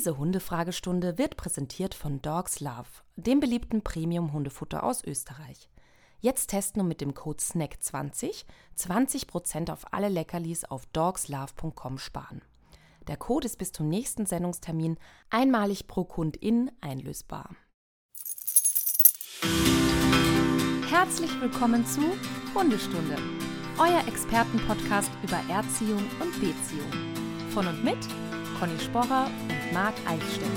Diese 0.00 0.16
Hundefragestunde 0.16 1.18
wird 1.18 1.36
präsentiert 1.36 1.92
von 1.92 2.22
Dogs 2.22 2.60
Love, 2.60 2.88
dem 3.16 3.38
beliebten 3.38 3.82
Premium-Hundefutter 3.82 4.82
aus 4.82 5.04
Österreich. 5.04 5.68
Jetzt 6.20 6.46
testen 6.46 6.80
und 6.80 6.88
mit 6.88 7.02
dem 7.02 7.12
Code 7.12 7.38
SNACK20 7.38 8.46
20% 8.78 9.70
auf 9.70 9.92
alle 9.92 10.08
Leckerlis 10.08 10.64
auf 10.64 10.86
dogslove.com 10.86 11.98
sparen. 11.98 12.40
Der 13.08 13.18
Code 13.18 13.44
ist 13.44 13.58
bis 13.58 13.72
zum 13.72 13.90
nächsten 13.90 14.24
Sendungstermin 14.24 14.96
einmalig 15.28 15.86
pro 15.86 16.04
Kundin 16.04 16.70
einlösbar. 16.80 17.50
Herzlich 20.88 21.38
willkommen 21.42 21.84
zu 21.84 22.00
Hundestunde, 22.54 23.16
euer 23.78 24.08
Expertenpodcast 24.08 25.10
über 25.22 25.42
Erziehung 25.54 26.02
und 26.22 26.32
Beziehung. 26.40 26.90
Von 27.50 27.66
und 27.66 27.84
mit 27.84 27.98
Conny 28.58 28.78
Sporrer 28.78 29.30
und 29.48 29.59
Marc 29.72 29.94
Eichstätt. 30.04 30.48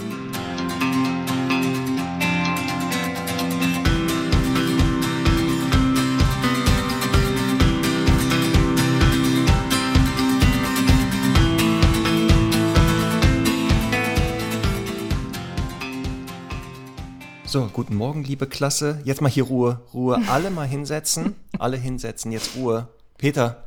So, 17.45 17.69
guten 17.71 17.95
Morgen, 17.95 18.23
liebe 18.23 18.47
Klasse. 18.47 18.99
Jetzt 19.03 19.21
mal 19.21 19.29
hier 19.29 19.43
Ruhe. 19.43 19.81
Ruhe. 19.93 20.19
Alle 20.27 20.49
mal 20.49 20.67
hinsetzen. 20.67 21.35
Alle 21.59 21.77
hinsetzen. 21.77 22.31
Jetzt 22.31 22.55
Ruhe. 22.55 22.87
Peter, 23.19 23.63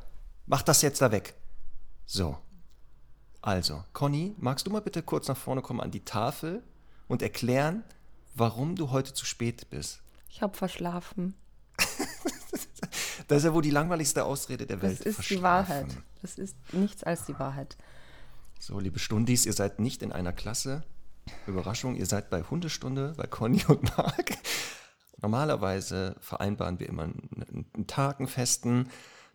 mach 0.46 0.62
das 0.62 0.82
jetzt 0.82 1.00
da 1.00 1.12
weg. 1.12 1.34
So. 2.04 2.36
Also, 3.46 3.84
Conny, 3.92 4.34
magst 4.38 4.66
du 4.66 4.72
mal 4.72 4.80
bitte 4.80 5.04
kurz 5.04 5.28
nach 5.28 5.36
vorne 5.36 5.62
kommen 5.62 5.80
an 5.80 5.92
die 5.92 6.04
Tafel 6.04 6.64
und 7.06 7.22
erklären, 7.22 7.84
warum 8.34 8.74
du 8.74 8.90
heute 8.90 9.14
zu 9.14 9.24
spät 9.24 9.70
bist? 9.70 10.02
Ich 10.28 10.42
habe 10.42 10.56
verschlafen. 10.56 11.36
das 13.28 13.38
ist 13.38 13.44
ja 13.44 13.54
wohl 13.54 13.62
die 13.62 13.70
langweiligste 13.70 14.24
Ausrede 14.24 14.66
der 14.66 14.82
Welt. 14.82 14.98
Das 14.98 15.06
ist 15.06 15.30
die 15.30 15.42
Wahrheit. 15.42 15.86
Das 16.22 16.38
ist 16.38 16.56
nichts 16.72 17.04
als 17.04 17.24
die 17.26 17.38
Wahrheit. 17.38 17.76
So, 18.58 18.80
liebe 18.80 18.98
Stundis, 18.98 19.46
ihr 19.46 19.52
seid 19.52 19.78
nicht 19.78 20.02
in 20.02 20.10
einer 20.10 20.32
Klasse. 20.32 20.82
Überraschung, 21.46 21.94
ihr 21.94 22.06
seid 22.06 22.30
bei 22.30 22.42
Hundestunde, 22.42 23.14
bei 23.16 23.28
Conny 23.28 23.64
und 23.68 23.96
Marc. 23.96 24.38
Normalerweise 25.22 26.16
vereinbaren 26.18 26.80
wir 26.80 26.88
immer 26.88 27.04
einen 27.04 27.86
Tag, 27.86 28.18
einen 28.18 28.26
festen, 28.26 28.90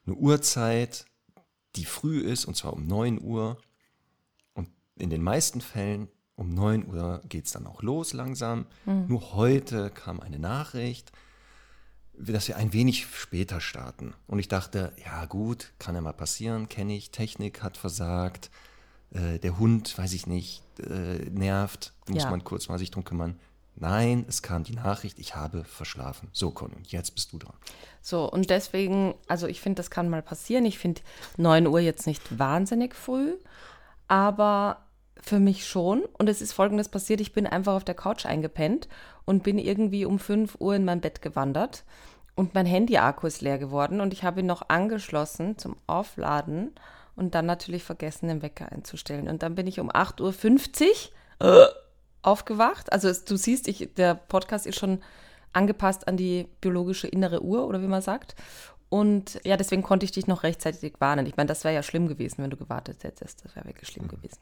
eine 0.05 0.15
Uhrzeit, 0.15 1.05
die 1.77 1.85
früh 1.85 2.19
ist, 2.19 2.43
und 2.43 2.57
zwar 2.57 2.73
um 2.73 2.85
9 2.85 3.21
Uhr 3.21 3.57
in 5.01 5.09
den 5.09 5.23
meisten 5.23 5.61
Fällen 5.61 6.07
um 6.35 6.53
9 6.53 6.87
Uhr 6.87 7.21
geht 7.27 7.45
es 7.45 7.51
dann 7.51 7.67
auch 7.67 7.83
los 7.83 8.13
langsam. 8.13 8.65
Mhm. 8.85 9.05
Nur 9.07 9.33
heute 9.33 9.89
kam 9.89 10.19
eine 10.19 10.39
Nachricht, 10.39 11.11
dass 12.13 12.47
wir 12.47 12.57
ein 12.57 12.73
wenig 12.73 13.07
später 13.13 13.61
starten. 13.61 14.13
Und 14.27 14.39
ich 14.39 14.47
dachte, 14.47 14.93
ja 15.03 15.25
gut, 15.25 15.73
kann 15.79 15.95
ja 15.95 16.01
mal 16.01 16.13
passieren, 16.13 16.69
kenne 16.69 16.95
ich, 16.95 17.11
Technik 17.11 17.63
hat 17.63 17.77
versagt, 17.77 18.49
äh, 19.11 19.39
der 19.39 19.59
Hund, 19.59 19.97
weiß 19.97 20.13
ich 20.13 20.27
nicht, 20.27 20.63
äh, 20.79 21.29
nervt, 21.29 21.93
muss 22.07 22.23
ja. 22.23 22.29
man 22.29 22.43
kurz 22.43 22.69
mal 22.69 22.79
sich 22.79 22.91
drum 22.91 23.03
kümmern. 23.03 23.39
Nein, 23.75 24.25
es 24.27 24.41
kam 24.41 24.63
die 24.63 24.75
Nachricht, 24.75 25.17
ich 25.17 25.35
habe 25.35 25.63
verschlafen. 25.63 26.29
So, 26.33 26.51
Conny, 26.51 26.75
jetzt 26.87 27.15
bist 27.15 27.33
du 27.33 27.39
dran. 27.39 27.55
So, 28.01 28.29
und 28.29 28.49
deswegen, 28.49 29.15
also 29.27 29.47
ich 29.47 29.61
finde, 29.61 29.77
das 29.77 29.89
kann 29.89 30.09
mal 30.09 30.21
passieren. 30.21 30.65
Ich 30.65 30.77
finde 30.77 31.01
9 31.37 31.67
Uhr 31.67 31.79
jetzt 31.79 32.05
nicht 32.05 32.37
wahnsinnig 32.37 32.93
früh, 32.95 33.35
aber 34.07 34.85
für 35.19 35.39
mich 35.39 35.65
schon. 35.65 36.03
Und 36.17 36.29
es 36.29 36.41
ist 36.41 36.53
folgendes 36.53 36.89
passiert: 36.89 37.21
Ich 37.21 37.33
bin 37.33 37.47
einfach 37.47 37.73
auf 37.73 37.83
der 37.83 37.95
Couch 37.95 38.25
eingepennt 38.25 38.87
und 39.25 39.43
bin 39.43 39.57
irgendwie 39.57 40.05
um 40.05 40.19
5 40.19 40.57
Uhr 40.59 40.75
in 40.75 40.85
mein 40.85 41.01
Bett 41.01 41.21
gewandert. 41.21 41.83
Und 42.35 42.53
mein 42.53 42.65
Handy-Akku 42.65 43.27
ist 43.27 43.41
leer 43.41 43.57
geworden 43.57 44.01
und 44.01 44.13
ich 44.13 44.23
habe 44.23 44.39
ihn 44.39 44.45
noch 44.45 44.69
angeschlossen 44.69 45.57
zum 45.57 45.75
Aufladen 45.85 46.71
und 47.15 47.35
dann 47.35 47.45
natürlich 47.45 47.83
vergessen, 47.83 48.29
den 48.29 48.41
Wecker 48.41 48.71
einzustellen. 48.71 49.27
Und 49.27 49.43
dann 49.43 49.55
bin 49.55 49.67
ich 49.67 49.79
um 49.79 49.91
8.50 49.91 51.09
Uhr 51.41 51.47
äh, 51.47 51.67
aufgewacht. 52.21 52.91
Also 52.91 53.09
es, 53.09 53.25
du 53.25 53.35
siehst, 53.35 53.67
ich, 53.67 53.93
der 53.95 54.15
Podcast 54.15 54.65
ist 54.65 54.79
schon 54.79 55.01
angepasst 55.53 56.07
an 56.07 56.17
die 56.17 56.47
biologische 56.61 57.07
innere 57.07 57.43
Uhr 57.43 57.67
oder 57.67 57.81
wie 57.81 57.87
man 57.87 58.01
sagt. 58.01 58.35
Und 58.89 59.39
ja, 59.43 59.57
deswegen 59.57 59.83
konnte 59.83 60.05
ich 60.05 60.11
dich 60.11 60.27
noch 60.27 60.43
rechtzeitig 60.43 60.95
warnen. 60.99 61.25
Ich 61.25 61.37
meine, 61.37 61.47
das 61.47 61.63
wäre 61.63 61.75
ja 61.75 61.83
schlimm 61.83 62.07
gewesen, 62.07 62.43
wenn 62.43 62.49
du 62.49 62.57
gewartet 62.57 63.03
hättest. 63.03 63.45
Das 63.45 63.55
wäre 63.55 63.65
wirklich 63.65 63.89
schlimm 63.89 64.05
mhm. 64.05 64.09
gewesen. 64.09 64.39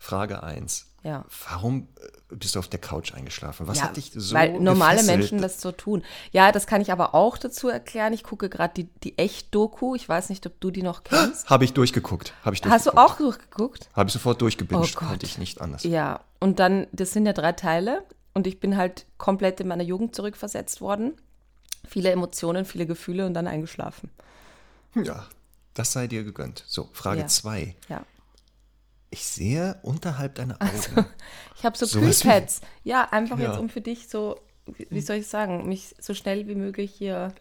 Frage 0.00 0.42
1. 0.42 0.86
Ja. 1.02 1.24
Warum 1.48 1.88
äh, 2.30 2.34
bist 2.34 2.54
du 2.54 2.58
auf 2.58 2.68
der 2.68 2.80
Couch 2.80 3.14
eingeschlafen? 3.14 3.68
Was 3.68 3.78
ja, 3.78 3.84
hat 3.84 3.96
dich 3.96 4.12
so 4.14 4.34
Weil 4.34 4.58
normale 4.58 4.96
gefesselt? 4.96 5.18
Menschen 5.18 5.42
das 5.42 5.60
so 5.60 5.72
tun. 5.72 6.02
Ja, 6.32 6.52
das 6.52 6.66
kann 6.66 6.80
ich 6.80 6.90
aber 6.90 7.14
auch 7.14 7.38
dazu 7.38 7.68
erklären. 7.68 8.12
Ich 8.12 8.24
gucke 8.24 8.48
gerade 8.48 8.74
die, 8.74 8.84
die 9.04 9.16
Echt-Doku. 9.16 9.94
Ich 9.94 10.08
weiß 10.08 10.30
nicht, 10.30 10.46
ob 10.46 10.58
du 10.60 10.70
die 10.70 10.82
noch 10.82 11.04
kennst. 11.04 11.48
Habe 11.48 11.64
ich 11.64 11.74
durchgeguckt. 11.74 12.34
Hab 12.44 12.54
ich 12.54 12.62
durchgeguckt. 12.62 12.86
Hast 12.86 12.86
du 12.86 12.98
auch 12.98 13.16
durchgeguckt? 13.16 13.88
Habe 13.94 14.08
ich 14.08 14.12
sofort 14.14 14.40
durchgebinged. 14.42 14.96
Oh 14.96 15.06
Konnte 15.06 15.26
ich 15.26 15.38
nicht 15.38 15.60
anders. 15.60 15.84
Ja, 15.84 16.20
und 16.40 16.58
dann, 16.58 16.86
das 16.92 17.12
sind 17.12 17.26
ja 17.26 17.32
drei 17.32 17.52
Teile. 17.52 18.02
Und 18.32 18.46
ich 18.46 18.58
bin 18.58 18.76
halt 18.76 19.06
komplett 19.18 19.60
in 19.60 19.68
meiner 19.68 19.82
Jugend 19.82 20.14
zurückversetzt 20.14 20.80
worden. 20.80 21.14
Viele 21.86 22.10
Emotionen, 22.10 22.64
viele 22.64 22.86
Gefühle 22.86 23.26
und 23.26 23.34
dann 23.34 23.46
eingeschlafen. 23.46 24.10
Ja, 24.94 25.26
das 25.74 25.92
sei 25.92 26.06
dir 26.06 26.24
gegönnt. 26.24 26.64
So, 26.66 26.88
Frage 26.92 27.26
2. 27.26 27.74
Ja. 27.88 27.96
ja. 27.96 28.04
Ich 29.10 29.24
sehe 29.24 29.78
unterhalb 29.82 30.36
deiner 30.36 30.54
Augen. 30.54 30.70
Also, 30.70 31.04
ich 31.56 31.64
habe 31.64 31.76
so, 31.76 31.86
so 31.86 32.00
Kühlpads. 32.00 32.60
Ja, 32.84 33.08
einfach 33.10 33.38
ja. 33.38 33.50
jetzt, 33.50 33.58
um 33.58 33.68
für 33.68 33.80
dich 33.80 34.08
so, 34.08 34.40
wie 34.66 35.00
soll 35.00 35.16
ich 35.16 35.26
sagen, 35.26 35.68
mich 35.68 35.94
so 35.98 36.14
schnell 36.14 36.46
wie 36.46 36.54
möglich 36.54 36.92
hier 36.96 37.34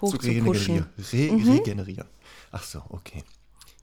hoch 0.00 0.12
zu, 0.12 0.18
zu 0.18 0.44
pushen. 0.44 0.86
Re 1.12 1.32
mhm. 1.32 1.50
Regenerieren. 1.50 2.08
Ach 2.50 2.62
so, 2.62 2.82
okay. 2.88 3.24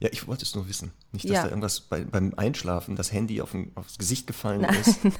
Ja, 0.00 0.08
ich 0.10 0.26
wollte 0.26 0.44
es 0.44 0.54
nur 0.54 0.66
wissen. 0.66 0.92
Nicht, 1.12 1.26
dass 1.26 1.32
ja. 1.32 1.42
da 1.42 1.48
irgendwas 1.50 1.80
bei, 1.82 2.02
beim 2.04 2.32
Einschlafen 2.34 2.96
das 2.96 3.12
Handy 3.12 3.42
auf 3.42 3.52
ein, 3.52 3.70
aufs 3.74 3.98
Gesicht 3.98 4.26
gefallen 4.26 4.62
nein, 4.62 4.74
ist. 4.80 5.04
Nein. 5.04 5.14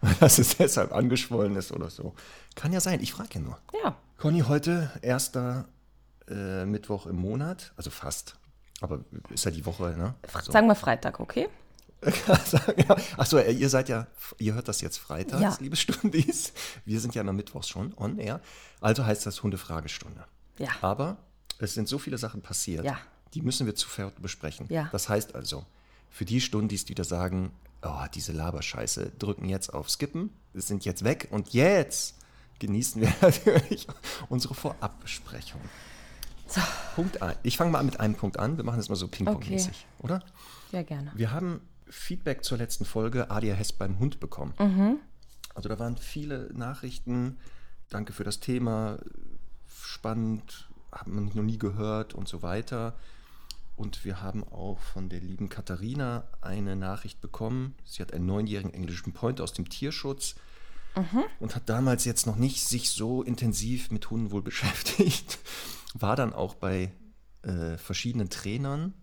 Dass 0.20 0.38
es 0.38 0.56
deshalb 0.58 0.92
angeschwollen 0.92 1.56
ist 1.56 1.72
oder 1.72 1.88
so. 1.88 2.14
Kann 2.54 2.72
ja 2.72 2.80
sein, 2.80 3.00
ich 3.00 3.12
frage 3.12 3.30
ja 3.34 3.40
nur. 3.40 3.58
Ja. 3.82 3.96
Conny, 4.18 4.40
heute 4.40 4.92
erster 5.00 5.66
äh, 6.28 6.66
Mittwoch 6.66 7.06
im 7.06 7.16
Monat, 7.16 7.72
also 7.76 7.90
fast. 7.90 8.36
Aber 8.80 9.04
ist 9.30 9.44
ja 9.44 9.50
die 9.50 9.64
Woche, 9.66 9.94
ne? 9.96 10.14
Also. 10.32 10.52
Sagen 10.52 10.68
wir 10.68 10.74
Freitag, 10.74 11.20
okay? 11.20 11.48
Achso, 13.16 13.38
ihr 13.40 13.68
seid 13.68 13.88
ja, 13.88 14.06
ihr 14.38 14.54
hört 14.54 14.68
das 14.68 14.80
jetzt 14.80 14.98
freitags, 14.98 15.42
ja. 15.42 15.56
liebe 15.58 15.74
Stundis. 15.74 16.52
Wir 16.84 17.00
sind 17.00 17.14
ja 17.14 17.22
immer 17.22 17.32
mittwochs 17.32 17.68
schon 17.68 17.92
on 17.96 18.18
air. 18.18 18.40
Also 18.80 19.04
heißt 19.04 19.26
das 19.26 19.42
Hundefragestunde. 19.42 20.24
Ja. 20.58 20.68
Aber 20.80 21.16
es 21.58 21.74
sind 21.74 21.88
so 21.88 21.98
viele 21.98 22.16
Sachen 22.18 22.40
passiert, 22.40 22.84
ja. 22.84 22.98
die 23.34 23.42
müssen 23.42 23.66
wir 23.66 23.74
zuvor 23.74 24.12
besprechen. 24.12 24.66
Ja. 24.68 24.88
Das 24.92 25.08
heißt 25.08 25.34
also, 25.34 25.66
für 26.08 26.24
die 26.24 26.40
Stundis, 26.40 26.84
die 26.84 26.94
da 26.94 27.02
sagen, 27.02 27.50
oh, 27.82 28.04
diese 28.14 28.32
Laberscheiße, 28.32 29.12
drücken 29.18 29.48
jetzt 29.48 29.74
auf 29.74 29.90
Skippen, 29.90 30.30
sind 30.54 30.84
jetzt 30.84 31.02
weg 31.02 31.28
und 31.32 31.52
jetzt 31.52 32.14
genießen 32.60 33.02
wir 33.02 33.12
natürlich 33.20 33.88
unsere 34.28 34.54
Vorabbesprechung. 34.54 35.60
So. 36.46 36.60
Punkt 36.98 37.22
ein. 37.22 37.36
Ich 37.44 37.56
fange 37.56 37.70
mal 37.70 37.84
mit 37.84 38.00
einem 38.00 38.16
Punkt 38.16 38.40
an. 38.40 38.56
Wir 38.56 38.64
machen 38.64 38.78
das 38.78 38.88
mal 38.88 38.96
so 38.96 39.06
Ping-Pong-mäßig, 39.06 39.68
okay. 39.68 40.04
oder? 40.04 40.24
Ja, 40.72 40.82
gerne. 40.82 41.12
Wir 41.14 41.30
haben 41.30 41.60
Feedback 41.88 42.42
zur 42.42 42.58
letzten 42.58 42.84
Folge 42.84 43.30
ADHS 43.30 43.72
beim 43.72 44.00
Hund 44.00 44.18
bekommen. 44.18 44.52
Mhm. 44.58 44.96
Also 45.54 45.68
da 45.68 45.78
waren 45.78 45.96
viele 45.96 46.50
Nachrichten. 46.52 47.38
Danke 47.88 48.12
für 48.12 48.24
das 48.24 48.40
Thema. 48.40 48.98
Spannend, 49.80 50.68
haben 50.90 51.14
wir 51.14 51.20
noch 51.20 51.34
nie 51.46 51.56
gehört 51.56 52.14
und 52.14 52.26
so 52.26 52.42
weiter. 52.42 52.96
Und 53.76 54.04
wir 54.04 54.20
haben 54.20 54.42
auch 54.42 54.80
von 54.80 55.08
der 55.08 55.20
lieben 55.20 55.48
Katharina 55.48 56.24
eine 56.40 56.74
Nachricht 56.74 57.20
bekommen. 57.20 57.76
Sie 57.84 58.02
hat 58.02 58.12
einen 58.12 58.26
neunjährigen 58.26 58.74
englischen 58.74 59.12
Point 59.12 59.40
aus 59.40 59.52
dem 59.52 59.68
Tierschutz 59.68 60.34
mhm. 60.96 61.22
und 61.38 61.54
hat 61.54 61.68
damals 61.68 62.04
jetzt 62.04 62.26
noch 62.26 62.34
nicht 62.34 62.66
sich 62.66 62.90
so 62.90 63.22
intensiv 63.22 63.92
mit 63.92 64.10
Hunden 64.10 64.32
wohl 64.32 64.42
beschäftigt 64.50 65.38
war 65.94 66.16
dann 66.16 66.32
auch 66.32 66.54
bei 66.54 66.92
äh, 67.42 67.76
verschiedenen 67.76 68.30
Trainern, 68.30 68.94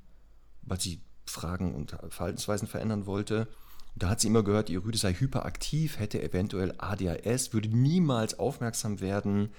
weil 0.62 0.80
sie 0.80 1.02
Fragen 1.26 1.74
und 1.74 1.98
Verhaltensweisen 2.10 2.68
verändern 2.68 3.06
wollte. 3.06 3.48
Da 3.96 4.10
hat 4.10 4.20
sie 4.20 4.28
immer 4.28 4.44
gehört, 4.44 4.70
ihr 4.70 4.84
Rüde 4.84 4.98
sei 4.98 5.14
hyperaktiv, 5.14 6.00
hätte 6.00 6.22
eventuell 6.22 6.74
ADHS, 6.78 7.54
würde 7.54 7.70
niemals 7.70 8.38
aufmerksam 8.38 9.00
werden, 9.00 9.50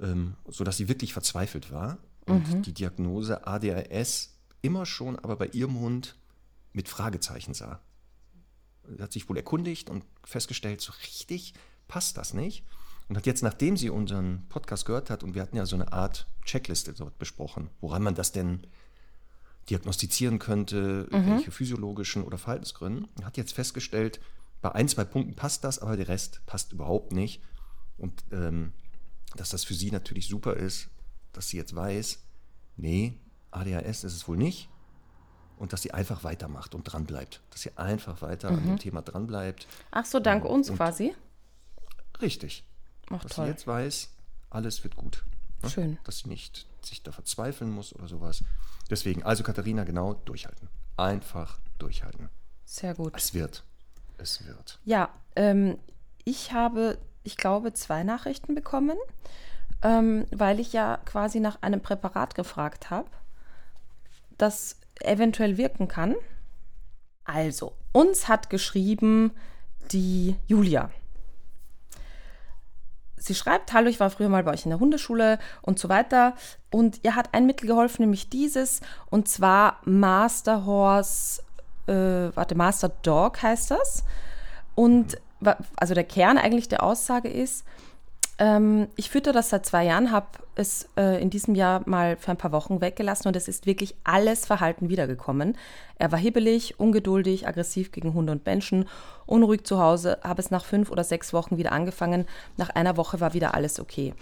ähm, 0.00 0.36
sodass 0.46 0.76
sie 0.76 0.88
wirklich 0.88 1.12
verzweifelt 1.12 1.72
war. 1.72 1.98
Und 2.26 2.48
mhm. 2.48 2.62
die 2.62 2.72
Diagnose 2.72 3.46
ADHS 3.46 4.36
immer 4.62 4.86
schon 4.86 5.18
aber 5.18 5.36
bei 5.36 5.46
ihrem 5.48 5.78
Hund 5.78 6.16
mit 6.72 6.88
Fragezeichen 6.88 7.54
sah. 7.54 7.80
Sie 8.88 9.02
hat 9.02 9.12
sich 9.12 9.28
wohl 9.28 9.36
erkundigt 9.36 9.90
und 9.90 10.04
festgestellt, 10.24 10.80
so 10.80 10.92
richtig 11.02 11.54
passt 11.88 12.16
das 12.16 12.34
nicht. 12.34 12.64
Und 13.08 13.16
hat 13.16 13.26
jetzt, 13.26 13.42
nachdem 13.42 13.76
sie 13.76 13.90
unseren 13.90 14.46
Podcast 14.48 14.84
gehört 14.84 15.10
hat, 15.10 15.22
und 15.22 15.34
wir 15.34 15.42
hatten 15.42 15.56
ja 15.56 15.66
so 15.66 15.76
eine 15.76 15.92
Art 15.92 16.26
Checkliste 16.44 16.92
dort 16.92 17.18
besprochen, 17.18 17.70
woran 17.80 18.02
man 18.02 18.14
das 18.14 18.32
denn 18.32 18.66
diagnostizieren 19.70 20.38
könnte, 20.38 21.08
welche 21.10 21.50
physiologischen 21.50 22.22
oder 22.22 22.38
Verhaltensgründe. 22.38 23.08
Hat 23.22 23.36
jetzt 23.36 23.52
festgestellt, 23.52 24.20
bei 24.62 24.72
ein, 24.72 24.88
zwei 24.88 25.04
Punkten 25.04 25.34
passt 25.34 25.64
das, 25.64 25.78
aber 25.80 25.96
der 25.96 26.08
Rest 26.08 26.40
passt 26.46 26.72
überhaupt 26.72 27.12
nicht. 27.12 27.42
Und 27.98 28.24
ähm, 28.32 28.72
dass 29.36 29.50
das 29.50 29.64
für 29.64 29.74
sie 29.74 29.90
natürlich 29.90 30.28
super 30.28 30.54
ist, 30.54 30.88
dass 31.32 31.48
sie 31.48 31.56
jetzt 31.56 31.74
weiß, 31.74 32.22
nee, 32.76 33.18
ADHS 33.50 34.04
ist 34.04 34.14
es 34.14 34.28
wohl 34.28 34.36
nicht. 34.36 34.68
Und 35.56 35.72
dass 35.72 35.82
sie 35.82 35.92
einfach 35.92 36.22
weitermacht 36.22 36.74
und 36.74 36.84
dranbleibt. 36.84 37.40
Dass 37.50 37.62
sie 37.62 37.76
einfach 37.76 38.20
weiter 38.20 38.50
an 38.50 38.62
dem 38.62 38.78
Thema 38.78 39.00
dranbleibt. 39.00 39.66
Ach 39.90 40.04
so, 40.04 40.20
dank 40.20 40.44
uns 40.44 40.70
quasi. 40.72 41.14
Richtig. 42.20 42.64
Ach 43.10 43.22
dass 43.22 43.32
toll. 43.32 43.46
sie 43.46 43.50
jetzt 43.50 43.66
weiß, 43.66 44.10
alles 44.50 44.82
wird 44.84 44.96
gut. 44.96 45.24
Ne? 45.62 45.70
Schön. 45.70 45.98
Dass 46.04 46.20
sie 46.20 46.28
nicht 46.28 46.66
sich 46.82 47.02
da 47.02 47.12
verzweifeln 47.12 47.70
muss 47.70 47.94
oder 47.94 48.08
sowas. 48.08 48.42
Deswegen, 48.90 49.22
also 49.22 49.42
Katharina, 49.42 49.84
genau, 49.84 50.14
durchhalten. 50.14 50.68
Einfach 50.96 51.58
durchhalten. 51.78 52.28
Sehr 52.64 52.94
gut. 52.94 53.12
Es 53.16 53.34
wird. 53.34 53.64
Es 54.18 54.46
wird. 54.46 54.78
Ja, 54.84 55.10
ähm, 55.34 55.78
ich 56.24 56.52
habe, 56.52 56.98
ich 57.22 57.36
glaube, 57.36 57.72
zwei 57.72 58.02
Nachrichten 58.02 58.54
bekommen, 58.54 58.96
ähm, 59.82 60.26
weil 60.30 60.60
ich 60.60 60.72
ja 60.72 60.98
quasi 61.04 61.40
nach 61.40 61.62
einem 61.62 61.80
Präparat 61.80 62.34
gefragt 62.34 62.90
habe, 62.90 63.10
das 64.38 64.76
eventuell 65.00 65.56
wirken 65.56 65.88
kann. 65.88 66.14
Also, 67.24 67.76
uns 67.92 68.28
hat 68.28 68.50
geschrieben 68.50 69.32
die 69.90 70.36
Julia. 70.46 70.90
Sie 73.26 73.34
schreibt, 73.34 73.72
hallo, 73.72 73.88
ich 73.88 73.98
war 73.98 74.10
früher 74.10 74.28
mal 74.28 74.44
bei 74.44 74.52
euch 74.52 74.64
in 74.64 74.70
der 74.70 74.78
Hundeschule 74.78 75.40
und 75.60 75.80
so 75.80 75.88
weiter. 75.88 76.34
Und 76.70 77.00
ihr 77.02 77.16
hat 77.16 77.34
ein 77.34 77.44
Mittel 77.44 77.66
geholfen, 77.66 78.02
nämlich 78.02 78.30
dieses, 78.30 78.80
und 79.10 79.28
zwar 79.28 79.80
Master 79.84 80.64
Horse, 80.64 81.42
äh, 81.88 82.30
warte, 82.36 82.54
Master 82.54 82.90
Dog 83.02 83.42
heißt 83.42 83.72
das. 83.72 84.04
Und 84.76 85.18
also 85.76 85.94
der 85.94 86.04
Kern 86.04 86.38
eigentlich 86.38 86.68
der 86.68 86.84
Aussage 86.84 87.28
ist, 87.28 87.64
ähm, 88.38 88.88
ich 88.96 89.10
fütter 89.10 89.32
das 89.32 89.50
seit 89.50 89.64
zwei 89.64 89.84
Jahren, 89.84 90.12
habe 90.12 90.26
es 90.56 90.88
äh, 90.96 91.20
in 91.22 91.30
diesem 91.30 91.54
Jahr 91.54 91.82
mal 91.86 92.16
für 92.16 92.30
ein 92.30 92.36
paar 92.36 92.52
Wochen 92.52 92.80
weggelassen 92.80 93.28
und 93.28 93.36
es 93.36 93.48
ist 93.48 93.66
wirklich 93.66 93.94
alles 94.04 94.44
Verhalten 94.44 94.88
wiedergekommen. 94.88 95.56
Er 95.98 96.12
war 96.12 96.18
hibbelig, 96.18 96.78
ungeduldig, 96.78 97.48
aggressiv 97.48 97.92
gegen 97.92 98.14
Hunde 98.14 98.32
und 98.32 98.44
Menschen, 98.44 98.88
unruhig 99.24 99.64
zu 99.64 99.78
Hause, 99.78 100.18
habe 100.22 100.40
es 100.40 100.50
nach 100.50 100.64
fünf 100.64 100.90
oder 100.90 101.04
sechs 101.04 101.32
Wochen 101.32 101.56
wieder 101.56 101.72
angefangen. 101.72 102.26
Nach 102.56 102.70
einer 102.70 102.96
Woche 102.96 103.20
war 103.20 103.32
wieder 103.32 103.54
alles 103.54 103.80
okay. 103.80 104.14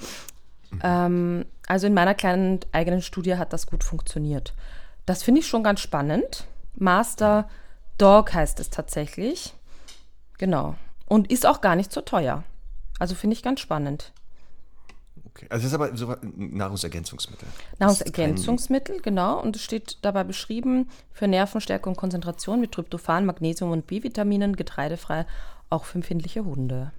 Ähm, 0.82 1.44
also 1.67 1.87
in 1.87 1.94
meiner 1.94 2.14
kleinen 2.14 2.60
eigenen 2.72 3.02
Studie 3.02 3.37
hat 3.37 3.52
das 3.52 3.67
gut 3.67 3.84
funktioniert. 3.84 4.55
Das 5.06 5.22
finde 5.22 5.40
ich 5.40 5.46
schon 5.46 5.62
ganz 5.62 5.81
spannend. 5.81 6.46
Master 6.76 7.49
Dog 7.99 8.32
heißt 8.32 8.60
es 8.60 8.70
tatsächlich. 8.70 9.55
Genau. 10.38 10.75
Und 11.06 11.31
ist 11.31 11.46
auch 11.46 11.60
gar 11.60 11.76
nicht 11.76 11.93
so 11.93 12.00
teuer. 12.00 12.44
Also 12.99 13.14
finde 13.14 13.35
ich 13.35 13.43
ganz 13.43 13.61
spannend. 13.61 14.12
Okay. 15.26 15.46
Also 15.50 15.64
das 15.64 15.73
ist 15.73 15.75
aber 15.75 15.96
so 15.96 16.08
ein 16.11 16.56
Nahrungsergänzungsmittel. 16.56 17.49
Nahrungsergänzungsmittel, 17.81 19.00
genau. 19.00 19.41
Und 19.41 19.56
es 19.56 19.62
steht 19.62 19.99
dabei 20.02 20.23
beschrieben 20.23 20.88
für 21.12 21.26
Nervenstärke 21.26 21.88
und 21.88 21.96
Konzentration 21.96 22.61
mit 22.61 22.73
Tryptophan, 22.73 23.26
Magnesium 23.26 23.73
und 23.73 23.87
B-Vitaminen, 23.87 24.55
getreidefrei, 24.55 25.26
auch 25.70 25.85
für 25.85 25.99
empfindliche 25.99 26.44
Hunde. 26.44 26.93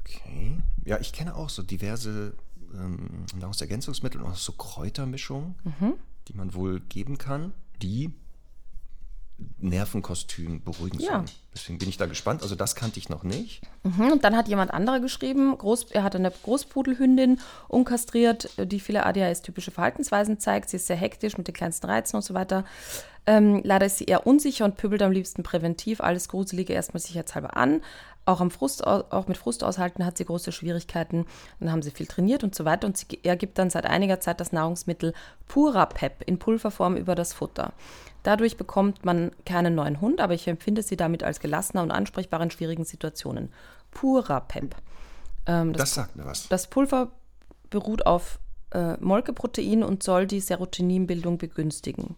Okay. 0.00 0.58
Ja, 0.84 0.98
ich 0.98 1.12
kenne 1.12 1.36
auch 1.36 1.48
so 1.48 1.62
diverse 1.62 2.34
ähm, 2.74 3.24
Nahrungsergänzungsmittel 3.38 4.20
und 4.20 4.32
auch 4.32 4.36
so 4.36 4.52
Kräutermischungen, 4.52 5.54
Mhm. 5.64 5.94
die 6.28 6.34
man 6.34 6.54
wohl 6.54 6.80
geben 6.80 7.18
kann, 7.18 7.52
die 7.82 8.12
Nervenkostüm 9.58 10.62
beruhigen 10.62 10.98
Ja. 11.00 11.10
sollen. 11.12 11.24
Deswegen 11.54 11.78
bin 11.78 11.88
ich 11.88 11.96
da 11.98 12.06
gespannt. 12.06 12.42
Also 12.42 12.54
das 12.54 12.74
kannte 12.74 12.98
ich 12.98 13.08
noch 13.08 13.22
nicht. 13.24 13.62
Mhm, 13.82 14.12
Und 14.12 14.24
dann 14.24 14.36
hat 14.36 14.48
jemand 14.48 14.72
anderer 14.72 15.00
geschrieben, 15.00 15.56
Groß, 15.58 15.90
er 15.90 16.02
hatte 16.02 16.18
eine 16.18 16.30
Großpudelhündin, 16.30 17.40
unkastriert, 17.68 18.48
die 18.58 18.80
viele 18.80 19.04
ADHS-typische 19.04 19.70
Verhaltensweisen 19.70 20.38
zeigt. 20.38 20.70
Sie 20.70 20.76
ist 20.76 20.86
sehr 20.86 20.96
hektisch 20.96 21.36
mit 21.36 21.46
den 21.46 21.54
kleinsten 21.54 21.86
Reizen 21.86 22.16
und 22.16 22.22
so 22.22 22.34
weiter. 22.34 22.64
Ähm, 23.26 23.60
leider 23.64 23.86
ist 23.86 23.98
sie 23.98 24.04
eher 24.06 24.26
unsicher 24.26 24.64
und 24.64 24.76
pöbelt 24.76 25.02
am 25.02 25.12
liebsten 25.12 25.42
präventiv 25.42 26.00
alles 26.00 26.28
Gruselige 26.28 26.72
erstmal 26.72 27.00
sicherheitshalber 27.00 27.56
an. 27.56 27.82
Auch, 28.24 28.40
am 28.40 28.50
Frust, 28.52 28.86
auch 28.86 29.26
mit 29.26 29.36
Frust 29.36 29.64
aushalten 29.64 30.06
hat 30.06 30.16
sie 30.16 30.24
große 30.24 30.52
Schwierigkeiten. 30.52 31.26
Dann 31.58 31.72
haben 31.72 31.82
sie 31.82 31.90
viel 31.90 32.06
trainiert 32.06 32.44
und 32.44 32.54
so 32.54 32.64
weiter. 32.64 32.86
Und 32.86 32.96
sie, 32.96 33.06
er 33.24 33.36
gibt 33.36 33.58
dann 33.58 33.68
seit 33.68 33.84
einiger 33.84 34.20
Zeit 34.20 34.40
das 34.40 34.52
Nahrungsmittel 34.52 35.12
Purapep 35.48 36.22
in 36.26 36.38
Pulverform 36.38 36.96
über 36.96 37.14
das 37.16 37.32
Futter. 37.32 37.72
Dadurch 38.22 38.56
bekommt 38.56 39.04
man 39.04 39.32
keinen 39.44 39.74
neuen 39.74 40.00
Hund, 40.00 40.20
aber 40.20 40.34
ich 40.34 40.46
empfinde 40.46 40.82
sie 40.82 40.96
damit 40.96 41.22
als 41.24 41.40
gelassener 41.40 41.82
und 41.82 41.90
ansprechbar 41.90 42.40
in 42.40 42.50
schwierigen 42.50 42.84
Situationen. 42.84 43.52
Purapep. 43.90 44.76
Ähm, 45.46 45.72
das, 45.72 45.82
Das 45.82 45.94
sagt 45.94 46.16
mir 46.16 46.24
was. 46.24 46.48
das 46.48 46.68
Pulver 46.68 47.10
beruht 47.70 48.06
auf 48.06 48.38
äh, 48.72 48.96
Molkeprotein 49.00 49.82
und 49.82 50.02
soll 50.02 50.26
die 50.26 50.40
Serotoninbildung 50.40 51.38
begünstigen. 51.38 52.16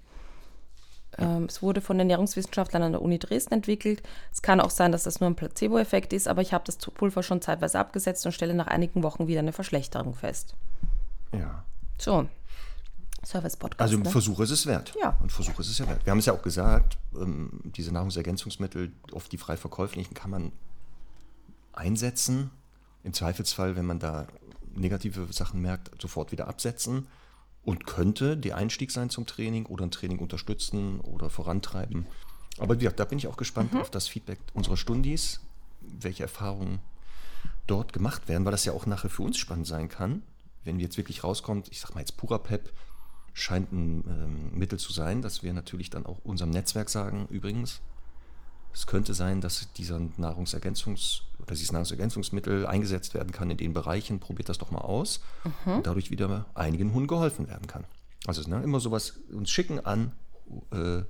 Ähm, 1.19 1.45
es 1.45 1.63
wurde 1.63 1.81
von 1.81 1.99
Ernährungswissenschaftlern 1.99 2.83
an 2.83 2.93
der 2.93 3.03
Uni 3.03 3.19
Dresden 3.19 3.55
entwickelt. 3.55 4.03
Es 4.33 4.43
kann 4.43 4.61
auch 4.61 4.71
sein, 4.71 4.93
dass 4.93 5.05
das 5.05 5.21
nur 5.21 5.31
ein 5.31 5.37
Placebo-Effekt 5.37 6.13
ist, 6.13 6.29
aber 6.29 6.43
ich 6.43 6.53
habe 6.53 6.65
das 6.65 6.77
Pulver 6.77 7.23
schon 7.23 7.41
zeitweise 7.41 7.79
abgesetzt 7.79 8.27
und 8.27 8.33
stelle 8.33 8.55
nach 8.55 8.67
einigen 8.67 9.03
Wochen 9.03 9.27
wieder 9.27 9.41
eine 9.41 9.53
Verschlechterung 9.53 10.15
fest. 10.15 10.55
Ja. 11.33 11.65
So, 11.99 12.27
Service-Podcast. 13.25 13.81
Also 13.81 13.99
ne? 13.99 14.05
ein 14.05 14.11
Versuch 14.11 14.41
ist 14.41 14.51
es 14.51 14.67
wert. 14.67 14.95
Ja. 15.01 15.17
Ein 15.23 15.31
Versuch 15.31 15.59
ist 15.61 15.69
es 15.69 15.79
ja 15.79 15.89
wert. 15.89 16.05
Wir 16.05 16.11
haben 16.11 16.19
es 16.19 16.27
ja 16.27 16.33
auch 16.33 16.43
gesagt, 16.43 16.99
ähm, 17.17 17.61
diese 17.65 17.93
Nahrungsergänzungsmittel, 17.93 18.93
oft 19.13 19.31
die 19.33 19.39
frei 19.39 19.57
verkäuflichen, 19.57 20.15
kann 20.15 20.31
man 20.31 20.53
einsetzen. 21.73 22.51
Im 23.03 23.13
Zweifelsfall, 23.13 23.77
wenn 23.77 23.87
man 23.87 23.99
da 23.99 24.27
negative 24.75 25.33
Sachen 25.33 25.61
merkt, 25.61 25.91
sofort 26.01 26.33
wieder 26.33 26.49
absetzen 26.49 27.07
und 27.65 27.87
könnte 27.87 28.37
der 28.37 28.57
Einstieg 28.57 28.91
sein 28.91 29.11
zum 29.11 29.27
Training 29.27 29.67
oder 29.67 29.85
ein 29.85 29.91
Training 29.91 30.19
unterstützen 30.19 31.01
oder 31.01 31.31
vorantreiben. 31.31 32.07
Aber 32.59 32.75
wie 32.75 32.81
gesagt, 32.81 33.01
da 33.01 33.05
bin 33.05 33.19
ich 33.19 33.27
auch 33.27 33.37
gespannt 33.37 33.75
auf 33.75 33.91
das 33.91 34.07
Feedback 34.07 34.39
unserer 34.53 34.77
Stundis, 34.77 35.41
welche 35.81 36.23
Erfahrungen 36.23 36.81
dort 37.67 37.93
gemacht 37.93 38.29
werden, 38.29 38.45
weil 38.45 38.53
das 38.53 38.65
ja 38.65 38.73
auch 38.73 38.87
nachher 38.87 39.11
für 39.11 39.23
uns 39.23 39.39
spannend 39.39 39.67
sein 39.67 39.89
kann, 39.89 40.23
wenn 40.63 40.79
jetzt 40.79 40.97
wirklich 40.97 41.25
rauskommt, 41.25 41.69
ich 41.71 41.81
sag 41.81 41.95
mal 41.95 42.01
jetzt 42.01 42.17
purer 42.17 42.39
Pep, 42.39 42.73
scheint 43.35 43.73
ein 43.73 44.05
ähm, 44.09 44.59
Mittel 44.59 44.79
zu 44.79 44.93
sein, 44.93 45.21
dass 45.21 45.43
wir 45.43 45.53
natürlich 45.53 45.91
dann 45.91 46.07
auch 46.07 46.19
unserem 46.25 46.51
Netzwerk 46.51 46.89
sagen, 46.89 47.27
übrigens, 47.29 47.81
es 48.73 48.87
könnte 48.87 49.15
sein, 49.15 49.41
dass 49.41 49.73
dieser 49.75 49.99
Nahrungsergänzungs- 50.19 51.23
oder 51.39 51.55
dieses 51.55 51.73
Nahrungsergänzungsmittel 51.73 52.67
eingesetzt 52.67 53.15
werden 53.15 53.33
kann 53.33 53.51
in 53.51 53.57
den 53.57 53.73
Bereichen, 53.73 54.19
probiert 54.19 54.49
das 54.49 54.59
doch 54.59 54.73
mal 54.73 54.81
aus 54.81 55.21
und 55.65 55.87
dadurch 55.87 56.11
wieder 56.11 56.47
einigen 56.55 56.93
Hunden 56.93 57.07
geholfen 57.07 57.47
werden 57.47 57.69
kann. 57.69 57.85
Also 58.27 58.49
ne, 58.49 58.63
immer 58.63 58.81
sowas 58.81 59.21
uns 59.33 59.51
schicken 59.51 59.85
an 59.85 60.13
äh, 60.73 61.03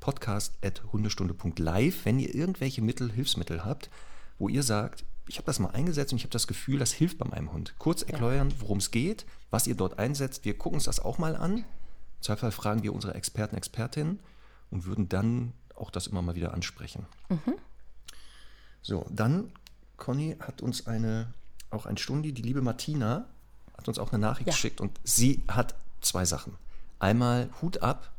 podcast.hundestunde.live, 0.00 2.04
wenn 2.04 2.18
ihr 2.18 2.34
irgendwelche 2.34 2.80
Mittel, 2.80 3.12
Hilfsmittel 3.12 3.64
habt, 3.64 3.90
wo 4.38 4.48
ihr 4.48 4.62
sagt, 4.62 5.04
ich 5.30 5.36
habe 5.38 5.46
das 5.46 5.60
mal 5.60 5.70
eingesetzt 5.70 6.12
und 6.12 6.16
ich 6.18 6.24
habe 6.24 6.32
das 6.32 6.48
Gefühl, 6.48 6.80
das 6.80 6.92
hilft 6.92 7.18
bei 7.18 7.24
meinem 7.24 7.52
Hund. 7.52 7.74
Kurz 7.78 8.02
erklären, 8.02 8.52
worum 8.58 8.78
es 8.78 8.90
geht, 8.90 9.24
was 9.50 9.68
ihr 9.68 9.76
dort 9.76 9.98
einsetzt. 9.98 10.44
Wir 10.44 10.58
gucken 10.58 10.74
uns 10.78 10.84
das 10.84 10.98
auch 10.98 11.18
mal 11.18 11.36
an. 11.36 11.58
Im 11.58 11.64
Zweifel 12.20 12.50
fragen 12.50 12.82
wir 12.82 12.92
unsere 12.92 13.14
Experten, 13.14 13.56
Expertinnen 13.56 14.18
und 14.72 14.86
würden 14.86 15.08
dann 15.08 15.52
auch 15.76 15.90
das 15.90 16.08
immer 16.08 16.20
mal 16.20 16.34
wieder 16.34 16.52
ansprechen. 16.52 17.06
So, 18.82 19.06
dann, 19.08 19.52
Conny 19.96 20.36
hat 20.40 20.62
uns 20.62 20.86
eine, 20.88 21.32
auch 21.70 21.86
ein 21.86 21.96
Stundi, 21.96 22.32
die 22.32 22.42
liebe 22.42 22.60
Martina, 22.60 23.26
hat 23.78 23.86
uns 23.88 23.98
auch 24.00 24.10
eine 24.12 24.18
Nachricht 24.18 24.48
Ja. 24.48 24.52
geschickt 24.52 24.80
und 24.80 24.98
sie 25.04 25.42
hat 25.48 25.74
zwei 26.00 26.24
Sachen. 26.24 26.54
Einmal 26.98 27.48
Hut 27.62 27.82
ab, 27.82 28.10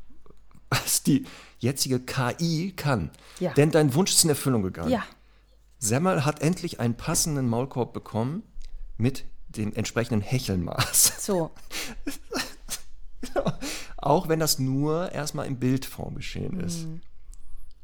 was 0.69 1.03
die 1.03 1.25
jetzige 1.59 1.99
KI 1.99 2.71
kann. 2.75 3.09
Ja. 3.39 3.53
Denn 3.53 3.69
dein 3.71 3.93
Wunsch 3.95 4.11
ist 4.13 4.23
in 4.23 4.29
Erfüllung 4.29 4.63
gegangen. 4.63 4.89
Ja, 4.91 5.03
Semmel 5.81 6.23
hat 6.25 6.41
endlich 6.41 6.79
einen 6.79 6.95
passenden 6.95 7.49
Maulkorb 7.49 7.91
bekommen 7.91 8.43
mit 8.97 9.25
dem 9.49 9.73
entsprechenden 9.73 10.21
Hechelmaß. 10.21 11.25
so. 11.25 11.51
Auch 13.97 14.29
wenn 14.29 14.39
das 14.39 14.59
nur 14.59 15.11
erstmal 15.11 15.47
in 15.47 15.59
Bildform 15.59 16.15
geschehen 16.15 16.59
ist. 16.59 16.85
Mhm. 16.85 17.01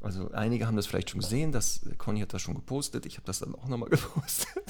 Also 0.00 0.30
einige 0.30 0.66
haben 0.68 0.76
das 0.76 0.86
vielleicht 0.86 1.10
schon 1.10 1.20
gesehen, 1.20 1.50
das, 1.50 1.80
Conny 1.98 2.20
hat 2.20 2.32
das 2.32 2.40
schon 2.40 2.54
gepostet, 2.54 3.04
ich 3.04 3.16
habe 3.16 3.26
das 3.26 3.40
dann 3.40 3.54
auch 3.56 3.66
nochmal 3.66 3.88
gepostet. 3.90 4.62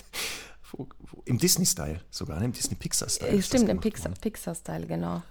Im 1.27 1.39
Disney-Style 1.39 2.01
sogar, 2.11 2.39
ne? 2.39 2.47
im 2.47 2.53
Disney-Pixar-Style. 2.53 3.31
Äh, 3.31 3.43
Stimmt, 3.43 3.69
im. 3.69 3.81
Pixar-Style, 3.81 4.87
genau. 4.87 5.23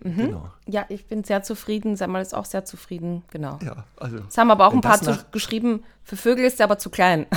Genau. 0.00 0.48
Ja, 0.66 0.86
ich 0.88 1.06
bin 1.06 1.22
sehr 1.24 1.42
zufrieden. 1.42 1.96
Samuel 1.96 2.22
ist 2.22 2.34
auch 2.34 2.44
sehr 2.46 2.64
zufrieden, 2.64 3.22
genau. 3.30 3.58
Ja, 3.62 3.84
also, 3.96 4.18
Es 4.28 4.38
haben 4.38 4.50
aber 4.50 4.66
auch 4.66 4.72
ein 4.72 4.80
paar 4.80 5.02
nach- 5.04 5.30
geschrieben, 5.30 5.84
für 6.02 6.16
Vögel 6.16 6.44
ist 6.44 6.60
er 6.60 6.64
aber 6.64 6.78
zu 6.78 6.90
klein. 6.90 7.26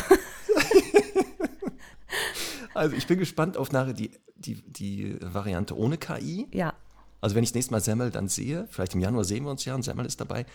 also 2.74 2.95
ich 2.95 3.07
bin 3.07 3.19
gespannt 3.19 3.57
auf 3.57 3.71
nachher 3.71 3.93
die, 3.93 4.12
die, 4.35 4.62
die 4.63 5.17
Variante 5.21 5.77
ohne 5.77 5.97
KI. 5.97 6.47
ja, 6.51 6.74
Also 7.21 7.35
wenn 7.35 7.43
ich 7.43 7.50
das 7.51 7.55
nächste 7.55 7.71
Mal 7.74 7.81
Semmel 7.81 8.12
dann 8.12 8.27
sehe, 8.27 8.67
vielleicht 8.69 8.93
im 8.95 9.01
Januar 9.01 9.24
sehen 9.24 9.43
wir 9.43 9.51
uns 9.51 9.65
ja 9.65 9.75
und 9.75 9.83
Semmel 9.83 10.05
ist 10.05 10.19
dabei, 10.21 10.45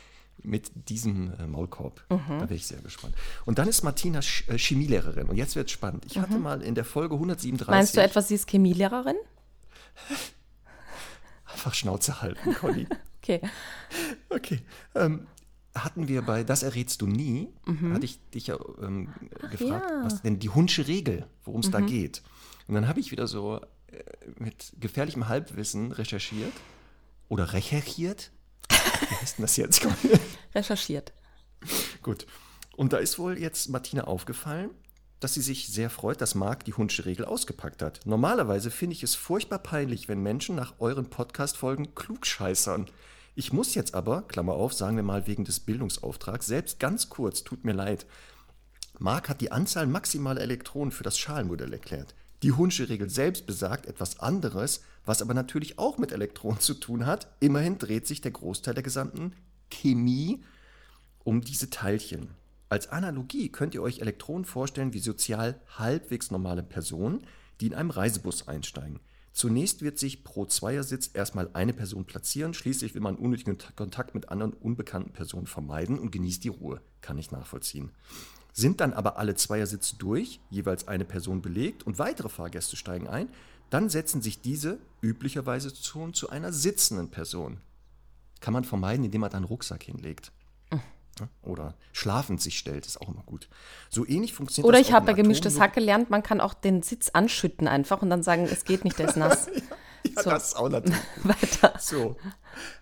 mit 0.43 0.71
diesem 0.89 1.33
äh, 1.39 1.47
Maulkorb. 1.47 2.03
Mhm. 2.09 2.19
Da 2.29 2.41
wäre 2.43 2.55
ich 2.55 2.67
sehr 2.67 2.81
gespannt. 2.81 3.15
Und 3.45 3.59
dann 3.59 3.69
ist 3.69 3.83
Martina 3.83 4.23
Sch 4.23 4.49
äh, 4.49 4.57
Chemielehrerin. 4.57 5.29
Und 5.29 5.37
jetzt 5.37 5.55
wird 5.55 5.67
es 5.67 5.73
spannend. 5.73 6.07
Ich 6.07 6.19
hatte 6.19 6.39
mal 6.39 6.63
in 6.63 6.75
der 6.75 6.85
Folge 6.87 7.15
137. 7.15 7.69
Mhm. 7.69 7.75
Meinst 7.75 7.97
du 7.97 8.03
etwa, 8.03 8.23
sie 8.23 8.37
ist 8.37 8.49
Chemielehrerin? 8.49 9.17
Einfach 11.53 11.75
Schnauze 11.75 12.21
halten, 12.23 12.55
Conny. 12.55 12.87
Okay. 13.23 13.43
Okay. 14.31 14.61
Ähm, 14.95 15.27
hatten 15.75 16.09
wir 16.09 16.23
bei 16.23 16.43
Das 16.43 16.63
errätst 16.63 17.03
du 17.03 17.07
nie, 17.07 17.49
hatte 17.93 18.07
ich 18.07 18.19
dich 18.31 18.47
ja 18.47 18.59
ähm, 18.81 19.13
gefragt, 19.51 19.61
Mhm. 19.61 19.67
ja. 19.69 19.99
Mhm. 20.01 20.05
was 20.05 20.23
denn 20.23 20.39
die 20.39 20.49
Hunsche 20.49 20.89
Regel, 20.89 21.27
worum 21.45 21.61
es 21.61 21.71
da 21.71 21.81
geht. 21.81 22.23
Und 22.67 22.75
dann 22.77 22.89
habe 22.89 22.99
ich 22.99 23.11
wieder 23.13 23.27
so 23.27 23.61
äh, 23.89 24.03
mit 24.39 24.73
gefährlichem 24.81 25.29
Halbwissen 25.29 25.93
recherchiert 25.93 26.53
oder 27.29 27.53
recherchiert. 27.53 28.31
Wie 28.71 29.15
heißt 29.17 29.37
denn 29.37 29.43
das 29.43 29.57
jetzt? 29.59 29.87
Recherchiert. 30.55 31.13
Gut. 32.03 32.27
Und 32.75 32.95
da 32.95 32.97
ist 32.97 33.19
wohl 33.19 33.39
jetzt 33.39 33.69
Martina 33.69 34.05
aufgefallen, 34.05 34.71
dass 35.21 35.35
sie 35.35 35.43
sich 35.43 35.69
sehr 35.69 35.91
freut, 35.91 36.21
dass 36.21 36.35
Marc 36.35 36.65
die 36.65 36.73
Hunsche 36.73 37.05
Regel 37.05 37.27
ausgepackt 37.27 37.83
hat. 37.83 38.01
Normalerweise 38.07 38.71
finde 38.71 38.95
ich 38.95 39.03
es 39.03 39.15
furchtbar 39.15 39.59
peinlich, 39.59 40.09
wenn 40.09 40.23
Menschen 40.23 40.57
nach 40.57 40.75
euren 40.79 41.11
Podcast-Folgen 41.11 41.95
klugscheißern. 41.95 42.87
Ich 43.35 43.53
muss 43.53 43.75
jetzt 43.75 43.95
aber, 43.95 44.23
Klammer 44.23 44.55
auf, 44.55 44.73
sagen 44.73 44.97
wir 44.97 45.03
mal 45.03 45.27
wegen 45.27 45.45
des 45.45 45.61
Bildungsauftrags, 45.61 46.47
selbst 46.47 46.81
ganz 46.81 47.11
kurz, 47.11 47.45
tut 47.45 47.65
mir 47.65 47.73
leid. 47.75 48.07
Marc 48.99 49.29
hat 49.29 49.41
die 49.41 49.53
Anzahl 49.53 49.87
maximaler 49.87 50.41
Elektronen 50.41 50.91
für 50.91 51.05
das 51.05 51.19
Schalenmodell 51.19 51.73
erklärt. 51.73 52.15
Die 52.43 52.53
Hunsche 52.53 52.89
Regel 52.89 53.11
selbst 53.11 53.47
besagt 53.47 53.87
etwas 53.87 54.19
anderes, 54.21 54.83
was 55.05 55.21
aber 55.21 55.35
natürlich 55.35 55.79
auch 55.79 55.99
mit 55.99 56.13
Elektronen 56.13 56.61
zu 56.61 56.75
tun 56.75 57.05
hat. 57.07 57.29
Immerhin 57.41 57.79
dreht 57.79 58.07
sich 58.07 58.23
der 58.23 58.31
Großteil 58.31 58.75
der 58.75 58.83
gesamten 58.83 59.35
Chemie 59.71 60.43
um 61.23 61.43
diese 61.43 61.69
Teilchen. 61.69 62.31
Als 62.71 62.89
Analogie 62.89 63.49
könnt 63.49 63.75
ihr 63.75 63.83
euch 63.83 63.99
Elektronen 63.99 64.45
vorstellen 64.45 64.93
wie 64.93 65.01
sozial 65.01 65.61
halbwegs 65.77 66.31
normale 66.31 66.63
Personen, 66.63 67.27
die 67.61 67.67
in 67.67 67.75
einem 67.75 67.91
Reisebus 67.91 68.47
einsteigen. 68.47 69.01
Zunächst 69.33 69.83
wird 69.83 69.99
sich 69.99 70.23
pro 70.23 70.47
Zweiersitz 70.47 71.11
erstmal 71.13 71.51
eine 71.53 71.73
Person 71.73 72.05
platzieren, 72.05 72.55
schließlich 72.55 72.95
will 72.95 73.01
man 73.01 73.17
unnötigen 73.17 73.59
Kontakt 73.75 74.15
mit 74.15 74.29
anderen 74.29 74.53
unbekannten 74.53 75.13
Personen 75.13 75.49
vermeiden 75.49 75.99
und 75.99 76.13
genießt 76.13 76.45
die 76.45 76.49
Ruhe. 76.49 76.81
Kann 77.01 77.19
ich 77.19 77.33
nachvollziehen. 77.33 77.91
Sind 78.53 78.81
dann 78.81 78.93
aber 78.93 79.19
alle 79.19 79.35
Zweiersitze 79.35 79.97
durch, 79.97 80.39
jeweils 80.49 80.87
eine 80.87 81.05
Person 81.05 81.43
belegt 81.43 81.83
und 81.83 81.99
weitere 81.99 82.29
Fahrgäste 82.29 82.77
steigen 82.77 83.09
ein, 83.09 83.31
dann 83.71 83.89
setzen 83.89 84.23
sich 84.23 84.43
diese 84.43 84.79
üblicherweise 85.03 85.75
schon 85.75 86.15
zu 86.15 86.31
einer 86.31 86.53
sitzenden 86.53 87.11
Person. 87.11 87.59
Kann 88.41 88.53
man 88.53 88.63
vermeiden, 88.63 89.05
indem 89.05 89.23
man 89.23 89.33
einen 89.33 89.45
Rucksack 89.45 89.83
hinlegt. 89.83 90.31
Oder 91.43 91.75
schlafend 91.93 92.41
sich 92.41 92.59
stellt, 92.59 92.87
ist 92.87 93.01
auch 93.01 93.09
immer 93.09 93.23
gut. 93.25 93.49
So 93.91 94.07
ähnlich 94.07 94.33
funktioniert 94.33 94.69
Oder 94.69 94.79
das 94.79 94.89
ich 94.89 94.93
habe 94.95 95.07
bei 95.07 95.13
gemischtes 95.13 95.61
Hack 95.61 95.75
gelernt, 95.75 96.11
man 96.11 96.23
kann 96.23 96.41
auch 96.41 96.55
den 96.55 96.83
Sitz 96.83 97.11
anschütten 97.11 97.69
einfach 97.69 98.03
und 98.03 98.11
dann 98.11 98.23
sagen, 98.23 98.45
es 98.51 98.65
geht 98.65 98.85
nicht, 98.85 98.99
der 98.99 99.09
ist 99.09 99.17
nass. 99.17 99.49
Ja, 100.17 100.23
So. 100.23 100.31
das 100.31 100.47
ist 100.49 100.55
auch 100.57 100.71
natürlich. 100.71 100.99
Weiter. 101.25 101.75
So. 101.79 102.17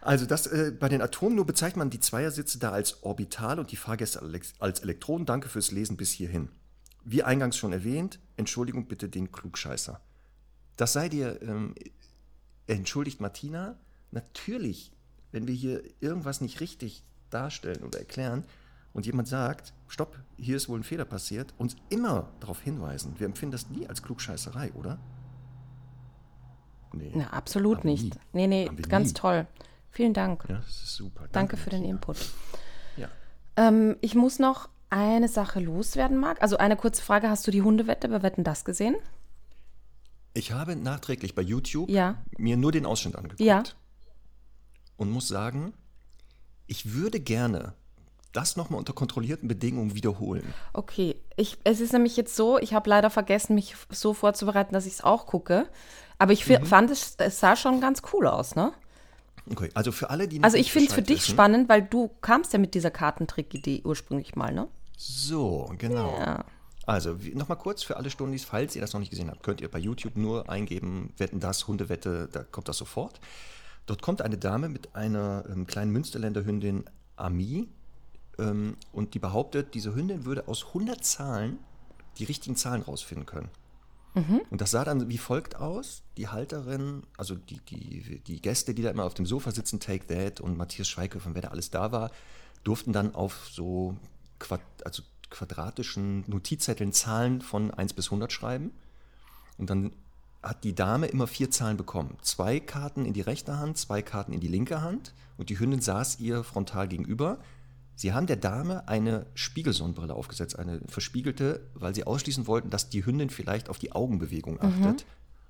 Also 0.01 0.25
das, 0.25 0.47
äh, 0.47 0.71
bei 0.71 0.89
den 0.89 1.03
Atomen 1.03 1.35
nur 1.35 1.47
bezeichnet 1.47 1.77
man 1.79 1.91
die 1.91 1.99
Zweiersitze 1.99 2.61
da 2.61 2.71
als 2.71 3.03
Orbital 3.03 3.59
und 3.59 3.73
die 3.73 3.77
Fahrgäste 3.77 4.23
als- 4.23 4.55
als 4.61 4.79
Elektronen. 4.81 5.27
Danke 5.27 5.49
fürs 5.49 5.73
Lesen 5.73 5.97
bis 5.97 6.13
hierhin. 6.13 6.49
Wie 7.05 7.25
eingangs 7.25 7.57
schon 7.57 7.73
erwähnt, 7.73 8.21
Entschuldigung 8.37 8.87
bitte 8.87 9.09
den 9.09 9.33
Klugscheißer. 9.33 10.01
Das 10.77 10.93
sei 10.93 11.09
dir 11.09 11.43
ähm, 11.43 11.75
entschuldigt, 12.69 13.21
Martina. 13.21 13.77
Natürlich, 14.13 14.93
wenn 15.33 15.49
wir 15.49 15.55
hier 15.55 15.83
irgendwas 16.01 16.41
nicht 16.41 16.61
richtig 16.61 17.03
darstellen 17.31 17.83
oder 17.85 17.99
erklären 17.99 18.45
und 18.93 19.07
jemand 19.07 19.29
sagt, 19.29 19.73
stopp, 19.87 20.19
hier 20.37 20.57
ist 20.57 20.69
wohl 20.69 20.79
ein 20.81 20.85
Fehler 20.85 21.05
passiert, 21.05 21.55
uns 21.59 21.77
immer 21.89 22.29
darauf 22.41 22.61
hinweisen. 22.63 23.15
Wir 23.19 23.27
empfinden 23.27 23.53
das 23.53 23.69
nie 23.71 23.87
als 23.87 24.03
Klugscheißerei, 24.03 24.73
oder? 24.73 24.99
Nee. 26.93 27.13
Ja, 27.17 27.29
absolut 27.29 27.85
nicht. 27.85 28.15
nie. 28.15 28.21
Nee, 28.33 28.47
nee, 28.47 28.83
ganz 28.89 29.09
nie. 29.09 29.15
toll. 29.15 29.47
Vielen 29.91 30.15
Dank. 30.15 30.45
Ja, 30.49 30.57
das 30.57 30.69
ist 30.69 30.95
super. 30.95 31.29
Danke 31.33 31.57
für 31.57 31.71
den. 31.71 31.85
Input. 31.85 32.17
Ja. 32.97 33.09
Ähm, 33.57 33.97
ich 34.01 34.15
muss 34.15 34.39
noch 34.39 34.69
eine 34.91 35.29
Sache 35.29 35.61
loswerden, 35.61 36.17
Marc. 36.17 36.41
Also 36.43 36.57
eine 36.57 36.77
kurze 36.77 37.03
Frage. 37.03 37.29
Hast 37.29 37.47
du 37.47 37.51
die 37.51 37.63
Hundewette 37.63 38.09
bei 38.09 38.23
Wetten 38.23 38.43
das 38.45 38.65
gesehen? 38.65 38.97
Ich 40.35 40.53
habe 40.53 40.77
nachträglich 40.77 41.35
bei 41.35 41.43
YouTube 41.43 41.91
Ja. 41.91 42.23
mir 42.39 42.57
nur 42.57 42.73
den 42.73 42.87
Ausschnitt 42.87 43.17
angeguckt. 43.17 43.41
Ja. 43.41 43.63
Und 44.97 45.11
muss 45.11 45.29
sagen, 45.29 45.75
ich 46.69 46.95
würde 46.95 47.19
gerne 47.19 47.73
das 48.33 48.57
nochmal 48.57 48.79
unter 48.79 48.93
kontrollierten 48.93 49.49
Bedingungen 49.49 49.95
wiederholen. 49.95 50.55
Okay, 50.75 51.17
ich, 51.37 51.57
es 51.65 51.81
ist 51.81 51.93
nämlich 51.93 52.17
jetzt 52.17 52.37
so, 52.37 52.59
ich 52.59 52.75
habe 52.75 52.89
leider 52.89 53.11
vergessen, 53.11 53.55
mich 53.55 53.75
so 53.91 54.15
vorzubereiten, 54.15 54.75
dass 54.75 54.87
ich 54.87 54.93
es 54.95 55.01
auch 55.03 55.27
gucke. 55.27 55.69
Aber 56.19 56.33
ich 56.33 56.47
Mhm. 56.47 56.65
fand, 56.67 56.91
es, 56.91 57.15
es 57.19 57.41
sah 57.41 57.57
schon 57.57 57.81
ganz 57.81 58.03
cool 58.13 58.27
aus, 58.27 58.55
ne? 58.55 58.73
Okay, 59.51 59.71
also 59.75 59.93
für 59.93 60.11
alle, 60.11 60.29
die 60.29 60.43
Also 60.43 60.59
ich 60.59 60.71
finde 60.71 60.89
es 60.89 60.95
für 60.95 61.01
dich 61.03 61.23
wissen- 61.23 61.31
spannend, 61.33 61.69
weil 61.71 61.83
du 61.83 62.09
kamst 62.21 62.53
ja 62.53 62.59
mit 62.59 62.75
dieser 62.75 62.91
Kartentrick-Idee 62.91 63.81
ursprünglich 63.85 64.37
mal, 64.37 64.53
ne? 64.53 64.69
So, 64.97 65.73
genau. 65.79 66.19
Ja. 66.19 66.45
Also 66.87 67.17
nochmal 67.35 67.59
kurz 67.59 67.83
für 67.83 67.97
alle 67.97 68.11
Stundis, 68.11 68.45
falls 68.45 68.75
ihr 68.75 68.81
das 68.83 68.93
noch 68.93 69.01
nicht 69.01 69.11
gesehen 69.11 69.31
habt, 69.31 69.43
könnt 69.43 69.61
ihr 69.61 69.71
bei 69.71 69.79
YouTube 69.79 70.17
nur 70.17 70.49
eingeben, 70.51 71.13
wetten 71.19 71.39
das, 71.41 71.67
Hundewette, 71.69 72.29
da 72.33 72.43
kommt 72.45 72.69
das 72.69 72.77
sofort. 72.79 73.21
Dort 73.89 74.03
kommt 74.03 74.21
eine 74.21 74.37
Dame 74.37 74.69
mit 74.69 74.95
einer 74.95 75.45
ähm, 75.49 75.67
kleinen 75.67 75.91
Münsterländer 75.93 76.45
Hündin 76.45 76.85
Ami 77.17 77.69
ähm, 78.39 78.77
und 78.93 79.15
die 79.15 79.19
behauptet, 79.19 79.75
diese 79.75 79.95
Hündin 79.95 80.27
würde 80.27 80.47
aus 80.47 80.67
100 80.67 81.03
Zahlen 81.03 81.59
die 82.19 82.25
richtigen 82.25 82.55
Zahlen 82.55 82.83
rausfinden 82.83 83.25
können. 83.25 83.49
Und 84.51 84.61
das 84.61 84.73
sah 84.73 84.85
dann 84.85 85.09
wie 85.09 85.17
folgt 85.17 85.57
aus. 85.57 86.03
Die 86.19 86.29
Halterin, 86.29 87.05
also 87.17 87.35
die, 87.35 87.61
die, 87.61 88.21
die 88.21 88.43
Gäste, 88.43 88.75
die 88.75 88.83
da 88.83 88.91
immer 88.91 89.05
auf 89.05 89.15
dem 89.15 89.25
Sofa 89.25 89.53
sitzen, 89.53 89.81
Take 89.81 90.07
That 90.07 90.41
und 90.41 90.59
Matthias 90.59 90.89
Schweighöfer 90.89 91.35
wer 91.35 91.43
da 91.43 91.49
alles 91.49 91.71
da 91.71 91.91
war, 91.91 92.11
durften 92.65 92.93
dann 92.93 93.15
auf 93.15 93.49
so 93.51 93.97
Quad, 94.39 94.61
also 94.85 95.03
quadratischen 95.31 96.25
Notizzetteln 96.27 96.93
Zahlen 96.93 97.41
von 97.41 97.71
1 97.71 97.95
bis 97.95 98.09
100 98.09 98.33
schreiben. 98.33 98.73
Und 99.57 99.71
dann 99.71 99.93
hat 100.49 100.65
die 100.65 100.75
Dame 100.75 101.07
immer 101.07 101.27
vier 101.27 101.51
Zahlen 101.51 101.77
bekommen. 101.77 102.17
Zwei 102.23 102.59
Karten 102.61 103.05
in 103.05 103.13
die 103.13 103.21
rechte 103.21 103.59
Hand, 103.59 103.77
zwei 103.79 104.03
Karten 104.03 104.33
in 104.33 104.41
die 104.41 104.49
linke 104.49 104.81
Hand 104.83 105.15
und 105.37 105.51
die 105.51 105.59
Hündin 105.59 105.81
saß 105.81 106.21
ihr 106.21 106.43
frontal 106.45 106.89
gegenüber. 106.89 107.39
Sie 107.95 108.13
haben 108.13 108.27
der 108.27 108.37
Dame 108.37 108.87
eine 108.89 109.27
Spiegelsonnenbrille 109.35 110.15
aufgesetzt, 110.15 110.59
eine 110.59 110.81
verspiegelte, 110.87 111.61
weil 111.75 111.95
sie 111.95 112.05
ausschließen 112.05 112.47
wollten, 112.47 112.71
dass 112.71 112.89
die 112.89 113.05
Hündin 113.05 113.29
vielleicht 113.31 113.69
auf 113.69 113.79
die 113.79 113.93
Augenbewegung 113.93 114.61
achtet 114.63 115.05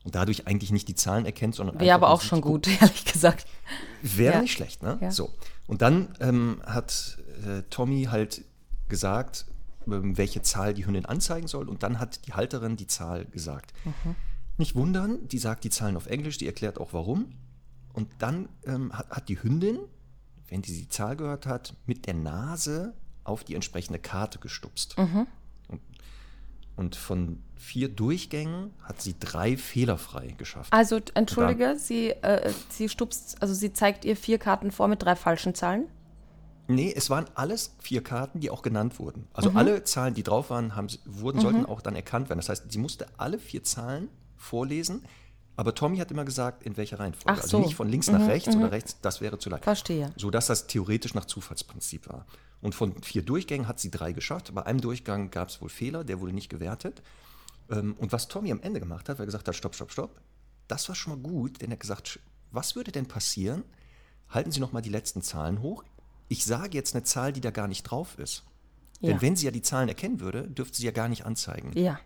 und 0.04 0.14
dadurch 0.14 0.46
eigentlich 0.46 0.72
nicht 0.72 0.88
die 0.88 0.94
Zahlen 0.94 1.26
erkennt, 1.26 1.54
sondern 1.54 1.78
Wäre 1.78 1.94
aber 1.94 2.08
auch 2.10 2.22
schon 2.22 2.40
gut, 2.40 2.66
ehrlich 2.80 3.04
gesagt. 3.04 3.46
Wäre 4.02 4.34
Ja. 4.36 4.40
nicht 4.40 4.52
schlecht, 4.52 4.82
ne? 4.82 4.96
Ja. 5.00 5.10
So. 5.10 5.30
Und 5.66 5.82
dann 5.82 6.08
ähm, 6.20 6.62
hat 6.64 7.18
äh, 7.46 7.62
Tommy 7.68 8.04
halt 8.10 8.42
gesagt, 8.88 9.44
ähm, 9.86 10.16
welche 10.16 10.40
Zahl 10.40 10.72
die 10.72 10.86
Hündin 10.86 11.04
anzeigen 11.04 11.48
soll. 11.48 11.68
Und 11.68 11.82
dann 11.82 11.98
hat 12.00 12.26
die 12.26 12.32
Halterin 12.32 12.76
die 12.76 12.86
Zahl 12.86 13.26
gesagt. 13.26 13.72
Mhm. 13.84 14.14
Nicht 14.58 14.74
wundern, 14.74 15.26
die 15.28 15.38
sagt 15.38 15.64
die 15.64 15.70
Zahlen 15.70 15.96
auf 15.96 16.06
Englisch, 16.06 16.36
die 16.36 16.46
erklärt 16.46 16.78
auch 16.78 16.92
warum. 16.92 17.32
Und 17.92 18.08
dann 18.18 18.48
ähm, 18.66 18.92
hat, 18.92 19.08
hat 19.10 19.28
die 19.28 19.42
Hündin, 19.42 19.78
wenn 20.48 20.62
die 20.62 20.72
die 20.72 20.88
Zahl 20.88 21.16
gehört 21.16 21.46
hat, 21.46 21.74
mit 21.86 22.06
der 22.06 22.14
Nase 22.14 22.94
auf 23.24 23.44
die 23.44 23.54
entsprechende 23.54 23.98
Karte 23.98 24.38
gestupst. 24.38 24.98
Mhm. 24.98 25.26
Und, 25.68 25.80
und 26.76 26.96
von 26.96 27.42
vier 27.54 27.88
Durchgängen 27.88 28.72
hat 28.82 29.00
sie 29.00 29.14
drei 29.18 29.56
fehlerfrei 29.56 30.34
geschafft. 30.38 30.72
Also, 30.72 31.00
entschuldige, 31.14 31.76
sie, 31.76 32.10
äh, 32.10 32.52
sie 32.68 32.88
stupst, 32.88 33.40
also 33.40 33.54
sie 33.54 33.72
zeigt 33.72 34.04
ihr 34.04 34.16
vier 34.16 34.38
Karten 34.38 34.70
vor 34.72 34.88
mit 34.88 35.02
drei 35.02 35.14
falschen 35.14 35.54
Zahlen. 35.54 35.86
Nee, 36.66 36.92
es 36.94 37.10
waren 37.10 37.26
alles 37.34 37.74
vier 37.78 38.02
Karten, 38.02 38.40
die 38.40 38.50
auch 38.50 38.62
genannt 38.62 38.98
wurden. 38.98 39.20
Mhm. 39.20 39.28
Also 39.32 39.50
alle 39.50 39.84
Zahlen, 39.84 40.14
die 40.14 40.22
drauf 40.22 40.50
waren, 40.50 40.74
haben, 40.74 40.88
wurden, 41.06 41.40
sollten 41.40 41.64
auch 41.64 41.80
dann 41.80 41.94
erkannt 41.94 42.28
werden. 42.28 42.40
Das 42.40 42.48
heißt, 42.48 42.70
sie 42.70 42.78
musste 42.78 43.06
alle 43.16 43.38
vier 43.38 43.62
Zahlen 43.62 44.08
vorlesen, 44.38 45.04
aber 45.56 45.74
Tommy 45.74 45.98
hat 45.98 46.10
immer 46.10 46.24
gesagt, 46.24 46.62
in 46.62 46.76
welcher 46.76 47.00
Reihenfolge. 47.00 47.38
Ach 47.38 47.42
Also 47.42 47.58
so. 47.58 47.64
nicht 47.64 47.74
von 47.74 47.88
links 47.88 48.08
nach 48.08 48.26
rechts 48.28 48.54
oder 48.54 48.70
rechts, 48.70 48.96
das 49.02 49.20
wäre 49.20 49.38
zu 49.38 49.50
leicht. 49.50 49.64
Verstehe. 49.64 50.12
So 50.16 50.30
dass 50.30 50.46
das 50.46 50.66
theoretisch 50.68 51.14
nach 51.14 51.24
Zufallsprinzip 51.24 52.08
war. 52.08 52.26
Und 52.60 52.74
von 52.74 53.02
vier 53.02 53.22
Durchgängen 53.22 53.68
hat 53.68 53.78
sie 53.80 53.90
drei 53.90 54.12
geschafft. 54.12 54.52
Bei 54.54 54.64
einem 54.66 54.80
Durchgang 54.80 55.30
gab 55.30 55.48
es 55.48 55.60
wohl 55.60 55.68
Fehler, 55.68 56.04
der 56.04 56.20
wurde 56.20 56.32
nicht 56.32 56.48
gewertet. 56.48 57.02
Ähm, 57.70 57.94
Und 57.98 58.12
was 58.12 58.28
Tommy 58.28 58.50
am 58.52 58.60
Ende 58.62 58.80
gemacht 58.80 59.08
hat, 59.08 59.18
weil 59.18 59.24
er 59.24 59.26
gesagt 59.26 59.46
hat, 59.48 59.54
stopp, 59.56 59.74
stopp, 59.74 59.92
stopp, 59.92 60.20
das 60.68 60.88
war 60.88 60.94
schon 60.96 61.12
mal 61.20 61.28
gut, 61.30 61.60
denn 61.60 61.70
er 61.70 61.74
hat 61.74 61.80
gesagt, 61.80 62.18
was 62.50 62.76
würde 62.76 62.92
denn 62.92 63.06
passieren? 63.06 63.62
Halten 64.28 64.50
Sie 64.52 64.60
noch 64.60 64.72
mal 64.72 64.80
die 64.82 64.90
letzten 64.90 65.22
Zahlen 65.22 65.60
hoch. 65.62 65.84
Ich 66.28 66.44
sage 66.44 66.76
jetzt 66.76 66.94
eine 66.94 67.04
Zahl, 67.04 67.32
die 67.32 67.40
da 67.40 67.50
gar 67.50 67.68
nicht 67.68 67.82
drauf 67.84 68.18
ist. 68.18 68.44
Denn 69.00 69.10
Ja. 69.12 69.22
wenn 69.22 69.36
sie 69.36 69.46
ja 69.46 69.50
die 69.52 69.62
Zahlen 69.62 69.88
erkennen 69.88 70.20
würde, 70.20 70.42
dürfte 70.48 70.76
sie 70.78 70.84
ja 70.84 70.92
gar 70.92 71.08
nicht 71.08 71.24
anzeigen. 71.26 71.72
Ja, 71.74 71.98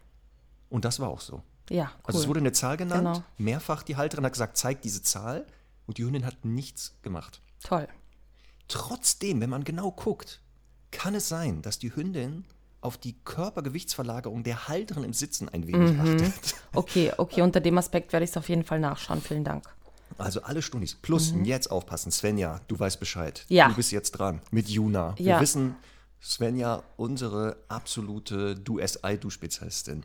Und 0.69 0.85
das 0.85 1.01
war 1.01 1.09
auch 1.09 1.21
so. 1.21 1.43
Ja, 1.73 1.91
cool. 1.95 2.00
Also 2.05 2.21
es 2.21 2.29
wurde 2.29 2.41
eine 2.41 2.52
Zahl 2.52 2.76
genannt, 2.76 3.02
Genau. 3.17 3.25
mehrfach 3.38 3.83
die 3.83 3.97
Halterin 3.97 4.25
hat 4.25 4.33
gesagt, 4.33 4.57
zeig 4.57 4.83
diese 4.83 5.02
Zahl. 5.02 5.47
und 5.87 5.99
die 5.99 6.05
Hündin 6.05 6.25
hat 6.25 6.45
nichts 6.45 6.95
gemacht. 7.02 7.41
Toll. 7.62 7.88
Trotzdem, 8.69 9.41
wenn 9.41 9.50
man 9.50 9.64
genau 9.64 9.91
guckt, 9.91 10.41
kann 10.93 11.14
es 11.14 11.29
sein, 11.29 11.61
dass 11.62 11.79
die 11.79 11.95
Hündin 11.95 12.45
auf 12.81 12.97
die 12.99 13.14
Körpergewichtsverlagerung 13.25 14.43
der 14.45 14.69
Halterin 14.69 15.05
im 15.05 15.12
Sitzen 15.12 15.49
ein 15.49 15.67
wenig 15.67 15.99
achtet. 15.99 16.55
Okay, 16.75 17.12
okay, 17.19 17.43
unter 17.43 17.61
dem 17.61 17.76
Aspekt 17.79 18.12
werde 18.12 18.25
ich 18.25 18.31
es 18.31 18.37
auf 18.37 18.49
jeden 18.49 18.64
Fall 18.64 18.81
nachschauen. 18.81 19.21
Vielen 19.21 19.45
Dank. 19.45 19.64
Also 20.19 20.43
alle 20.43 20.62
Stundis. 20.62 20.95
Plus, 20.95 21.35
jetzt 21.45 21.71
aufpassen, 21.71 22.11
Svenja, 22.12 22.61
du 22.69 22.79
weißt 22.79 22.99
Bescheid. 23.00 23.45
Ja. 23.49 23.69
Du 23.69 23.75
bist 23.75 23.93
jetzt 23.93 24.12
dran 24.12 24.41
mit 24.50 24.69
Juna. 24.69 25.14
Wir 25.19 25.26
Ja. 25.26 25.41
wissen, 25.41 25.75
Svenja, 26.23 26.83
unsere 26.97 27.57
absolute 27.69 28.55
Du-SI-Du-Spezialistin. 28.55 30.05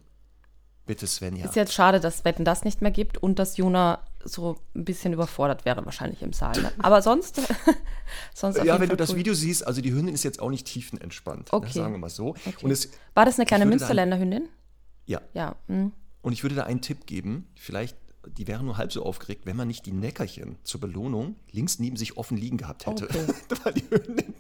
Bitte, 0.88 1.06
Svenja. 1.06 1.46
Ist 1.46 1.56
jetzt 1.56 1.74
schade, 1.74 2.00
dass 2.00 2.26
Wetten 2.26 2.46
das 2.46 2.64
nicht 2.64 2.82
mehr 2.82 2.92
gibt 2.92 3.18
und 3.18 3.38
dass 3.40 3.58
Juna 3.58 4.00
so 4.24 4.58
ein 4.76 4.84
bisschen 4.86 5.14
überfordert 5.14 5.64
wäre 5.66 5.86
wahrscheinlich 5.86 6.22
im 6.22 6.34
Saal. 6.34 6.60
Ne? 6.62 6.72
Aber 6.80 7.02
sonst, 7.02 7.40
sonst 8.34 8.58
ja, 8.64 8.76
wenn 8.80 8.82
du 8.84 8.88
Fall 8.88 8.98
das 8.98 9.12
cool. 9.12 9.18
Video 9.18 9.34
siehst, 9.34 9.66
also 9.68 9.82
die 9.82 9.92
Hündin 9.94 10.16
ist 10.16 10.24
jetzt 10.24 10.40
auch 10.42 10.50
nicht 10.50 10.66
tiefenentspannt. 10.66 11.52
ne, 11.52 11.58
Okay. 11.58 11.72
sagen 11.72 11.94
wir 11.94 12.00
mal 12.00 12.10
so. 12.10 12.30
Okay. 12.30 12.54
Und 12.64 12.72
es, 12.72 12.90
War 13.14 13.26
das 13.26 13.38
eine 13.38 13.46
kleine 13.46 13.66
würde 13.66 13.78
da- 13.78 13.80
Münsterländer 13.86 14.18
Hündin? 14.20 14.50
ja, 15.06 15.22
Ja. 15.34 15.56
hm. 15.68 15.92
Und 16.22 16.34
ich 16.34 16.44
würde 16.44 16.56
da 16.56 16.64
einen 16.64 16.82
Tipp 16.82 17.06
geben, 17.06 17.48
vielleicht, 17.56 17.96
die 18.30 18.48
wären 18.48 18.66
nur 18.66 18.78
halb 18.78 18.92
so 18.92 19.04
aufgeregt, 19.04 19.46
wenn 19.46 19.56
man 19.56 19.68
nicht 19.68 19.86
die 19.86 19.92
Neckerchen 19.92 20.58
zur 20.64 20.82
Belohnung 20.82 21.36
links 21.52 21.80
neben 21.80 21.98
sich 21.98 22.18
offen 22.18 22.38
liegen 22.38 22.58
gehabt 22.58 22.86
hätte. 22.86 23.06
Okay. 23.06 23.26
Weil 23.64 23.74
die 23.74 23.90
Hündin 23.90 24.34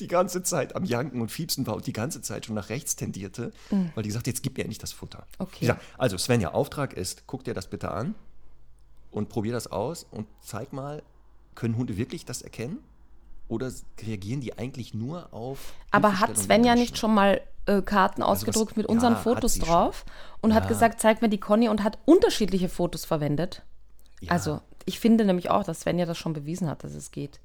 die 0.00 0.06
ganze 0.06 0.42
Zeit 0.42 0.76
am 0.76 0.84
Janken 0.84 1.20
und 1.20 1.30
Fiepsen 1.30 1.66
war 1.66 1.76
und 1.76 1.86
die 1.86 1.92
ganze 1.92 2.22
Zeit 2.22 2.46
schon 2.46 2.54
nach 2.54 2.68
rechts 2.68 2.96
tendierte, 2.96 3.52
weil 3.70 4.02
die 4.02 4.08
gesagt 4.08 4.22
hat, 4.22 4.26
jetzt 4.28 4.42
gib 4.42 4.56
mir 4.56 4.62
endlich 4.62 4.78
das 4.78 4.92
Futter. 4.92 5.26
Mhm. 5.38 5.44
Okay. 5.46 5.66
Ja, 5.66 5.80
also 5.98 6.16
Svenja, 6.16 6.52
Auftrag 6.52 6.94
ist, 6.94 7.24
guck 7.26 7.44
dir 7.44 7.54
das 7.54 7.68
bitte 7.68 7.90
an 7.90 8.14
und 9.10 9.28
probier 9.28 9.52
das 9.52 9.66
aus 9.66 10.04
und 10.10 10.26
zeig 10.42 10.72
mal, 10.72 11.02
können 11.54 11.76
Hunde 11.76 11.96
wirklich 11.96 12.24
das 12.24 12.42
erkennen? 12.42 12.78
Oder 13.48 13.70
reagieren 14.02 14.40
die 14.40 14.56
eigentlich 14.58 14.94
nur 14.94 15.32
auf. 15.32 15.74
Aber 15.90 16.18
hat 16.20 16.36
Svenja 16.36 16.74
nicht 16.74 16.96
schon 16.98 17.14
mal 17.14 17.40
äh, 17.66 17.82
Karten 17.82 18.22
ausgedruckt 18.22 18.72
was- 18.72 18.76
mit 18.76 18.86
unseren 18.86 19.14
ja, 19.14 19.18
Fotos 19.18 19.54
sie 19.54 19.60
schon. 19.60 19.68
drauf 19.68 20.04
und 20.40 20.54
hat 20.54 20.68
gesagt, 20.68 21.00
zeig 21.00 21.20
mir 21.22 21.28
die 21.28 21.38
Conny 21.40 21.68
und 21.68 21.82
hat 21.82 21.98
unterschiedliche 22.06 22.68
Fotos 22.68 23.04
verwendet? 23.04 23.62
Ja. 24.20 24.32
Also, 24.32 24.60
ich 24.86 24.98
finde 25.00 25.24
nämlich 25.24 25.50
auch, 25.50 25.64
dass 25.64 25.80
Svenja 25.80 26.06
das 26.06 26.16
schon 26.18 26.32
bewiesen 26.32 26.68
hat, 26.68 26.84
dass 26.84 26.92
es 26.94 27.10
geht. 27.10 27.40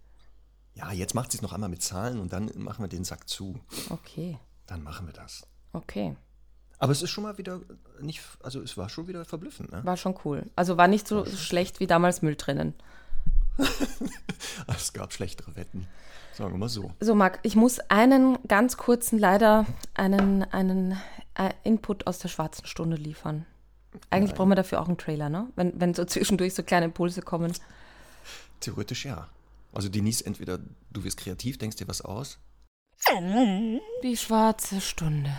Ja, 0.75 0.91
jetzt 0.93 1.13
macht 1.15 1.31
sie 1.31 1.37
es 1.37 1.41
noch 1.41 1.51
einmal 1.53 1.69
mit 1.69 1.81
Zahlen 1.83 2.19
und 2.19 2.31
dann 2.31 2.49
machen 2.55 2.83
wir 2.83 2.87
den 2.89 3.03
Sack 3.03 3.27
zu. 3.27 3.59
Okay, 3.89 4.37
Dann 4.67 4.83
machen 4.83 5.05
wir 5.07 5.13
das. 5.13 5.45
okay. 5.73 6.15
Aber 6.81 6.93
es 6.93 7.01
ist 7.01 7.09
schon 7.09 7.25
mal 7.25 7.37
wieder 7.37 7.59
nicht, 7.99 8.21
also 8.41 8.61
es 8.61 8.77
war 8.77 8.87
schon 8.87 9.07
wieder 9.09 9.25
verblüffend, 9.25 9.69
ne? 9.73 9.83
War 9.83 9.97
schon 9.97 10.15
cool. 10.23 10.45
Also 10.55 10.77
war 10.77 10.87
nicht 10.87 11.05
so 11.09 11.25
schlecht 11.25 11.81
wie 11.81 11.87
damals 11.87 12.21
Müll 12.21 12.37
drinnen. 12.37 12.73
Es 14.67 14.93
gab 14.93 15.13
schlechtere 15.13 15.55
Wetten, 15.55 15.87
sagen 16.33 16.53
wir 16.53 16.57
mal 16.57 16.69
so. 16.69 16.91
So, 16.99 17.15
Marc, 17.15 17.39
ich 17.43 17.55
muss 17.55 17.79
einen 17.89 18.37
ganz 18.47 18.77
kurzen, 18.77 19.19
leider 19.19 19.65
einen, 19.93 20.43
einen 20.43 20.97
äh, 21.35 21.51
Input 21.63 22.07
aus 22.07 22.19
der 22.19 22.29
schwarzen 22.29 22.65
Stunde 22.65 22.97
liefern. 22.97 23.45
Eigentlich 24.09 24.35
brauchen 24.35 24.49
wir 24.49 24.55
dafür 24.55 24.81
auch 24.81 24.87
einen 24.87 24.97
Trailer, 24.97 25.29
ne? 25.29 25.47
Wenn, 25.55 25.79
wenn 25.79 25.93
so 25.93 26.05
zwischendurch 26.05 26.53
so 26.53 26.63
kleine 26.63 26.85
Impulse 26.85 27.21
kommen. 27.21 27.53
Theoretisch 28.59 29.05
ja. 29.05 29.27
Also 29.73 29.89
Denise, 29.89 30.25
entweder 30.25 30.59
du 30.91 31.03
wirst 31.03 31.17
kreativ, 31.17 31.57
denkst 31.57 31.77
dir 31.77 31.87
was 31.87 32.01
aus. 32.01 32.39
Die 34.03 34.17
schwarze 34.17 34.81
Stunde. 34.81 35.31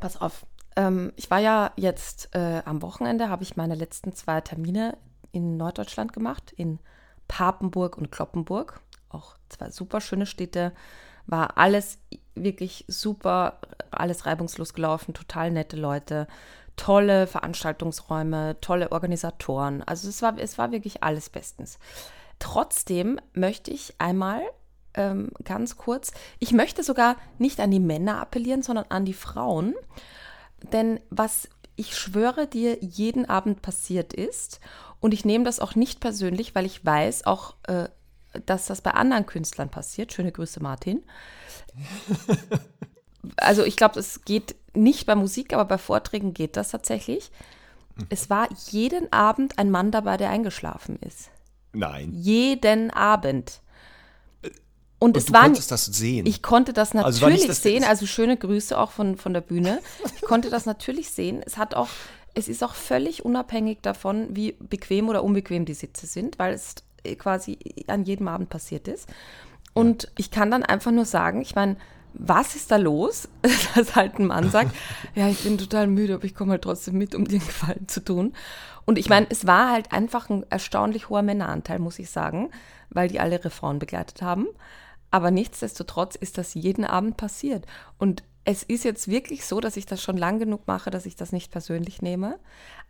Pass 0.00 0.20
auf. 0.20 0.46
Ähm, 0.76 1.12
ich 1.16 1.30
war 1.30 1.38
ja 1.38 1.72
jetzt 1.76 2.34
äh, 2.34 2.62
am 2.64 2.82
Wochenende, 2.82 3.28
habe 3.28 3.42
ich 3.44 3.56
meine 3.56 3.74
letzten 3.74 4.12
zwei 4.12 4.40
Termine 4.40 4.96
in 5.34 5.56
Norddeutschland 5.56 6.12
gemacht, 6.12 6.52
in 6.56 6.78
Papenburg 7.28 7.98
und 7.98 8.12
Kloppenburg. 8.12 8.80
Auch 9.08 9.36
zwei 9.48 9.70
super 9.70 10.00
schöne 10.00 10.26
Städte. 10.26 10.72
War 11.26 11.58
alles 11.58 11.98
wirklich 12.34 12.84
super, 12.88 13.58
alles 13.90 14.26
reibungslos 14.26 14.74
gelaufen, 14.74 15.14
total 15.14 15.50
nette 15.50 15.76
Leute, 15.76 16.26
tolle 16.76 17.26
Veranstaltungsräume, 17.26 18.60
tolle 18.60 18.92
Organisatoren. 18.92 19.82
Also 19.82 20.08
es 20.08 20.22
war, 20.22 20.38
es 20.38 20.58
war 20.58 20.72
wirklich 20.72 21.02
alles 21.02 21.30
bestens. 21.30 21.78
Trotzdem 22.38 23.20
möchte 23.32 23.70
ich 23.70 23.94
einmal 23.98 24.42
ähm, 24.94 25.30
ganz 25.44 25.76
kurz, 25.76 26.12
ich 26.38 26.52
möchte 26.52 26.82
sogar 26.82 27.16
nicht 27.38 27.60
an 27.60 27.70
die 27.70 27.80
Männer 27.80 28.20
appellieren, 28.20 28.62
sondern 28.62 28.86
an 28.88 29.04
die 29.04 29.14
Frauen. 29.14 29.74
Denn 30.72 31.00
was 31.10 31.48
ich 31.76 31.96
schwöre 31.96 32.46
dir 32.46 32.78
jeden 32.80 33.28
Abend 33.28 33.62
passiert 33.62 34.12
ist, 34.12 34.60
und 35.04 35.12
ich 35.12 35.26
nehme 35.26 35.44
das 35.44 35.60
auch 35.60 35.74
nicht 35.74 36.00
persönlich, 36.00 36.54
weil 36.54 36.64
ich 36.64 36.82
weiß 36.82 37.26
auch, 37.26 37.56
äh, 37.64 37.90
dass 38.46 38.64
das 38.64 38.80
bei 38.80 38.92
anderen 38.92 39.26
Künstlern 39.26 39.68
passiert. 39.68 40.14
Schöne 40.14 40.32
Grüße, 40.32 40.62
Martin. 40.62 41.02
Also 43.36 43.64
ich 43.64 43.76
glaube, 43.76 43.98
es 43.98 44.26
geht 44.26 44.54
nicht 44.74 45.06
bei 45.06 45.14
Musik, 45.14 45.54
aber 45.54 45.64
bei 45.64 45.78
Vorträgen 45.78 46.34
geht 46.34 46.58
das 46.58 46.70
tatsächlich. 46.70 47.30
Es 48.10 48.28
war 48.28 48.48
jeden 48.70 49.10
Abend 49.14 49.58
ein 49.58 49.70
Mann 49.70 49.90
dabei, 49.90 50.18
der 50.18 50.28
eingeschlafen 50.28 50.98
ist. 51.00 51.30
Nein. 51.72 52.12
Jeden 52.12 52.90
Abend. 52.90 53.62
Und, 55.04 55.16
es 55.16 55.26
du 55.26 55.32
war 55.32 55.42
konntest 55.42 55.70
das 55.70 55.86
sehen. 55.86 56.26
ich 56.26 56.42
konnte 56.42 56.72
das 56.72 56.94
Also 56.94 57.20
natürlich 57.20 57.40
nicht, 57.40 57.48
dass 57.48 57.62
sehen, 57.62 57.80
das- 57.82 57.90
also 57.90 58.06
schöne 58.06 58.36
Grüße 58.36 58.76
auch 58.78 58.90
von, 58.90 59.16
von 59.16 59.32
der 59.34 59.40
Bühne. 59.40 59.80
Ich 60.16 60.22
konnte 60.22 60.50
das 60.50 60.66
natürlich 60.66 61.10
sehen. 61.10 61.42
Es 61.44 61.56
hat 61.58 61.74
auch, 61.74 61.88
es 62.34 62.48
ist 62.48 62.64
auch 62.64 62.74
völlig 62.74 63.24
unabhängig 63.24 63.78
davon, 63.82 64.28
wie 64.30 64.52
bequem 64.58 65.08
oder 65.08 65.22
unbequem 65.24 65.64
die 65.64 65.74
Sitze 65.74 66.06
sind, 66.06 66.38
weil 66.38 66.54
es 66.54 66.74
quasi 67.18 67.58
an 67.86 68.04
jedem 68.04 68.28
Abend 68.28 68.48
passiert 68.48 68.88
ist. 68.88 69.08
Und 69.74 70.10
ich 70.16 70.30
kann 70.30 70.50
dann 70.50 70.62
einfach 70.62 70.90
nur 70.92 71.04
sagen, 71.04 71.42
ich 71.42 71.54
meine, 71.54 71.76
was 72.14 72.54
ist 72.54 72.70
da 72.70 72.76
los? 72.76 73.28
Dass 73.74 73.96
halt 73.96 74.18
ein 74.18 74.26
Mann 74.26 74.50
sagt, 74.50 74.74
ja, 75.14 75.28
ich 75.28 75.40
bin 75.40 75.58
total 75.58 75.86
müde, 75.88 76.14
aber 76.14 76.24
ich 76.24 76.34
komme 76.34 76.52
halt 76.52 76.62
trotzdem 76.62 76.96
mit, 76.96 77.14
um 77.14 77.26
dir 77.26 77.38
einen 77.38 77.46
Gefallen 77.46 77.88
zu 77.88 78.02
tun. 78.04 78.32
Und 78.86 78.98
ich 78.98 79.08
meine, 79.08 79.26
es 79.30 79.46
war 79.46 79.70
halt 79.72 79.92
einfach 79.92 80.30
ein 80.30 80.44
erstaunlich 80.50 81.08
hoher 81.08 81.22
Männeranteil, 81.22 81.78
muss 81.78 81.98
ich 81.98 82.10
sagen, 82.10 82.50
weil 82.90 83.08
die 83.08 83.18
alle 83.18 83.36
ihre 83.36 83.50
Frauen 83.50 83.78
begleitet 83.80 84.22
haben. 84.22 84.46
Aber 85.14 85.30
nichtsdestotrotz 85.30 86.16
ist 86.16 86.38
das 86.38 86.54
jeden 86.54 86.84
Abend 86.84 87.16
passiert. 87.16 87.66
Und 87.98 88.24
es 88.44 88.64
ist 88.64 88.82
jetzt 88.82 89.06
wirklich 89.06 89.46
so, 89.46 89.60
dass 89.60 89.76
ich 89.76 89.86
das 89.86 90.02
schon 90.02 90.16
lang 90.16 90.40
genug 90.40 90.66
mache, 90.66 90.90
dass 90.90 91.06
ich 91.06 91.14
das 91.14 91.30
nicht 91.30 91.52
persönlich 91.52 92.02
nehme. 92.02 92.40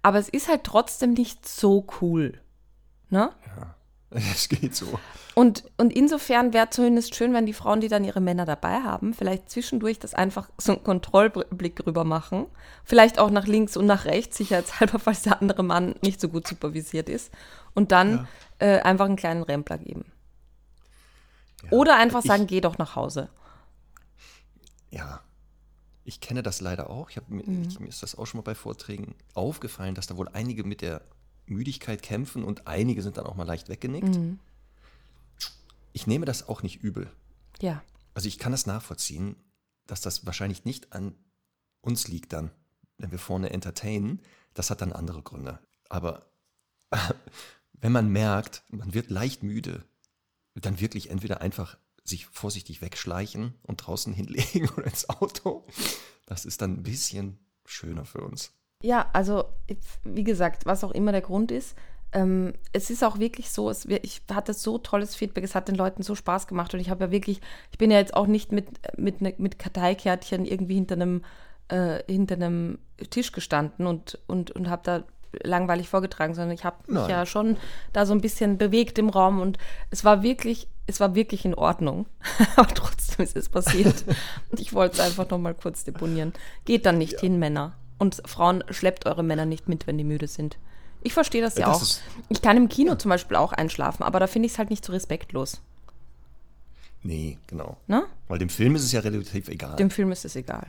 Aber 0.00 0.18
es 0.20 0.30
ist 0.30 0.48
halt 0.48 0.64
trotzdem 0.64 1.12
nicht 1.12 1.46
so 1.46 1.86
cool. 2.00 2.40
Ne? 3.10 3.30
Es 4.10 4.48
geht 4.48 4.74
so. 4.74 4.86
Und, 5.34 5.64
und 5.76 5.92
insofern 5.92 6.54
wäre 6.54 6.70
zumindest 6.70 7.14
schön, 7.14 7.34
wenn 7.34 7.44
die 7.46 7.52
Frauen, 7.52 7.80
die 7.80 7.88
dann 7.88 8.04
ihre 8.04 8.20
Männer 8.20 8.44
dabei 8.44 8.80
haben, 8.80 9.12
vielleicht 9.12 9.50
zwischendurch 9.50 9.98
das 9.98 10.14
einfach 10.14 10.48
so 10.56 10.72
einen 10.72 10.84
Kontrollblick 10.84 11.84
rüber 11.84 12.04
machen. 12.04 12.46
Vielleicht 12.84 13.18
auch 13.18 13.30
nach 13.30 13.46
links 13.46 13.76
und 13.76 13.84
nach 13.84 14.06
rechts, 14.06 14.38
sicherheitshalber, 14.38 14.98
falls 15.00 15.22
der 15.22 15.42
andere 15.42 15.62
Mann 15.62 15.96
nicht 16.00 16.22
so 16.22 16.30
gut 16.30 16.46
supervisiert 16.48 17.10
ist. 17.10 17.30
Und 17.74 17.92
dann 17.92 18.28
äh, 18.60 18.78
einfach 18.80 19.06
einen 19.06 19.16
kleinen 19.16 19.42
Rempler 19.42 19.76
geben. 19.76 20.04
Oder 21.70 21.96
einfach 21.96 22.20
ich- 22.20 22.26
sagen, 22.28 22.46
geh 22.46 22.60
doch 22.60 22.78
nach 22.78 22.96
Hause. 22.96 23.28
Ja. 24.90 25.20
Ich 26.06 26.20
kenne 26.20 26.42
das 26.42 26.60
leider 26.60 26.90
auch. 26.90 27.08
Ich 27.10 27.16
hab, 27.16 27.28
mir- 27.30 27.48
Mhm. 27.48 27.62
ich, 27.62 27.80
mir 27.80 27.88
ist 27.88 28.02
das 28.02 28.14
auch 28.14 28.26
schon 28.26 28.38
mal 28.38 28.42
bei 28.44 28.54
Vorträgen 28.54 29.14
aufgefallen, 29.32 29.94
dass 29.94 30.06
da 30.06 30.16
wohl 30.18 30.28
einige 30.28 30.62
mit 30.64 30.82
der 30.82 31.00
Müdigkeit 31.46 32.02
kämpfen 32.02 32.44
und 32.44 32.66
einige 32.66 33.02
sind 33.02 33.16
dann 33.16 33.26
auch 33.26 33.36
mal 33.36 33.46
leicht 33.46 33.68
weggenickt. 33.68 34.14
Mhm. 34.16 34.38
Ich 35.92 36.06
nehme 36.06 36.26
das 36.26 36.48
auch 36.48 36.62
nicht 36.62 36.82
übel. 36.82 37.10
Ja. 37.62 37.82
Also 38.14 38.28
ich 38.28 38.38
kann 38.38 38.52
das 38.52 38.66
nachvollziehen, 38.66 39.36
dass 39.86 40.00
das 40.00 40.26
wahrscheinlich 40.26 40.64
nicht 40.64 40.92
an 40.92 41.14
uns 41.80 42.08
liegt 42.08 42.32
dann, 42.32 42.50
wenn 42.98 43.10
wir 43.10 43.18
vorne 43.18 43.50
entertainen. 43.50 44.20
Das 44.54 44.70
hat 44.70 44.80
dann 44.82 44.92
andere 44.92 45.22
Gründe. 45.22 45.58
Aber 45.88 46.26
wenn 47.72 47.92
man 47.92 48.08
merkt, 48.10 48.62
man 48.68 48.92
wird 48.94 49.10
leicht 49.10 49.42
müde, 49.42 49.84
dann 50.54 50.80
wirklich 50.80 51.10
entweder 51.10 51.40
einfach 51.40 51.78
sich 52.04 52.26
vorsichtig 52.26 52.82
wegschleichen 52.82 53.54
und 53.62 53.78
draußen 53.78 54.12
hinlegen 54.14 54.68
oder 54.70 54.86
ins 54.86 55.08
Auto. 55.08 55.66
Das 56.26 56.44
ist 56.44 56.62
dann 56.62 56.74
ein 56.74 56.82
bisschen 56.82 57.38
schöner 57.64 58.04
für 58.04 58.20
uns. 58.20 58.52
Ja, 58.82 59.08
also 59.12 59.44
wie 60.04 60.24
gesagt, 60.24 60.66
was 60.66 60.84
auch 60.84 60.90
immer 60.90 61.12
der 61.12 61.22
Grund 61.22 61.50
ist, 61.50 61.74
ähm, 62.12 62.52
es 62.72 62.90
ist 62.90 63.02
auch 63.02 63.18
wirklich 63.18 63.50
so, 63.50 63.68
es, 63.70 63.86
ich 63.86 64.22
hatte 64.32 64.54
so 64.54 64.78
tolles 64.78 65.16
Feedback, 65.16 65.42
es 65.42 65.54
hat 65.54 65.68
den 65.68 65.74
Leuten 65.74 66.02
so 66.02 66.14
Spaß 66.14 66.46
gemacht 66.46 66.72
und 66.72 66.80
ich 66.80 66.90
habe 66.90 67.06
ja 67.06 67.10
wirklich, 67.10 67.40
ich 67.72 67.78
bin 67.78 67.90
ja 67.90 67.98
jetzt 67.98 68.14
auch 68.14 68.26
nicht 68.26 68.52
mit, 68.52 68.68
mit, 68.96 69.20
ne, 69.20 69.34
mit 69.38 69.58
Karteikärtchen 69.58 70.44
irgendwie 70.44 70.74
hinter 70.74 70.94
einem, 70.94 71.24
äh, 71.68 72.02
hinter 72.06 72.36
einem 72.36 72.78
Tisch 73.10 73.32
gestanden 73.32 73.86
und, 73.86 74.20
und, 74.28 74.52
und 74.52 74.68
habe 74.68 74.82
da 74.84 75.04
langweilig 75.42 75.88
vorgetragen, 75.88 76.34
sondern 76.34 76.52
ich 76.54 76.64
habe 76.64 76.76
mich 76.86 77.06
ja 77.08 77.26
schon 77.26 77.56
da 77.92 78.06
so 78.06 78.12
ein 78.14 78.20
bisschen 78.20 78.58
bewegt 78.58 78.98
im 78.98 79.08
Raum 79.08 79.40
und 79.40 79.58
es 79.90 80.04
war 80.04 80.22
wirklich, 80.22 80.68
es 80.86 81.00
war 81.00 81.14
wirklich 81.14 81.44
in 81.44 81.54
Ordnung. 81.54 82.06
Aber 82.56 82.68
trotzdem 82.74 83.24
ist 83.24 83.36
es 83.36 83.48
passiert. 83.48 84.04
und 84.50 84.60
ich 84.60 84.72
wollte 84.72 84.94
es 84.94 85.00
einfach 85.00 85.28
noch 85.30 85.38
mal 85.38 85.54
kurz 85.54 85.84
deponieren. 85.84 86.32
Geht 86.64 86.86
dann 86.86 86.98
nicht 86.98 87.20
hin, 87.20 87.38
Männer. 87.38 87.72
Und 87.98 88.22
Frauen, 88.26 88.64
schleppt 88.70 89.06
eure 89.06 89.22
Männer 89.22 89.46
nicht 89.46 89.68
mit, 89.68 89.86
wenn 89.86 89.96
die 89.98 90.04
müde 90.04 90.26
sind. 90.26 90.58
Ich 91.02 91.12
verstehe 91.14 91.42
das 91.42 91.56
ja, 91.56 91.66
Das 91.66 91.76
auch. 91.76 91.82
ist- 91.82 92.02
Ich 92.28 92.42
kann 92.42 92.56
im 92.56 92.68
Kino 92.68 92.94
zum 92.96 93.10
Beispiel 93.10 93.36
auch 93.36 93.52
einschlafen, 93.52 94.02
aber 94.02 94.20
da 94.20 94.26
finde 94.26 94.46
ich 94.46 94.52
es 94.52 94.58
halt 94.58 94.70
nicht 94.70 94.84
so 94.84 94.92
respektlos. 94.92 95.60
Nee, 97.02 97.38
genau. 97.46 97.76
Ne? 97.86 98.04
Weil 98.28 98.38
dem 98.38 98.48
Film 98.48 98.74
ist 98.76 98.84
es 98.84 98.92
ja 98.92 99.00
relativ 99.00 99.48
egal. 99.48 99.76
Dem 99.76 99.90
Film 99.90 100.10
ist 100.10 100.24
es 100.24 100.36
egal. 100.36 100.66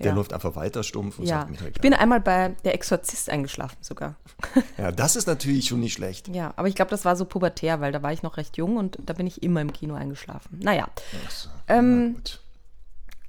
Der 0.00 0.06
ja. 0.06 0.14
läuft 0.14 0.32
einfach 0.32 0.56
weiter 0.56 0.82
stumpf 0.82 1.18
und 1.20 1.26
Ja, 1.26 1.40
sagt 1.40 1.50
mir 1.50 1.56
doch 1.56 1.66
ich 1.66 1.80
bin 1.80 1.94
einmal 1.94 2.20
bei 2.20 2.56
Der 2.64 2.74
Exorzist 2.74 3.30
eingeschlafen 3.30 3.76
sogar. 3.80 4.16
Ja, 4.76 4.90
das 4.90 5.14
ist 5.14 5.26
natürlich 5.26 5.68
schon 5.68 5.80
nicht 5.80 5.92
schlecht. 5.94 6.28
Ja, 6.28 6.52
aber 6.56 6.66
ich 6.68 6.74
glaube, 6.74 6.90
das 6.90 7.04
war 7.04 7.14
so 7.14 7.24
pubertär, 7.24 7.80
weil 7.80 7.92
da 7.92 8.02
war 8.02 8.12
ich 8.12 8.22
noch 8.24 8.36
recht 8.36 8.56
jung 8.56 8.76
und 8.76 8.98
da 9.06 9.12
bin 9.12 9.26
ich 9.28 9.42
immer 9.44 9.60
im 9.60 9.72
Kino 9.72 9.94
eingeschlafen. 9.94 10.58
Naja, 10.60 10.88
so, 11.30 11.48
Ähm, 11.68 12.06
na 12.08 12.12
gut. 12.14 12.40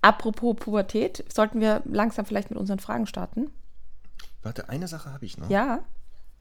apropos 0.02 0.56
Pubertät, 0.56 1.24
sollten 1.32 1.60
wir 1.62 1.82
langsam 1.86 2.26
vielleicht 2.26 2.50
mit 2.50 2.58
unseren 2.60 2.80
Fragen 2.80 3.06
starten? 3.06 3.52
Warte, 4.42 4.68
eine 4.70 4.88
Sache 4.88 5.12
habe 5.14 5.26
ich 5.26 5.38
noch. 5.38 5.50
Ja, 5.50 5.80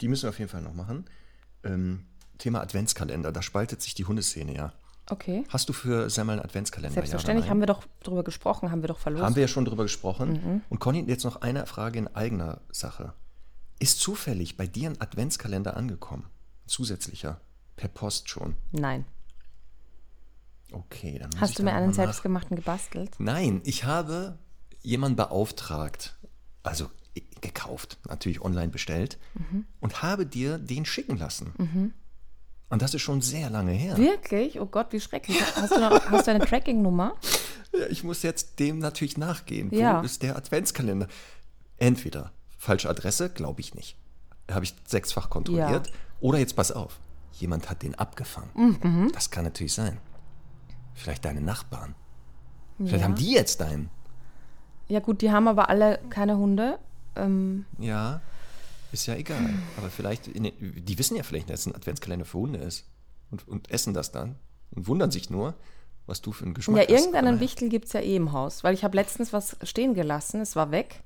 Die 0.01 0.09
müssen 0.09 0.23
wir 0.25 0.31
auf 0.31 0.39
jeden 0.39 0.51
Fall 0.51 0.63
noch 0.63 0.75
machen. 0.75 1.05
Ähm, 1.63 2.07
Thema 2.39 2.61
Adventskalender, 2.63 3.31
da 3.31 3.43
spaltet 3.43 3.81
sich 3.83 3.95
die 3.95 4.05
Hundeszene 4.07 4.55
ja. 4.55 4.73
Okay. 5.11 5.45
Hast 5.49 5.69
du 5.69 5.73
für 5.73 6.09
Semmel 6.11 6.35
einen 6.35 6.43
Adventskalender? 6.45 6.95
Selbstverständlich 6.95 7.47
ja, 7.47 7.51
haben 7.51 7.61
wir 7.61 7.67
doch 7.67 7.85
drüber 8.03 8.25
gesprochen, 8.25 8.71
haben 8.71 8.83
wir 8.83 8.89
doch 8.89 8.99
verlost. 8.99 9.25
Haben 9.25 9.35
wir 9.37 9.43
ja 9.43 9.49
schon 9.49 9.65
drüber 9.65 9.83
gesprochen. 9.85 10.33
Mhm. 10.33 10.63
Und 10.69 10.79
Conny, 10.81 11.05
jetzt 11.07 11.25
noch 11.25 11.43
eine 11.43 11.67
Frage 11.67 11.99
in 11.99 12.09
eigener 12.09 12.61
Sache. 12.71 13.13
Ist 13.79 14.01
zufällig 14.01 14.57
bei 14.57 14.67
dir 14.67 14.91
ein 14.91 15.01
Adventskalender 15.01 15.77
angekommen? 15.77 16.25
Ein 16.65 16.69
zusätzlicher? 16.69 17.41
Per 17.77 17.89
Post 17.89 18.29
schon? 18.29 18.55
Nein. 18.73 19.05
Okay, 20.73 21.19
dann 21.19 21.29
muss 21.29 21.35
ich 21.37 21.41
Hast 21.43 21.59
du 21.59 21.63
da 21.65 21.71
mir 21.71 21.77
einen 21.77 21.93
selbstgemachten 21.93 22.57
gebastelt? 22.57 23.11
Nein, 23.19 23.61
ich 23.65 23.85
habe 23.85 24.39
jemanden 24.83 25.17
beauftragt, 25.17 26.17
also 26.63 26.91
gekauft, 27.41 27.99
natürlich 28.09 28.41
online 28.41 28.69
bestellt, 28.69 29.19
Mhm. 29.35 29.67
und 29.81 30.03
habe 30.03 30.27
dir 30.27 30.59
den 30.59 30.85
schicken 30.85 31.17
lassen. 31.17 31.93
Und 32.75 32.83
das 32.83 32.93
ist 32.93 33.03
schon 33.03 33.21
sehr 33.21 33.51
lange 33.51 33.71
her. 33.71 33.97
Wirklich? 33.97 34.59
Oh 34.61 34.67
Gott, 34.67 34.89
wie 34.91 34.99
schrecklich. 34.99 35.41
Hast 35.55 35.77
du, 35.77 35.79
noch, 35.79 36.11
hast 36.11 36.27
du 36.27 36.33
eine 36.33 36.45
Tracking-Nummer? 36.45 37.15
Ja, 37.73 37.87
ich 37.89 38.03
muss 38.05 38.23
jetzt 38.23 38.59
dem 38.61 38.79
natürlich 38.81 39.17
nachgehen. 39.17 39.69
Ja. 39.73 40.01
Wo 40.01 40.05
ist 40.05 40.23
der 40.23 40.37
Adventskalender? 40.37 41.07
Entweder 41.77 42.31
falsche 42.57 42.89
Adresse, 42.89 43.31
glaube 43.31 43.61
ich 43.61 43.75
nicht. 43.75 43.97
Habe 44.51 44.65
ich 44.65 44.75
sechsfach 44.87 45.29
kontrolliert. 45.31 45.91
Oder 46.21 46.39
jetzt 46.39 46.55
pass 46.55 46.71
auf, 46.73 46.99
jemand 47.33 47.71
hat 47.71 47.83
den 47.83 47.95
abgefangen. 47.97 48.51
Mhm. 48.81 49.11
Das 49.13 49.31
kann 49.33 49.43
natürlich 49.45 49.73
sein. 49.75 49.99
Vielleicht 50.95 51.25
deine 51.25 51.41
Nachbarn. 51.41 51.95
Vielleicht 52.79 52.99
Ja. 52.99 53.03
haben 53.05 53.15
die 53.17 53.33
jetzt 53.33 53.61
deinen. 53.61 53.89
Ja 54.89 54.99
gut, 55.01 55.21
die 55.21 55.31
haben 55.33 55.47
aber 55.49 55.69
alle 55.69 55.99
keine 56.11 56.37
Hunde. 56.39 56.79
Ähm, 57.17 57.67
Ja, 57.79 58.21
ist 58.95 59.07
ja 59.07 59.15
egal. 59.15 59.51
Aber 59.77 59.91
vielleicht, 59.91 60.35
den, 60.35 60.51
die 60.59 60.99
wissen 60.99 61.17
ja 61.17 61.23
vielleicht, 61.23 61.51
dass 61.51 61.61
es 61.61 61.67
ein 61.67 61.75
Adventskalender 61.75 62.25
für 62.25 62.39
Hunde 62.39 62.61
ist. 62.61 62.87
Und, 63.31 63.47
und 63.47 63.71
essen 63.71 63.95
das 63.95 64.13
dann. 64.13 64.37
Und 64.71 64.87
wundern 64.89 65.11
sich 65.11 65.31
nur, 65.31 65.55
was 66.07 66.23
du 66.23 66.33
für 66.33 66.45
einen 66.45 66.55
Geschmack 66.55 66.77
ja, 66.77 66.83
hast. 66.83 66.91
irgendeinen 67.03 67.35
Aber- 67.35 67.41
Wichtel 67.41 67.69
gibt 67.69 67.87
es 67.87 67.93
ja 67.93 68.01
eh 68.01 68.17
im 68.17 68.33
Haus, 68.33 68.65
weil 68.65 68.75
ich 68.75 68.85
habe 68.85 68.97
letztens 68.97 69.33
was 69.33 69.57
stehen 69.63 69.95
gelassen, 69.95 70.41
es 70.41 70.57
war 70.57 70.71
weg. 70.71 71.03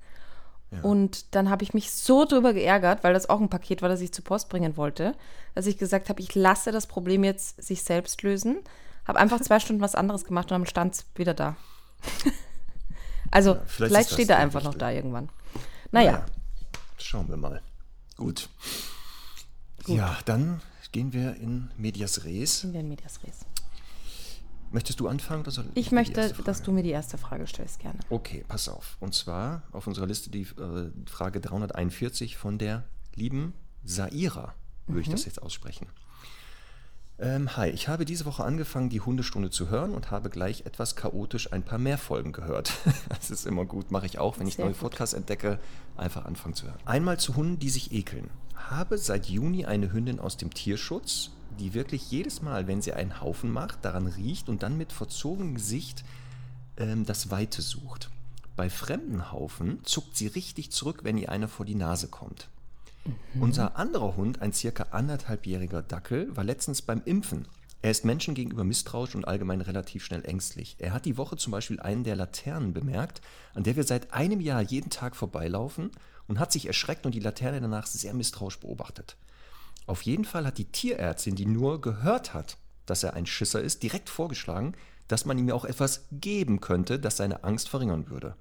Und 0.82 1.34
dann 1.34 1.48
habe 1.48 1.62
ich 1.62 1.72
mich 1.72 1.90
so 1.92 2.26
drüber 2.26 2.52
geärgert, 2.52 3.02
weil 3.02 3.14
das 3.14 3.30
auch 3.30 3.40
ein 3.40 3.48
Paket 3.48 3.80
war, 3.80 3.88
das 3.88 4.02
ich 4.02 4.12
zur 4.12 4.22
Post 4.24 4.50
bringen 4.50 4.76
wollte, 4.76 5.14
dass 5.54 5.66
ich 5.66 5.78
gesagt 5.78 6.10
habe, 6.10 6.20
ich 6.20 6.34
lasse 6.34 6.72
das 6.72 6.86
Problem 6.86 7.24
jetzt 7.24 7.62
sich 7.62 7.82
selbst 7.82 8.22
lösen. 8.22 8.58
Habe 9.06 9.18
einfach 9.18 9.40
zwei 9.40 9.60
Stunden 9.60 9.80
was 9.80 9.94
anderes 9.94 10.26
gemacht 10.26 10.52
und 10.52 10.58
dann 10.58 10.66
stand 10.66 10.94
es 10.94 11.06
wieder 11.14 11.32
da. 11.32 11.56
also 13.30 13.54
vielleicht 13.54 13.68
vielleicht, 13.68 14.10
das 14.10 14.14
steht 14.14 14.28
er 14.28 14.36
einfach 14.36 14.62
noch 14.62 14.74
da 14.74 14.90
irgendwann. 14.90 15.30
Naja, 15.90 16.26
Schauen 16.98 17.28
wir 17.28 17.36
mal. 17.36 17.62
Gut. 18.18 18.50
Ja, 19.86 20.18
dann 20.26 20.60
gehen 20.92 21.12
wir 21.12 21.36
in 21.36 21.70
Medias 21.78 22.24
Res. 22.24 22.64
in 22.64 22.72
den 22.74 22.88
Medias 22.88 23.22
Res. 23.24 23.46
Möchtest 24.70 25.00
du 25.00 25.08
anfangen? 25.08 25.42
Oder 25.42 25.50
soll 25.50 25.66
Ich 25.74 25.92
möchte, 25.92 26.34
dass 26.44 26.62
du 26.62 26.72
mir 26.72 26.82
die 26.82 26.90
erste 26.90 27.16
Frage 27.16 27.46
stellst, 27.46 27.78
gerne. 27.78 28.00
Okay, 28.10 28.44
pass 28.46 28.68
auf. 28.68 28.98
Und 29.00 29.14
zwar 29.14 29.62
auf 29.72 29.86
unserer 29.86 30.06
Liste 30.06 30.30
die 30.30 30.42
äh, 30.42 30.90
Frage 31.06 31.40
341 31.40 32.36
von 32.36 32.58
der 32.58 32.84
lieben 33.14 33.54
Saira, 33.84 34.54
würde 34.86 35.00
ich 35.00 35.08
das 35.08 35.24
jetzt 35.24 35.40
aussprechen. 35.40 35.86
Ähm, 37.20 37.56
hi, 37.56 37.68
ich 37.70 37.88
habe 37.88 38.04
diese 38.04 38.26
Woche 38.26 38.44
angefangen, 38.44 38.90
die 38.90 39.00
Hundestunde 39.00 39.50
zu 39.50 39.68
hören 39.70 39.92
und 39.92 40.12
habe 40.12 40.30
gleich 40.30 40.66
etwas 40.66 40.94
chaotisch 40.94 41.52
ein 41.52 41.64
paar 41.64 41.78
mehr 41.78 41.98
Folgen 41.98 42.30
gehört. 42.30 42.72
das 43.08 43.32
ist 43.32 43.44
immer 43.44 43.64
gut, 43.64 43.90
mache 43.90 44.06
ich 44.06 44.18
auch, 44.20 44.38
wenn 44.38 44.46
ich 44.46 44.54
Sehr 44.54 44.66
neue 44.66 44.74
gut. 44.74 44.82
Podcasts 44.82 45.14
entdecke, 45.14 45.58
einfach 45.96 46.26
anfangen 46.26 46.54
zu 46.54 46.66
hören. 46.66 46.78
Einmal 46.84 47.18
zu 47.18 47.34
Hunden, 47.34 47.58
die 47.58 47.70
sich 47.70 47.92
ekeln. 47.92 48.30
Habe 48.54 48.98
seit 48.98 49.26
Juni 49.26 49.64
eine 49.64 49.92
Hündin 49.92 50.20
aus 50.20 50.36
dem 50.36 50.54
Tierschutz, 50.54 51.30
die 51.58 51.74
wirklich 51.74 52.08
jedes 52.08 52.40
Mal, 52.40 52.68
wenn 52.68 52.82
sie 52.82 52.92
einen 52.92 53.20
Haufen 53.20 53.50
macht, 53.50 53.84
daran 53.84 54.06
riecht 54.06 54.48
und 54.48 54.62
dann 54.62 54.78
mit 54.78 54.92
verzogenem 54.92 55.56
Gesicht 55.56 56.04
ähm, 56.76 57.04
das 57.04 57.32
Weite 57.32 57.62
sucht. 57.62 58.10
Bei 58.54 58.70
fremden 58.70 59.32
Haufen 59.32 59.80
zuckt 59.82 60.16
sie 60.16 60.28
richtig 60.28 60.70
zurück, 60.70 61.00
wenn 61.02 61.18
ihr 61.18 61.30
einer 61.30 61.48
vor 61.48 61.66
die 61.66 61.74
Nase 61.74 62.06
kommt. 62.06 62.48
Unser 63.40 63.76
anderer 63.76 64.16
Hund, 64.16 64.42
ein 64.42 64.52
circa 64.52 64.84
anderthalbjähriger 64.90 65.82
Dackel, 65.82 66.36
war 66.36 66.44
letztens 66.44 66.82
beim 66.82 67.02
Impfen. 67.04 67.46
Er 67.80 67.92
ist 67.92 68.04
Menschen 68.04 68.34
gegenüber 68.34 68.64
misstrauisch 68.64 69.14
und 69.14 69.26
allgemein 69.26 69.60
relativ 69.60 70.04
schnell 70.04 70.24
ängstlich. 70.24 70.76
Er 70.78 70.92
hat 70.92 71.04
die 71.04 71.16
Woche 71.16 71.36
zum 71.36 71.52
Beispiel 71.52 71.78
einen 71.78 72.02
der 72.02 72.16
Laternen 72.16 72.72
bemerkt, 72.72 73.20
an 73.54 73.62
der 73.62 73.76
wir 73.76 73.84
seit 73.84 74.12
einem 74.12 74.40
Jahr 74.40 74.62
jeden 74.62 74.90
Tag 74.90 75.14
vorbeilaufen 75.14 75.92
und 76.26 76.40
hat 76.40 76.50
sich 76.50 76.66
erschreckt 76.66 77.06
und 77.06 77.14
die 77.14 77.20
Laterne 77.20 77.60
danach 77.60 77.86
sehr 77.86 78.14
misstrauisch 78.14 78.58
beobachtet. 78.58 79.16
Auf 79.86 80.02
jeden 80.02 80.24
Fall 80.24 80.44
hat 80.44 80.58
die 80.58 80.70
Tierärztin, 80.70 81.36
die 81.36 81.46
nur 81.46 81.80
gehört 81.80 82.34
hat, 82.34 82.58
dass 82.84 83.04
er 83.04 83.14
ein 83.14 83.26
Schisser 83.26 83.62
ist, 83.62 83.82
direkt 83.82 84.10
vorgeschlagen, 84.10 84.74
dass 85.06 85.24
man 85.24 85.38
ihm 85.38 85.48
ja 85.48 85.54
auch 85.54 85.64
etwas 85.64 86.06
geben 86.10 86.60
könnte, 86.60 86.98
das 86.98 87.16
seine 87.16 87.44
Angst 87.44 87.68
verringern 87.68 88.10
würde. 88.10 88.36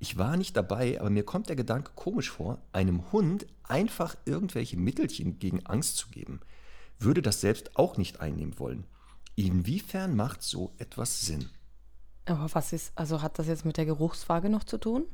Ich 0.00 0.16
war 0.16 0.36
nicht 0.36 0.56
dabei, 0.56 1.00
aber 1.00 1.10
mir 1.10 1.24
kommt 1.24 1.48
der 1.48 1.56
Gedanke 1.56 1.90
komisch 1.94 2.30
vor, 2.30 2.58
einem 2.72 3.10
Hund 3.12 3.46
einfach 3.64 4.16
irgendwelche 4.24 4.76
Mittelchen 4.76 5.38
gegen 5.38 5.66
Angst 5.66 5.96
zu 5.96 6.08
geben. 6.08 6.40
Würde 7.00 7.22
das 7.22 7.40
selbst 7.40 7.76
auch 7.76 7.96
nicht 7.96 8.20
einnehmen 8.20 8.58
wollen. 8.58 8.84
Inwiefern 9.34 10.14
macht 10.16 10.42
so 10.42 10.72
etwas 10.78 11.20
Sinn? 11.20 11.48
Aber 12.26 12.48
was 12.52 12.72
ist, 12.72 12.92
also 12.96 13.22
hat 13.22 13.38
das 13.38 13.46
jetzt 13.46 13.64
mit 13.64 13.76
der 13.76 13.86
Geruchsfrage 13.86 14.48
noch 14.50 14.64
zu 14.64 14.78
tun? 14.78 15.04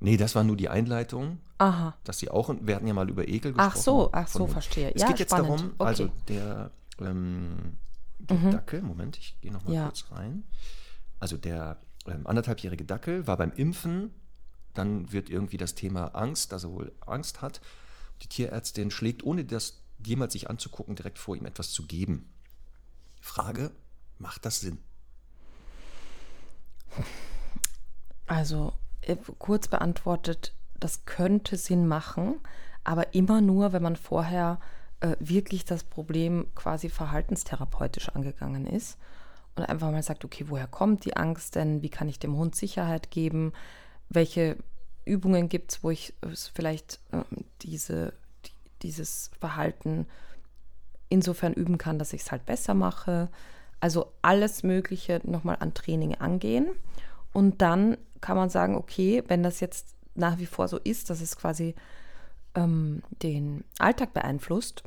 Nee, 0.00 0.16
das 0.16 0.34
war 0.36 0.44
nur 0.44 0.56
die 0.56 0.68
Einleitung, 0.68 1.38
Aha. 1.58 1.96
dass 2.04 2.18
sie 2.20 2.30
auch, 2.30 2.54
wir 2.60 2.76
hatten 2.76 2.86
ja 2.86 2.94
mal 2.94 3.08
über 3.10 3.26
Ekel 3.26 3.52
gesprochen. 3.52 3.72
Ach 3.72 3.76
so, 3.76 4.10
ach 4.12 4.28
so, 4.28 4.46
verstehe. 4.46 4.94
Es 4.94 5.02
Ja, 5.02 5.08
geht 5.08 5.18
jetzt 5.18 5.30
spannend. 5.30 5.48
darum, 5.60 5.72
also 5.78 6.04
Okay. 6.04 6.12
Mhm. 6.12 6.26
der, 6.28 6.70
ähm, 7.00 7.76
der 8.20 8.36
Dackel, 8.52 8.82
Moment, 8.82 9.18
ich 9.18 9.40
gehe 9.40 9.52
nochmal 9.52 9.74
Ja. 9.74 9.84
kurz 9.86 10.04
rein. 10.12 10.44
Also 11.18 11.36
der 11.36 11.80
ähm, 12.10 12.26
anderthalbjährige 12.26 12.84
Dackel 12.84 13.26
war 13.26 13.36
beim 13.36 13.52
Impfen, 13.52 14.12
dann 14.74 15.12
wird 15.12 15.28
irgendwie 15.28 15.56
das 15.56 15.74
Thema 15.74 16.14
Angst, 16.14 16.52
dass 16.52 16.64
er 16.64 16.70
wohl 16.70 16.92
Angst 17.00 17.42
hat. 17.42 17.60
Die 18.22 18.28
Tierärztin 18.28 18.90
schlägt, 18.90 19.24
ohne 19.24 19.44
das 19.44 19.82
jemals 20.04 20.32
sich 20.32 20.48
anzugucken, 20.48 20.94
direkt 20.94 21.18
vor, 21.18 21.36
ihm 21.36 21.46
etwas 21.46 21.70
zu 21.70 21.86
geben. 21.86 22.32
Frage, 23.20 23.70
macht 24.18 24.44
das 24.44 24.60
Sinn? 24.60 24.78
Also 28.26 28.72
äh, 29.00 29.16
kurz 29.38 29.68
beantwortet, 29.68 30.54
das 30.78 31.04
könnte 31.04 31.56
Sinn 31.56 31.88
machen, 31.88 32.36
aber 32.84 33.14
immer 33.14 33.40
nur, 33.40 33.72
wenn 33.72 33.82
man 33.82 33.96
vorher 33.96 34.60
äh, 35.00 35.16
wirklich 35.18 35.64
das 35.64 35.82
Problem 35.84 36.46
quasi 36.54 36.88
verhaltenstherapeutisch 36.88 38.10
angegangen 38.10 38.66
ist 38.66 38.98
und 39.58 39.66
einfach 39.66 39.90
mal 39.90 40.02
sagt, 40.02 40.24
okay, 40.24 40.46
woher 40.48 40.66
kommt 40.66 41.04
die 41.04 41.16
Angst 41.16 41.54
denn? 41.54 41.82
Wie 41.82 41.88
kann 41.88 42.08
ich 42.08 42.18
dem 42.18 42.36
Hund 42.36 42.54
Sicherheit 42.54 43.10
geben? 43.10 43.52
Welche 44.08 44.56
Übungen 45.04 45.48
gibt 45.48 45.72
es, 45.72 45.84
wo 45.84 45.90
ich 45.90 46.14
äh, 46.22 46.34
vielleicht 46.54 47.00
ähm, 47.12 47.24
diese, 47.62 48.12
die, 48.44 48.52
dieses 48.82 49.30
Verhalten 49.40 50.06
insofern 51.08 51.54
üben 51.54 51.78
kann, 51.78 51.98
dass 51.98 52.12
ich 52.12 52.22
es 52.22 52.30
halt 52.30 52.46
besser 52.46 52.74
mache. 52.74 53.28
Also 53.80 54.12
alles 54.22 54.62
Mögliche 54.62 55.20
nochmal 55.24 55.56
an 55.60 55.74
Training 55.74 56.14
angehen. 56.16 56.68
Und 57.32 57.62
dann 57.62 57.96
kann 58.20 58.36
man 58.36 58.50
sagen, 58.50 58.74
okay, 58.74 59.22
wenn 59.28 59.42
das 59.42 59.60
jetzt 59.60 59.94
nach 60.14 60.38
wie 60.38 60.46
vor 60.46 60.68
so 60.68 60.78
ist, 60.78 61.10
dass 61.10 61.20
es 61.20 61.36
quasi 61.36 61.74
ähm, 62.54 63.02
den 63.22 63.64
Alltag 63.78 64.12
beeinflusst, 64.12 64.82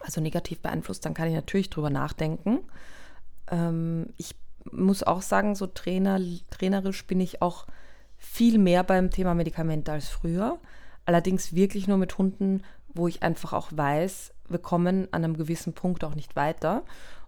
also 0.00 0.20
negativ 0.20 0.60
beeinflusst, 0.60 1.04
dann 1.04 1.14
kann 1.14 1.28
ich 1.28 1.34
natürlich 1.34 1.68
drüber 1.68 1.90
nachdenken. 1.90 2.60
Ähm, 3.50 4.08
ich 4.16 4.34
muss 4.70 5.02
auch 5.02 5.22
sagen, 5.22 5.54
so 5.54 5.66
Trainer, 5.66 6.20
trainerisch 6.50 7.06
bin 7.06 7.20
ich 7.20 7.42
auch 7.42 7.66
viel 8.16 8.58
mehr 8.58 8.84
beim 8.84 9.10
Thema 9.10 9.34
Medikamente 9.34 9.92
als 9.92 10.08
früher. 10.08 10.58
Allerdings 11.06 11.54
wirklich 11.54 11.88
nur 11.88 11.96
mit 11.96 12.18
Hunden, 12.18 12.62
wo 12.92 13.08
ich 13.08 13.22
einfach 13.22 13.52
auch 13.52 13.68
weiß, 13.72 14.32
wir 14.48 14.58
kommen 14.58 15.08
an 15.12 15.24
einem 15.24 15.36
gewissen 15.36 15.72
Punkt 15.72 16.04
auch 16.04 16.14
nicht 16.14 16.36
weiter. 16.36 16.82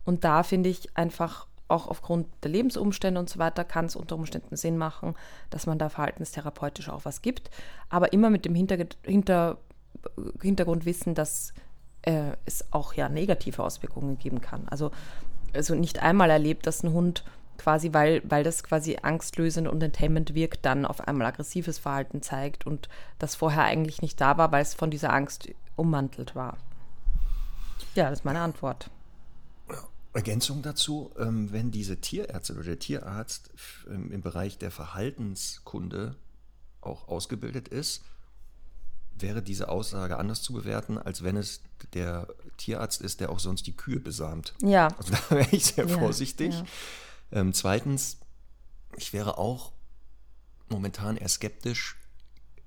Und 0.04 0.24
da 0.24 0.42
finde 0.42 0.68
ich 0.68 0.96
einfach 0.96 1.46
auch 1.68 1.88
aufgrund 1.88 2.26
der 2.42 2.50
Lebensumstände 2.50 3.18
und 3.18 3.30
so 3.30 3.38
weiter 3.38 3.64
kann 3.64 3.86
es 3.86 3.96
unter 3.96 4.16
Umständen 4.16 4.56
Sinn 4.56 4.76
machen, 4.76 5.14
dass 5.48 5.66
man 5.66 5.78
da 5.78 5.88
verhaltenstherapeutisch 5.88 6.90
auch 6.90 7.04
was 7.04 7.22
gibt. 7.22 7.50
Aber 7.88 8.12
immer 8.12 8.28
mit 8.28 8.44
dem 8.44 8.54
Hinterge- 8.54 8.94
Hintergrundwissen, 10.42 11.14
dass 11.14 11.54
äh, 12.02 12.32
es 12.44 12.72
auch 12.72 12.92
ja 12.94 13.08
negative 13.08 13.62
Auswirkungen 13.62 14.18
geben 14.18 14.40
kann. 14.40 14.68
Also, 14.68 14.90
also 15.54 15.74
nicht 15.74 16.00
einmal 16.00 16.30
erlebt, 16.30 16.66
dass 16.66 16.82
ein 16.82 16.92
Hund 16.92 17.24
quasi, 17.58 17.92
weil, 17.92 18.22
weil 18.24 18.44
das 18.44 18.64
quasi 18.64 18.98
angstlösend 19.00 19.68
und 19.68 19.82
entertainment 19.82 20.34
wirkt, 20.34 20.64
dann 20.64 20.84
auf 20.84 21.06
einmal 21.06 21.28
aggressives 21.28 21.78
Verhalten 21.78 22.22
zeigt 22.22 22.66
und 22.66 22.88
das 23.18 23.34
vorher 23.34 23.64
eigentlich 23.64 24.02
nicht 24.02 24.20
da 24.20 24.36
war, 24.36 24.52
weil 24.52 24.62
es 24.62 24.74
von 24.74 24.90
dieser 24.90 25.12
Angst 25.12 25.48
ummantelt 25.76 26.34
war. 26.34 26.56
Ja, 27.94 28.10
das 28.10 28.20
ist 28.20 28.24
meine 28.24 28.40
Antwort. 28.40 28.90
Ergänzung 30.14 30.60
dazu, 30.62 31.10
ähm, 31.18 31.52
wenn 31.52 31.70
diese 31.70 31.96
Tierärztin 31.96 32.56
oder 32.56 32.66
der 32.66 32.78
Tierarzt 32.78 33.50
ähm, 33.88 34.12
im 34.12 34.20
Bereich 34.20 34.58
der 34.58 34.70
Verhaltenskunde 34.70 36.16
auch 36.82 37.08
ausgebildet 37.08 37.68
ist, 37.68 38.04
wäre 39.22 39.42
diese 39.42 39.68
Aussage 39.68 40.18
anders 40.18 40.42
zu 40.42 40.52
bewerten, 40.52 40.98
als 40.98 41.22
wenn 41.22 41.36
es 41.36 41.60
der 41.94 42.28
Tierarzt 42.56 43.00
ist, 43.00 43.20
der 43.20 43.30
auch 43.30 43.38
sonst 43.38 43.66
die 43.66 43.76
Kühe 43.76 44.00
besamt. 44.00 44.54
Ja. 44.62 44.88
Also 44.98 45.12
da 45.12 45.36
wäre 45.36 45.48
ich 45.50 45.64
sehr 45.66 45.86
Ja, 45.86 45.98
vorsichtig. 45.98 46.52
ja. 46.54 46.64
Ähm, 47.32 47.52
zweitens, 47.54 48.18
ich 48.96 49.12
wäre 49.12 49.38
auch 49.38 49.72
momentan 50.68 51.16
eher 51.16 51.28
skeptisch. 51.28 51.96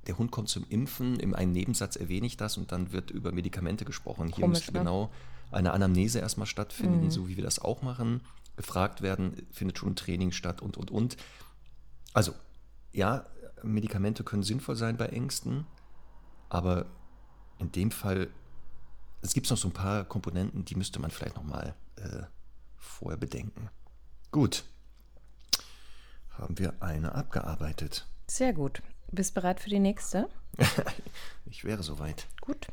Der 0.08 0.18
Hund 0.18 0.32
kommt 0.32 0.50
zum 0.50 0.66
Impfen, 0.70 1.20
in 1.20 1.34
einem 1.34 1.52
Nebensatz 1.52 1.96
erwähne 1.96 2.28
ich 2.28 2.38
das 2.38 2.58
und 2.58 2.72
dann 2.72 2.92
wird 2.92 3.12
über 3.12 3.32
Medikamente 3.32 3.86
gesprochen. 3.86 4.28
Hier 4.28 4.44
Komisch, 4.44 4.60
müsste 4.60 4.74
ne? 4.74 4.80
genau 4.80 5.12
eine 5.52 5.74
Anamnese 5.74 6.20
erstmal 6.20 6.48
stattfinden, 6.48 7.12
so 7.12 7.28
wie 7.28 7.38
wir 7.38 7.44
das 7.44 7.60
auch 7.60 7.82
machen. 7.82 8.22
Gefragt 8.56 9.02
werden, 9.02 9.48
findet 9.52 9.78
schon 9.78 9.90
ein 9.90 9.96
Training 9.96 10.32
statt 10.32 10.62
und, 10.62 10.78
und, 10.78 10.92
und. 10.92 11.18
Also, 12.14 12.34
ja, 12.94 13.26
Medikamente 13.64 14.24
können 14.24 14.44
sinnvoll 14.44 14.76
sein 14.76 14.98
bei 14.98 15.08
Ängsten, 15.08 15.66
aber 16.50 16.86
in 17.60 17.72
dem 17.72 17.92
Fall, 17.92 18.30
es 19.22 19.34
gibt 19.34 19.50
noch 19.50 19.58
so 19.58 19.68
ein 19.68 19.74
paar 19.74 20.04
Komponenten, 20.04 20.66
die 20.66 20.76
müsste 20.76 21.00
man 21.00 21.12
vielleicht 21.12 21.36
nochmal 21.36 21.76
äh, 21.96 22.24
vorher 22.78 23.18
bedenken. 23.18 23.70
Gut, 24.32 24.64
haben 26.32 26.58
wir 26.60 26.74
eine 26.82 27.16
abgearbeitet. 27.16 28.08
Sehr 28.28 28.54
gut. 28.54 28.82
Bist 29.12 29.34
bereit 29.34 29.60
für 29.60 29.70
die 29.70 29.80
nächste? 29.80 30.30
Ich 31.48 31.64
wäre 31.64 31.84
soweit. 31.84 32.26
Gut. 32.42 32.68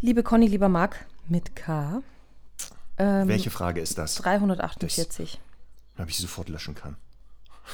Liebe 0.00 0.22
Conny, 0.22 0.46
lieber 0.46 0.68
Marc, 0.68 1.06
mit 1.28 1.56
K. 1.56 2.02
Ähm, 2.98 3.26
Welche 3.26 3.50
Frage 3.50 3.80
ist 3.80 3.96
das? 3.96 4.16
348. 4.16 5.40
Damit 5.96 6.10
ich 6.10 6.16
sie 6.16 6.22
sofort 6.22 6.50
löschen 6.50 6.74
kann. 6.74 6.96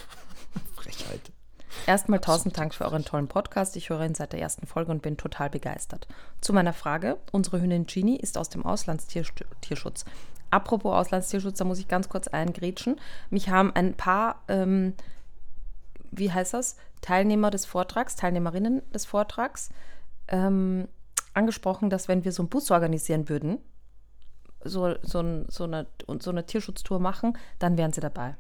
Frechheit. 0.77 1.33
Erstmal 1.87 2.21
tausend 2.21 2.57
Dank 2.57 2.75
für 2.75 2.85
euren 2.85 3.05
tollen 3.05 3.29
Podcast. 3.29 3.77
Ich 3.77 3.91
höre 3.91 4.05
ihn 4.05 4.15
seit 4.15 4.33
der 4.33 4.41
ersten 4.41 4.67
Folge 4.67 4.91
und 4.91 5.03
bin 5.03 5.17
total 5.17 5.51
begeistert. 5.51 6.09
Zu 6.41 6.53
meiner 6.53 6.73
Frage. 6.73 7.19
Unsere 7.33 7.61
Hündin 7.61 7.87
Genie 7.87 8.17
ist 8.17 8.39
aus 8.39 8.49
dem 8.49 8.65
Auslandstierschutz. 8.65 10.05
Apropos 10.51 10.95
Auslandstierschutz, 10.95 11.59
da 11.59 11.65
muss 11.65 11.79
ich 11.79 11.89
ganz 11.89 12.09
kurz 12.09 12.29
eingrätschen. 12.29 13.01
Mich 13.29 13.49
haben 13.49 13.73
ein 13.75 13.95
paar, 13.95 14.43
ähm, 14.49 14.95
wie 16.11 16.33
heißt 16.33 16.55
das, 16.55 16.77
Teilnehmer 17.01 17.51
des 17.51 17.67
Vortrags, 17.67 18.17
Teilnehmerinnen 18.17 18.81
des 18.93 19.05
Vortrags, 19.05 19.71
ähm, 20.29 20.89
angesprochen, 21.35 21.91
dass 21.91 22.09
wenn 22.09 22.25
wir 22.25 22.33
so 22.33 22.43
einen 22.43 22.49
Bus 22.49 22.71
organisieren 22.71 23.29
würden, 23.29 23.59
so, 24.65 24.95
so, 25.03 25.21
ein, 25.21 25.47
so, 25.49 25.65
eine, 25.65 25.87
so 26.21 26.31
eine 26.31 26.47
Tierschutztour 26.47 26.99
machen, 26.99 27.37
dann 27.59 27.77
wären 27.77 27.93
sie 27.93 28.01
dabei. 28.01 28.37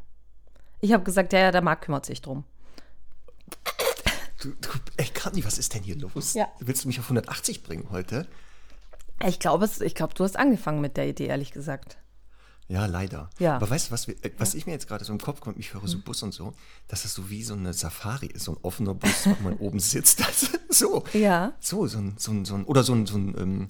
Ich 0.81 0.93
habe 0.93 1.05
gesagt, 1.05 1.33
ja, 1.33 1.41
ja, 1.41 1.51
der 1.51 1.63
Marc 1.63 1.83
kümmert 1.83 2.07
sich 2.07 2.23
drum. 2.23 2.45
Du, 4.43 4.51
du, 4.51 4.69
ey, 4.99 5.07
Kani, 5.07 5.45
was 5.45 5.59
ist 5.59 5.73
denn 5.75 5.83
hier 5.83 5.97
los? 5.97 6.35
Ja. 6.35 6.49
Willst 6.61 6.85
du 6.85 6.89
mich 6.89 6.99
auf 6.99 7.07
180 7.07 7.63
bringen 7.63 7.89
heute? 7.91 8.27
Ich 9.27 9.39
glaube, 9.39 9.69
ich 9.81 9.95
glaube, 9.95 10.13
du 10.15 10.25
hast 10.25 10.37
angefangen 10.37 10.81
mit 10.81 10.97
der 10.97 11.09
Idee, 11.09 11.27
ehrlich 11.27 11.53
gesagt. 11.53 11.97
Ja, 12.69 12.87
leider. 12.87 13.31
Ja. 13.39 13.57
Aber 13.57 13.69
weißt 13.69 13.89
du, 13.89 13.93
was, 13.93 14.09
wir, 14.09 14.15
äh, 14.25 14.31
was 14.39 14.55
ich 14.55 14.67
mir 14.67 14.73
jetzt 14.73 14.89
gerade 14.89 15.05
so 15.05 15.13
im 15.13 15.21
Kopf 15.21 15.41
kommt, 15.41 15.59
ich 15.59 15.75
höre 15.75 15.83
Hm. 15.83 15.89
so 15.89 15.99
Bus 15.99 16.23
und 16.23 16.33
so, 16.33 16.55
dass 16.89 17.05
es 17.05 17.15
so 17.15 17.29
wie 17.31 17.43
so 17.43 17.55
eine 17.55 17.73
Safari 17.75 18.27
ist, 18.27 18.45
so 18.45 18.53
ein 18.53 18.59
offener 18.63 18.95
Bus, 18.95 19.27
wo 19.27 19.37
man 19.43 19.55
oben 19.59 19.81
sitzt. 19.81 20.21
Das, 20.21 20.51
so. 20.71 21.05
Ja. 21.13 21.53
So, 21.61 21.87
so 21.87 21.99
ein, 21.99 22.15
so 22.19 22.33
ein, 22.33 22.45
so 22.45 22.55
ein 22.55 22.65
oder 22.65 22.83
so 22.83 22.95
ein, 22.95 23.07
so 23.07 23.17
ein 23.17 23.35
ähm, 23.39 23.67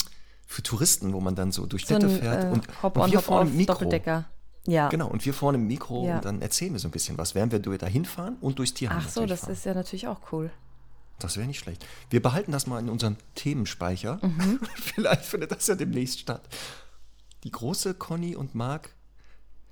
für 0.47 0.63
Touristen, 0.63 1.13
wo 1.13 1.21
man 1.21 1.35
dann 1.35 1.53
so 1.53 1.67
durch 1.67 1.83
So 1.87 1.97
Städte 1.97 2.07
ein 2.07 2.21
fährt 2.21 2.45
äh, 2.45 2.47
und, 2.49 2.69
und 2.69 2.83
Hop 2.83 3.23
vorne 3.25 3.51
Mikro. 3.51 3.75
Doppeldecker. 3.75 4.27
Ja. 4.67 4.89
Genau, 4.89 5.09
und 5.09 5.25
wir 5.27 5.35
vorne 5.35 5.59
im 5.59 5.67
Mikro 5.67 6.07
Ja. 6.07 6.17
und 6.17 6.25
dann 6.25 6.41
erzählen 6.43 6.73
wir 6.73 6.81
so 6.81 6.89
ein 6.89 6.91
bisschen 6.91 7.19
was, 7.19 7.35
während 7.35 7.53
wir 7.53 7.79
da 7.79 7.87
hinfahren 7.87 8.37
und 8.41 8.59
durchs 8.59 8.75
Tierheim 8.75 9.03
Ach 9.05 9.09
so, 9.09 9.27
das 9.27 9.41
fahren. 9.41 9.53
ist 9.53 9.65
ja 9.65 9.75
natürlich 9.75 10.09
auch 10.09 10.21
cool. 10.33 10.51
Das 11.19 11.37
wäre 11.37 11.47
nicht 11.47 11.59
schlecht. 11.59 11.87
Wir 12.11 12.21
behalten 12.23 12.51
das 12.53 12.67
mal 12.67 12.79
in 12.81 12.89
unserem 12.89 13.17
Themenspeicher. 13.35 14.19
Mhm. 14.23 14.61
Vielleicht 14.75 15.25
findet 15.25 15.53
das 15.53 15.67
ja 15.67 15.75
demnächst 15.75 16.21
statt. 16.21 16.43
Die 17.45 17.51
große 17.51 17.95
Conny 17.95 18.35
und 18.37 18.55
Marc 18.55 18.91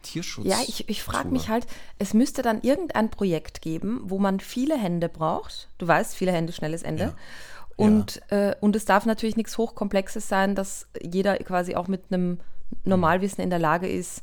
Tierschutz. 0.02 0.46
Ja, 0.46 0.58
ich, 0.66 0.88
ich 0.88 1.02
frage 1.02 1.28
mich 1.30 1.48
halt, 1.48 1.66
es 1.98 2.12
müsste 2.12 2.42
dann 2.42 2.60
irgendein 2.62 3.10
Projekt 3.10 3.62
geben, 3.62 4.00
wo 4.04 4.18
man 4.18 4.40
viele 4.40 4.76
Hände 4.76 5.08
braucht. 5.08 5.68
Du 5.78 5.86
weißt, 5.86 6.14
viele 6.14 6.32
Hände, 6.32 6.52
schnelles 6.52 6.82
Ende. 6.82 7.04
Ja. 7.04 7.14
Und, 7.76 8.20
äh, 8.30 8.54
und 8.60 8.76
es 8.76 8.84
darf 8.84 9.06
natürlich 9.06 9.36
nichts 9.36 9.56
Hochkomplexes 9.58 10.28
sein, 10.28 10.54
dass 10.54 10.86
jeder 11.00 11.36
quasi 11.38 11.74
auch 11.74 11.88
mit 11.88 12.04
einem 12.10 12.38
Normalwissen 12.84 13.42
in 13.42 13.50
der 13.50 13.58
Lage 13.58 13.88
ist, 13.88 14.22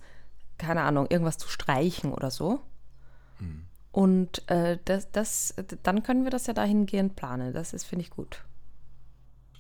keine 0.60 0.84
Ahnung, 0.84 1.08
irgendwas 1.10 1.38
zu 1.40 1.48
streichen 1.50 2.14
oder 2.14 2.30
so. 2.30 2.62
Hm. 3.40 3.66
Und 3.92 4.48
äh, 4.52 4.78
das, 4.86 5.12
das, 5.12 5.56
dann 5.84 6.04
können 6.04 6.24
wir 6.24 6.30
das 6.32 6.46
ja 6.46 6.54
dahingehend 6.54 7.16
planen. 7.16 7.54
Das 7.54 7.74
ist, 7.74 7.86
finde 7.86 8.04
ich, 8.04 8.12
gut. 8.12 8.44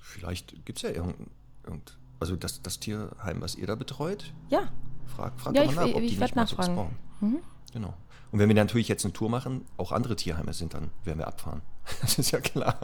Vielleicht 0.01 0.65
gibt 0.65 0.77
es 0.79 0.83
ja 0.83 0.89
irgendein. 0.89 1.29
Irgend, 1.65 1.97
also 2.19 2.35
das, 2.35 2.61
das 2.61 2.79
Tierheim, 2.79 3.41
was 3.41 3.55
ihr 3.55 3.65
da 3.67 3.75
betreut, 3.75 4.33
Ja, 4.49 4.71
frag, 5.07 5.39
frag 5.39 5.55
Ja, 5.55 5.63
doch 5.63 5.69
ich- 5.71 5.75
nach, 5.77 5.83
ob 5.85 6.01
ich 6.01 6.11
die 6.11 6.19
werd 6.19 6.29
nicht 6.31 6.35
mal 6.35 6.47
sowas 6.47 6.67
nachfragen. 6.67 6.95
Mhm. 7.21 7.31
brauchen. 7.33 7.43
Genau. 7.73 7.93
Und 8.31 8.39
wenn 8.39 8.47
wir 8.47 8.55
natürlich 8.55 8.87
jetzt 8.87 9.05
eine 9.05 9.13
Tour 9.13 9.29
machen, 9.29 9.65
auch 9.77 9.91
andere 9.91 10.15
Tierheime 10.15 10.53
sind, 10.53 10.73
dann 10.73 10.91
werden 11.03 11.17
wir 11.19 11.27
abfahren. 11.27 11.61
Das 12.01 12.19
ist 12.19 12.31
ja 12.31 12.39
klar. 12.39 12.79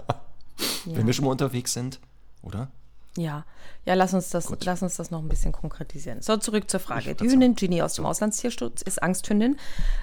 Wenn 0.85 1.05
wir 1.05 1.13
schon 1.13 1.25
mal 1.25 1.31
unterwegs 1.31 1.73
sind, 1.73 1.99
oder? 2.41 2.71
Ja, 3.17 3.45
ja, 3.85 3.93
lass 3.93 4.13
uns 4.13 4.29
das, 4.29 4.51
lass 4.65 4.81
uns 4.81 4.97
das 4.97 5.09
noch 5.09 5.21
ein 5.21 5.29
bisschen 5.29 5.53
konkretisieren. 5.53 6.21
So, 6.21 6.35
zurück 6.35 6.69
zur 6.69 6.81
Frage. 6.81 7.15
Die 7.15 7.29
Hündin 7.29 7.55
Ginny 7.55 7.81
aus 7.81 7.93
dem 7.93 8.05
Auslandstierschutz 8.05 8.81
ist 8.81 9.01
Angsthündin, 9.01 9.57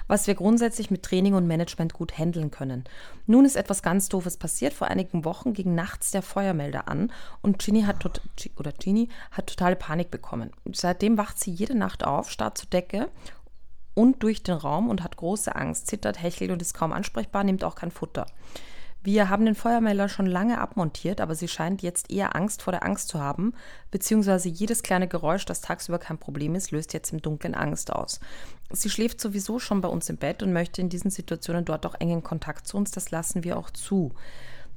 was 0.07 0.25
wir 0.25 0.33
grundsätzlich 0.33 0.89
mit 0.89 1.03
Training 1.03 1.35
und 1.35 1.45
Management 1.45 1.93
gut 1.93 2.17
handeln 2.17 2.49
können. 2.49 2.85
Nun 3.27 3.45
ist 3.45 3.55
etwas 3.55 3.83
ganz 3.83 4.09
Doofes 4.09 4.37
passiert. 4.37 4.73
Vor 4.73 4.87
einigen 4.87 5.25
Wochen 5.25 5.53
ging 5.53 5.75
nachts 5.75 6.09
der 6.09 6.23
Feuermelder 6.23 6.87
an 6.87 7.11
und 7.41 7.59
Ginny 7.59 7.83
hat, 7.83 7.99
tot, 7.99 8.21
oder 8.57 8.71
Ginny 8.71 9.09
hat 9.31 9.47
totale 9.47 9.75
Panik 9.75 10.09
bekommen. 10.09 10.49
Seitdem 10.73 11.17
wacht 11.17 11.39
sie 11.39 11.51
jede 11.51 11.75
Nacht 11.75 12.03
auf, 12.03 12.31
starrt 12.31 12.57
zur 12.57 12.69
Decke 12.69 13.09
und 13.93 14.23
durch 14.23 14.41
den 14.41 14.55
Raum 14.55 14.89
und 14.89 15.03
hat 15.03 15.17
große 15.17 15.55
Angst, 15.55 15.85
zittert, 15.85 16.21
hechelt 16.21 16.49
und 16.49 16.63
ist 16.63 16.73
kaum 16.73 16.91
ansprechbar, 16.91 17.43
nimmt 17.43 17.63
auch 17.63 17.75
kein 17.75 17.91
Futter. 17.91 18.25
Wir 19.05 19.29
haben 19.29 19.43
den 19.43 19.55
Feuermelder 19.55 20.07
schon 20.07 20.25
lange 20.25 20.61
abmontiert, 20.61 21.19
aber 21.19 21.35
sie 21.35 21.49
scheint 21.49 21.81
jetzt 21.81 22.09
eher 22.09 22.37
Angst 22.37 22.61
vor 22.61 22.71
der 22.71 22.85
Angst 22.85 23.09
zu 23.09 23.19
haben, 23.19 23.53
beziehungsweise 23.91 24.47
jedes 24.47 24.81
kleine 24.81 25.09
Geräusch, 25.09 25.43
das 25.43 25.59
tagsüber 25.59 25.99
kein 25.99 26.17
Problem 26.17 26.55
ist, 26.55 26.71
löst 26.71 26.93
jetzt 26.93 27.11
im 27.11 27.21
Dunkeln 27.21 27.53
Angst 27.53 27.91
aus. 27.91 28.21
Sie 28.71 28.89
schläft 28.89 29.19
sowieso 29.19 29.59
schon 29.59 29.81
bei 29.81 29.89
uns 29.89 30.09
im 30.09 30.15
Bett 30.15 30.41
und 30.41 30.53
möchte 30.53 30.81
in 30.81 30.87
diesen 30.87 31.11
Situationen 31.11 31.65
dort 31.65 31.85
auch 31.85 31.95
engen 31.99 32.23
Kontakt 32.23 32.65
zu 32.65 32.77
uns, 32.77 32.91
das 32.91 33.11
lassen 33.11 33.43
wir 33.43 33.57
auch 33.57 33.71
zu. 33.71 34.13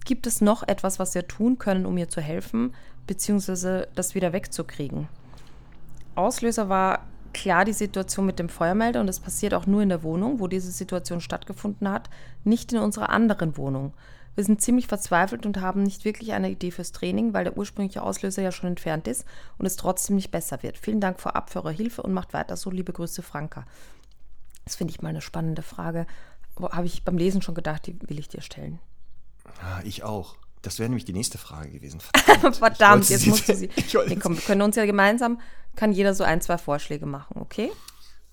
Gibt 0.05 0.27
es 0.27 0.41
noch 0.41 0.67
etwas, 0.67 0.99
was 0.99 1.15
wir 1.15 1.29
tun 1.29 1.59
können, 1.59 1.87
um 1.87 1.97
ihr 1.97 2.09
zu 2.09 2.21
helfen, 2.21 2.75
beziehungsweise 3.07 3.87
das 3.95 4.17
wieder 4.17 4.33
wegzukriegen? 4.33 5.09
Auslöser 6.17 6.69
war 6.69 7.07
klar 7.37 7.67
die 7.67 7.75
Situation 7.75 8.25
mit 8.25 8.39
dem 8.39 8.49
Feuermelder 8.49 9.01
und 9.03 9.09
es 9.09 9.21
passiert 9.21 9.53
auch 9.53 9.67
nur 9.67 9.83
in 9.83 9.91
der 9.91 10.03
Wohnung, 10.03 10.41
wo 10.41 10.49
diese 10.49 10.71
Situation 10.71 11.21
stattgefunden 11.21 11.87
hat, 11.91 12.09
nicht 12.45 12.73
in 12.73 12.79
unserer 12.79 13.11
anderen 13.11 13.59
Wohnung. 13.59 13.93
Wir 14.35 14.45
sind 14.45 14.63
ziemlich 14.63 14.87
verzweifelt 14.87 15.45
und 15.45 15.61
haben 15.61 15.83
nicht 15.83 16.07
wirklich 16.07 16.33
eine 16.33 16.51
Idee 16.51 16.71
fürs 16.71 16.93
Training, 16.93 17.35
weil 17.35 17.45
der 17.45 17.59
ursprüngliche 17.59 18.03
Auslöser 18.03 18.41
ja 18.41 18.53
schon 18.53 18.71
entfernt 18.71 19.07
ist 19.07 19.27
und 19.59 19.67
es 19.67 19.77
trotzdem 19.77 20.17
nicht 20.17 20.31
besser 20.31 20.63
wird. 20.63 20.79
Vielen 20.79 21.01
Dank 21.01 21.21
vorab 21.21 21.51
für 21.51 21.59
eure 21.59 21.73
Hilfe 21.73 22.03
und 22.03 22.15
macht 22.15 22.33
weiter 22.33 22.57
so. 22.57 22.71
Liebe 22.71 22.95
Grüße, 22.95 23.21
Franka. 23.21 23.67
Das 24.65 24.77
finde 24.77 24.93
ich 24.93 25.03
mal 25.03 25.11
eine 25.11 25.21
spannende 25.21 25.63
Frage. 25.63 26.07
Habe 26.59 26.87
ich 26.87 27.05
beim 27.05 27.19
Lesen 27.19 27.43
schon 27.43 27.55
gedacht, 27.55 27.87
die 27.87 27.99
will 28.09 28.19
ich 28.19 28.29
dir 28.29 28.41
stellen. 28.41 28.79
Ja, 29.61 29.81
ich 29.85 30.05
auch. 30.05 30.37
Das 30.67 30.81
wäre 30.81 30.89
nämlich 30.89 31.05
die 31.05 31.13
nächste 31.13 31.39
Frage 31.39 31.71
gewesen. 31.71 32.01
Verdammt, 32.25 32.57
Verdammt, 32.57 33.09
jetzt 33.09 33.21
sie- 33.23 33.31
musst 33.31 33.49
du 33.49 33.55
sie. 33.55 33.71
Nee, 34.09 34.17
komm, 34.17 34.35
wir 34.35 34.43
können 34.43 34.63
uns 34.63 34.75
ja 34.75 34.85
gemeinsam, 34.85 35.41
kann 35.77 35.93
jeder 35.93 36.13
so 36.13 36.25
ein, 36.25 36.41
zwei 36.41 36.59
Vorschläge 36.59 37.07
machen, 37.07 37.37
okay? 37.41 37.71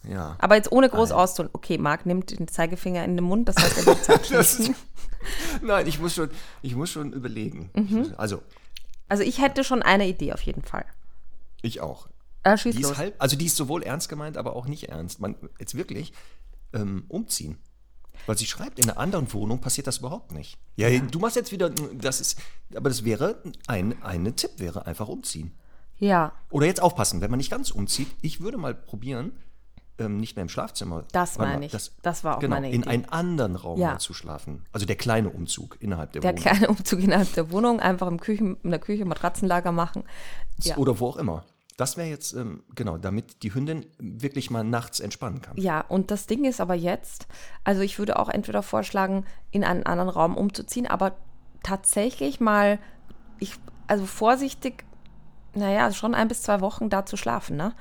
Ja. 0.09 0.35
Aber 0.39 0.55
jetzt 0.55 0.71
ohne 0.71 0.89
groß 0.89 1.11
auszutun. 1.11 1.49
Okay, 1.53 1.77
Marc 1.77 2.05
nimmt 2.07 2.37
den 2.37 2.47
Zeigefinger 2.47 3.05
in 3.05 3.15
den 3.15 3.23
Mund, 3.23 3.47
das 3.47 3.55
heißt, 3.57 3.77
er 3.77 3.85
wird 3.85 4.25
schließen. 4.25 4.75
Nein, 5.61 5.85
ich 5.87 5.99
muss 5.99 6.15
schon, 6.15 6.29
ich 6.63 6.75
muss 6.75 6.89
schon 6.89 7.13
überlegen. 7.13 7.69
Mhm. 7.75 8.13
Also, 8.17 8.41
Also 9.07 9.23
ich 9.23 9.39
hätte 9.39 9.63
schon 9.63 9.81
eine 9.83 10.07
Idee 10.07 10.33
auf 10.33 10.41
jeden 10.41 10.63
Fall. 10.63 10.85
ich 11.61 11.81
auch. 11.81 12.07
Äh, 12.43 12.57
schieß 12.57 12.75
Die 12.75 12.81
los. 12.81 12.91
ist 12.93 12.97
halb, 12.97 13.15
also 13.19 13.37
die 13.37 13.45
ist 13.45 13.55
sowohl 13.55 13.83
ernst 13.83 14.09
gemeint, 14.09 14.35
aber 14.37 14.55
auch 14.55 14.65
nicht 14.65 14.89
ernst. 14.89 15.21
Man, 15.21 15.35
jetzt 15.59 15.75
wirklich, 15.75 16.11
ähm, 16.73 17.05
umziehen. 17.07 17.57
Weil 18.25 18.37
sie 18.37 18.45
schreibt, 18.45 18.79
in 18.79 18.89
einer 18.89 18.99
anderen 18.99 19.31
Wohnung 19.33 19.59
passiert 19.59 19.87
das 19.87 19.97
überhaupt 19.97 20.31
nicht. 20.31 20.57
Ja, 20.75 20.89
du 20.97 21.19
machst 21.19 21.35
jetzt 21.35 21.51
wieder, 21.51 21.69
das 21.69 22.21
ist, 22.21 22.39
aber 22.75 22.89
das 22.89 23.03
wäre 23.03 23.41
ein, 23.67 24.01
ein 24.03 24.35
Tipp, 24.35 24.51
wäre 24.57 24.85
einfach 24.85 25.07
umziehen. 25.07 25.53
Ja, 25.99 26.33
Oder 26.49 26.65
jetzt 26.65 26.81
aufpassen, 26.81 27.21
wenn 27.21 27.29
man 27.29 27.37
nicht 27.37 27.51
ganz 27.51 27.71
umzieht. 27.71 28.07
Ich 28.21 28.41
würde 28.41 28.57
mal 28.57 28.73
probieren, 28.73 29.31
ähm, 29.99 30.17
nicht 30.17 30.35
mehr 30.35 30.41
im 30.43 30.49
Schlafzimmer. 30.49 31.05
Das 31.11 31.37
meine 31.37 31.59
mal, 31.59 31.63
ich. 31.65 31.91
Das 32.01 32.23
war 32.23 32.37
auch 32.37 32.39
genau, 32.39 32.55
meine 32.55 32.71
in 32.71 32.81
Idee. 32.81 32.89
einen 32.89 33.05
anderen 33.05 33.55
Raum 33.55 33.79
Ja. 33.79 33.99
zu 33.99 34.13
schlafen. 34.13 34.65
Also 34.71 34.85
der 34.85 34.95
kleine 34.95 35.29
Umzug 35.29 35.77
innerhalb 35.81 36.11
der, 36.13 36.21
der 36.21 36.31
Wohnung. 36.31 36.41
kleine 36.43 36.67
Umzug 36.69 36.99
innerhalb 36.99 37.31
der 37.33 37.51
Wohnung, 37.51 37.79
einfach 37.79 38.07
im 38.07 38.19
Küchen, 38.19 38.57
in 38.63 38.71
der 38.71 38.79
Küche 38.79 39.05
Matratzenlager 39.05 39.71
machen. 39.71 40.03
Ja. 40.63 40.77
Oder 40.77 40.99
wo 40.99 41.07
auch 41.09 41.17
immer. 41.17 41.45
Das 41.77 41.97
wäre 41.97 42.07
jetzt, 42.07 42.33
ähm, 42.33 42.63
genau, 42.75 42.97
damit 42.97 43.41
die 43.43 43.53
Hündin 43.53 43.85
wirklich 43.97 44.51
mal 44.51 44.63
nachts 44.63 44.99
entspannen 44.99 45.41
kann. 45.41 45.57
Ja, 45.57 45.81
und 45.81 46.11
das 46.11 46.27
Ding 46.27 46.45
ist 46.45 46.61
aber 46.61 46.75
jetzt, 46.75 47.27
also 47.63 47.81
ich 47.81 47.97
würde 47.99 48.19
auch 48.19 48.29
entweder 48.29 48.61
vorschlagen, 48.61 49.25
in 49.51 49.63
einen 49.63 49.83
anderen 49.85 50.09
Raum 50.09 50.37
umzuziehen, 50.37 50.85
aber 50.87 51.15
tatsächlich 51.63 52.39
mal, 52.39 52.79
ich, 53.39 53.55
also 53.87 54.05
vorsichtig, 54.05 54.85
naja, 55.55 55.91
schon 55.91 56.13
ein 56.15 56.27
bis 56.27 56.43
zwei 56.43 56.61
Wochen 56.61 56.89
da 56.89 57.05
zu 57.05 57.17
schlafen, 57.17 57.57
ne? 57.57 57.73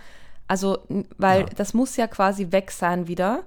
Also, 0.49 0.79
weil 1.17 1.41
Ja. 1.41 1.47
das 1.57 1.73
muss 1.73 1.97
ja 1.97 2.07
quasi 2.07 2.53
weg 2.53 2.71
sein 2.71 3.09
wieder. 3.09 3.45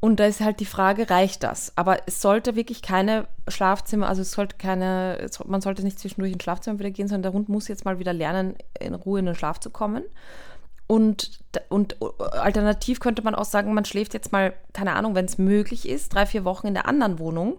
Und 0.00 0.20
da 0.20 0.26
ist 0.26 0.40
halt 0.40 0.60
die 0.60 0.64
Frage, 0.64 1.10
reicht 1.10 1.42
das? 1.42 1.72
Aber 1.74 1.98
es 2.06 2.20
sollte 2.20 2.54
wirklich 2.54 2.82
keine 2.82 3.26
Schlafzimmer, 3.48 4.08
also 4.08 4.22
es 4.22 4.30
sollte 4.30 4.56
keine, 4.56 5.26
man 5.46 5.60
sollte 5.60 5.82
nicht 5.82 5.98
zwischendurch 5.98 6.32
ins 6.32 6.42
Schlafzimmer 6.44 6.78
wieder 6.78 6.90
gehen, 6.92 7.08
sondern 7.08 7.22
der 7.22 7.32
Hund 7.32 7.48
muss 7.48 7.66
jetzt 7.66 7.84
mal 7.84 7.98
wieder 7.98 8.12
lernen, 8.12 8.54
in 8.78 8.94
Ruhe 8.94 9.18
in 9.18 9.26
den 9.26 9.34
Schlaf 9.34 9.58
zu 9.58 9.70
kommen. 9.70 10.04
Und, 10.86 11.40
und 11.68 11.96
alternativ 12.20 13.00
könnte 13.00 13.22
man 13.22 13.34
auch 13.34 13.44
sagen, 13.44 13.74
man 13.74 13.84
schläft 13.84 14.14
jetzt 14.14 14.32
mal, 14.32 14.54
keine 14.72 14.94
Ahnung, 14.94 15.16
wenn 15.16 15.26
es 15.26 15.36
möglich 15.36 15.88
ist, 15.88 16.14
drei, 16.14 16.26
vier 16.26 16.44
Wochen 16.44 16.68
in 16.68 16.74
der 16.74 16.86
anderen 16.86 17.18
Wohnung, 17.18 17.58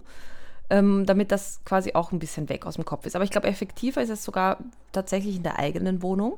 ähm, 0.69 1.05
damit 1.05 1.31
das 1.31 1.59
quasi 1.65 1.93
auch 1.93 2.11
ein 2.11 2.19
bisschen 2.19 2.47
weg 2.47 2.65
aus 2.65 2.75
dem 2.75 2.85
Kopf 2.85 3.05
ist. 3.05 3.15
Aber 3.15 3.25
ich 3.25 3.31
glaube, 3.31 3.47
effektiver 3.47 4.01
ist 4.01 4.09
es 4.09 4.23
sogar 4.23 4.57
tatsächlich 4.93 5.35
in 5.35 5.43
der 5.43 5.59
eigenen 5.59 6.01
Wohnung. 6.01 6.37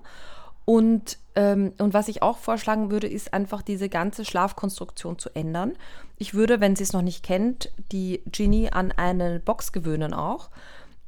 Und, 0.71 1.17
ähm, 1.36 1.73
und 1.79 1.93
was 1.93 2.07
ich 2.07 2.21
auch 2.21 2.38
vorschlagen 2.38 2.91
würde, 2.91 3.05
ist 3.05 3.34
einfach 3.34 3.62
diese 3.62 3.89
ganze 3.89 4.23
Schlafkonstruktion 4.23 5.19
zu 5.19 5.29
ändern. 5.36 5.73
Ich 6.17 6.34
würde, 6.34 6.62
wenn 6.62 6.77
sie 6.77 6.84
es 6.84 6.93
noch 6.93 7.01
nicht 7.01 7.25
kennt, 7.25 7.73
die 7.91 8.21
Ginny 8.27 8.69
an 8.69 8.93
eine 8.93 9.41
Box 9.41 9.73
gewöhnen 9.73 10.13
auch 10.13 10.49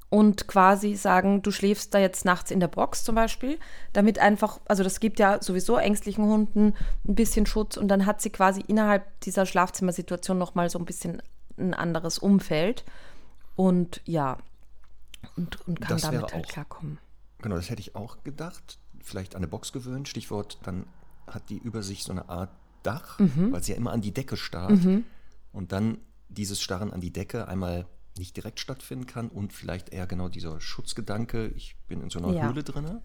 und 0.10 0.49
quasi 0.49 0.95
sagen, 0.95 1.43
du 1.43 1.52
schläfst 1.52 1.93
da 1.93 1.99
jetzt 1.99 2.26
nachts 2.26 2.52
in 2.52 2.60
der 2.60 2.67
Box 2.67 3.06
zum 3.06 3.15
Beispiel, 3.15 3.58
damit 3.93 4.19
einfach, 4.19 4.60
also 4.65 4.84
das 4.84 4.99
gibt 4.99 5.17
ja 5.17 5.41
sowieso 5.41 5.78
ängstlichen 5.78 6.26
Hunden 6.26 6.73
ein 7.08 7.15
bisschen 7.15 7.45
Schutz 7.45 7.78
und 7.78 7.88
dann 7.88 8.06
hat 8.06 8.21
sie 8.21 8.32
quasi 8.32 8.60
innerhalb 8.67 9.17
dieser 9.21 9.45
Schlafzimmersituation 9.45 10.38
nochmal 10.38 10.69
so 10.69 10.78
ein 10.78 10.84
bisschen 10.84 11.21
ein 11.58 11.73
anderes 11.73 12.19
Umfeld 12.19 12.84
und 13.56 14.02
ja, 14.04 14.39
und, 15.38 15.65
und 15.69 15.80
kann 15.80 15.95
Das 15.95 16.02
damit 16.02 16.34
halt 16.34 16.49
klarkommen. 16.49 16.99
Genau, 17.41 17.56
das 17.56 17.69
hätte 17.69 17.80
ich 17.80 17.95
auch 17.95 18.23
gedacht. 18.26 18.78
Vielleicht 19.04 19.36
an 19.36 19.39
eine 19.39 19.48
Box 19.48 19.72
gewöhnt. 19.74 20.08
Stichwort, 20.08 20.58
dann 20.63 20.86
hat 21.28 21.50
die 21.50 21.58
über 21.58 21.84
sich 21.84 22.04
so 22.04 22.12
eine 22.12 22.30
Art 22.30 22.50
Dach, 22.84 23.20
Mhm. 23.20 23.52
weil 23.54 23.63
sie 23.63 23.72
ja 23.74 23.78
immer 23.78 23.92
an 23.92 24.02
die 24.02 24.13
Decke 24.13 24.36
starrt. 24.36 24.80
Und 25.54 25.72
dann 25.72 26.00
dieses 26.30 26.62
Starren 26.62 26.92
an 26.92 27.00
die 27.02 27.13
Decke 27.13 27.48
einmal 27.48 27.86
nicht 28.18 28.36
direkt 28.36 28.60
stattfinden 28.60 29.06
kann 29.08 29.30
und 29.30 29.54
vielleicht 29.54 29.89
eher 29.89 30.06
genau 30.08 30.28
dieser 30.30 30.60
Schutzgedanke, 30.60 31.48
ich 31.50 31.76
bin 31.88 32.02
in 32.02 32.10
so 32.10 32.20
einer 32.20 32.32
Ja. 32.34 32.48
Höhle 32.48 32.63
drin. 32.63 33.00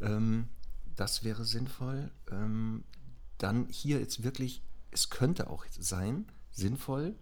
Ähm, 0.00 0.48
das 0.96 1.24
wäre 1.24 1.44
sinnvoll. 1.44 2.10
Ähm, 2.30 2.84
dann 3.38 3.66
hier 3.68 3.98
jetzt 4.00 4.22
wirklich, 4.24 4.62
es 4.90 5.10
könnte 5.10 5.48
auch 5.50 5.64
sein, 5.78 6.26
sinnvoll, 6.50 7.14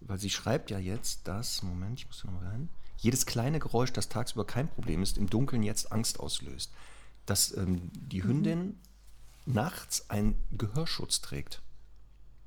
weil 0.00 0.18
sie 0.18 0.30
schreibt 0.30 0.70
ja 0.70 0.78
jetzt, 0.78 1.26
dass, 1.28 1.62
Moment, 1.62 2.00
ich 2.00 2.06
muss 2.06 2.22
da 2.24 2.30
noch 2.30 2.42
rein, 2.42 2.68
jedes 2.98 3.26
kleine 3.26 3.58
Geräusch, 3.58 3.92
das 3.92 4.08
tagsüber 4.08 4.46
kein 4.46 4.68
Problem 4.68 5.02
ist, 5.02 5.18
im 5.18 5.28
Dunkeln 5.28 5.62
jetzt 5.62 5.92
Angst 5.92 6.18
auslöst. 6.20 6.72
Dass 7.26 7.56
ähm, 7.56 7.90
die 7.92 8.22
Hündin 8.22 8.78
nachts 9.46 10.10
einen 10.10 10.42
Gehörschutz 10.56 11.20
trägt. 11.20 11.62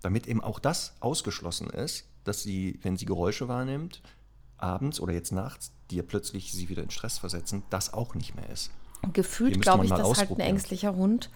Damit 0.02 0.28
eben 0.28 0.42
auch 0.42 0.60
das 0.60 0.94
ausgeschlossen 1.00 1.70
ist, 1.70 2.06
dass 2.24 2.44
sie, 2.44 2.80
wenn 2.84 2.98
sie 2.98 3.06
Geräusche 3.06 3.48
wahrnimmt, 3.48 4.02
abends 4.58 5.00
oder 5.00 5.14
jetzt 5.14 5.32
nachts, 5.32 5.72
die 5.90 5.98
ja 5.98 6.04
plötzlich 6.04 6.52
sie 6.52 6.70
wieder 6.70 6.84
in 6.84 6.92
Stress 6.92 7.18
versetzen, 7.18 7.64
das 7.70 7.94
auch 7.94 8.16
nicht 8.16 8.36
mehr 8.36 8.50
ist. 8.50 8.72
Gefühlt 9.14 9.62
glaube 9.62 9.86
ich, 9.86 9.92
dass 9.92 10.18
halt 10.18 10.32
ein 10.32 10.40
ängstlicher 10.40 10.96
Hund 10.96 11.30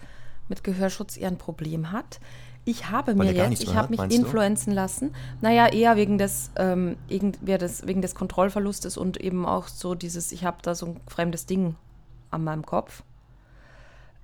mit 0.48 0.62
Gehörschutz 0.64 1.16
eher 1.16 1.28
ein 1.28 1.38
Problem 1.38 1.90
hat. 1.90 2.20
Ich 2.66 2.90
habe 2.90 3.18
Weil 3.18 3.26
mir 3.26 3.34
jetzt, 3.34 3.62
ich 3.62 3.74
habe 3.74 3.90
mich 3.90 3.98
meinst 3.98 4.16
du? 4.16 4.22
influenzen 4.22 4.72
lassen. 4.72 5.14
Naja, 5.40 5.66
eher 5.66 5.96
wegen 5.96 6.16
des, 6.16 6.50
ähm, 6.56 6.96
des, 7.08 7.86
wegen 7.86 8.00
des 8.00 8.14
Kontrollverlustes 8.14 8.96
und 8.96 9.18
eben 9.18 9.44
auch 9.44 9.68
so 9.68 9.94
dieses, 9.94 10.32
ich 10.32 10.44
habe 10.44 10.58
da 10.62 10.74
so 10.74 10.86
ein 10.86 11.00
fremdes 11.06 11.46
Ding 11.46 11.76
an 12.30 12.44
meinem 12.44 12.64
Kopf. 12.64 13.02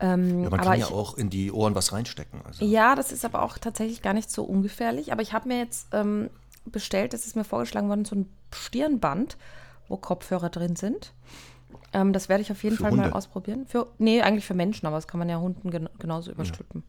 Ähm, 0.00 0.44
Ja, 0.44 0.50
man 0.50 0.60
kann 0.60 0.78
ja 0.78 0.86
ich, 0.86 0.92
auch 0.92 1.16
in 1.16 1.30
die 1.30 1.52
Ohren 1.52 1.74
was 1.74 1.92
reinstecken. 1.92 2.40
Also. 2.44 2.64
ja, 2.64 2.94
das 2.94 3.12
ist 3.12 3.24
aber 3.24 3.42
auch 3.42 3.58
tatsächlich 3.58 4.02
gar 4.02 4.14
nicht 4.14 4.30
so 4.30 4.44
ungefährlich. 4.44 5.12
Aber 5.12 5.22
ich 5.22 5.32
habe 5.32 5.48
mir 5.48 5.58
jetzt 5.58 5.88
ähm, 5.92 6.30
bestellt, 6.64 7.12
das 7.12 7.26
ist 7.26 7.36
mir 7.36 7.44
vorgeschlagen 7.44 7.88
worden, 7.88 8.04
so 8.04 8.16
ein 8.16 8.28
Stirnband, 8.52 9.36
wo 9.88 9.96
Kopfhörer 9.96 10.48
drin 10.48 10.76
sind. 10.76 11.12
Ähm, 11.92 12.12
das 12.12 12.28
werde 12.28 12.42
ich 12.42 12.50
auf 12.50 12.62
jeden 12.62 12.76
Für 12.76 12.84
Fall 12.84 12.92
mal 12.92 13.04
Hunde? 13.04 13.16
ausprobieren. 13.16 13.66
Für, 13.66 13.88
nee, 13.98 14.22
eigentlich 14.22 14.46
für 14.46 14.54
Menschen, 14.54 14.86
aber 14.86 14.96
das 14.96 15.08
kann 15.08 15.18
man 15.18 15.28
ja 15.28 15.38
Hunden 15.40 15.70
gen 15.70 15.88
genauso 15.98 16.30
überstülpen. 16.30 16.84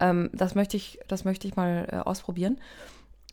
Ähm, 0.00 0.30
das, 0.32 0.54
möchte 0.54 0.76
ich, 0.76 0.98
das 1.08 1.24
möchte 1.24 1.48
ich 1.48 1.56
mal 1.56 1.88
äh, 1.90 1.96
ausprobieren. 1.96 2.58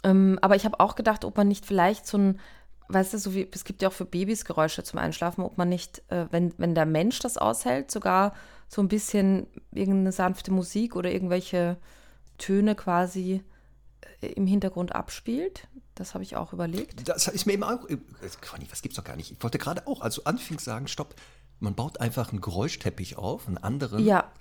Ähm, 0.03 0.39
aber 0.41 0.55
ich 0.55 0.65
habe 0.65 0.79
auch 0.79 0.95
gedacht, 0.95 1.23
ob 1.25 1.37
man 1.37 1.47
nicht 1.47 1.65
vielleicht 1.65 2.07
so 2.07 2.17
ein, 2.17 2.39
weißt 2.89 3.13
du, 3.13 3.17
so 3.17 3.33
wie, 3.33 3.47
es 3.51 3.63
gibt 3.63 3.81
ja 3.81 3.89
auch 3.89 3.93
für 3.93 4.05
Babys 4.05 4.45
Geräusche 4.45 4.83
zum 4.83 4.99
Einschlafen, 4.99 5.43
ob 5.43 5.57
man 5.57 5.69
nicht, 5.69 6.01
äh, 6.09 6.27
wenn, 6.31 6.53
wenn 6.57 6.75
der 6.75 6.85
Mensch 6.85 7.19
das 7.19 7.37
aushält, 7.37 7.91
sogar 7.91 8.33
so 8.67 8.81
ein 8.81 8.87
bisschen 8.87 9.47
irgendeine 9.71 10.11
sanfte 10.11 10.51
Musik 10.51 10.95
oder 10.95 11.11
irgendwelche 11.11 11.77
Töne 12.37 12.75
quasi 12.75 13.43
äh, 14.21 14.27
im 14.27 14.47
Hintergrund 14.47 14.93
abspielt. 14.95 15.67
Das 15.95 16.13
habe 16.13 16.23
ich 16.23 16.35
auch 16.35 16.53
überlegt. 16.53 17.07
Das 17.07 17.27
ist 17.27 17.45
mir 17.45 17.53
eben 17.53 17.63
auch. 17.63 17.87
äh, 17.89 17.97
das 18.69 18.81
gibt's 18.81 18.97
doch 18.97 19.03
gar 19.03 19.15
nicht. 19.15 19.31
Ich 19.31 19.43
wollte 19.43 19.59
gerade 19.59 19.87
auch, 19.87 20.01
als 20.01 20.15
du 20.15 20.23
anfingst, 20.23 20.65
sagen, 20.65 20.87
stopp, 20.87 21.15
man 21.59 21.75
baut 21.75 22.01
einfach 22.01 22.31
einen 22.31 22.41
Geräuschteppich 22.41 23.17
auf, 23.17 23.47
einen 23.47 23.57
anderen, 23.57 24.03
Ja, 24.03 24.31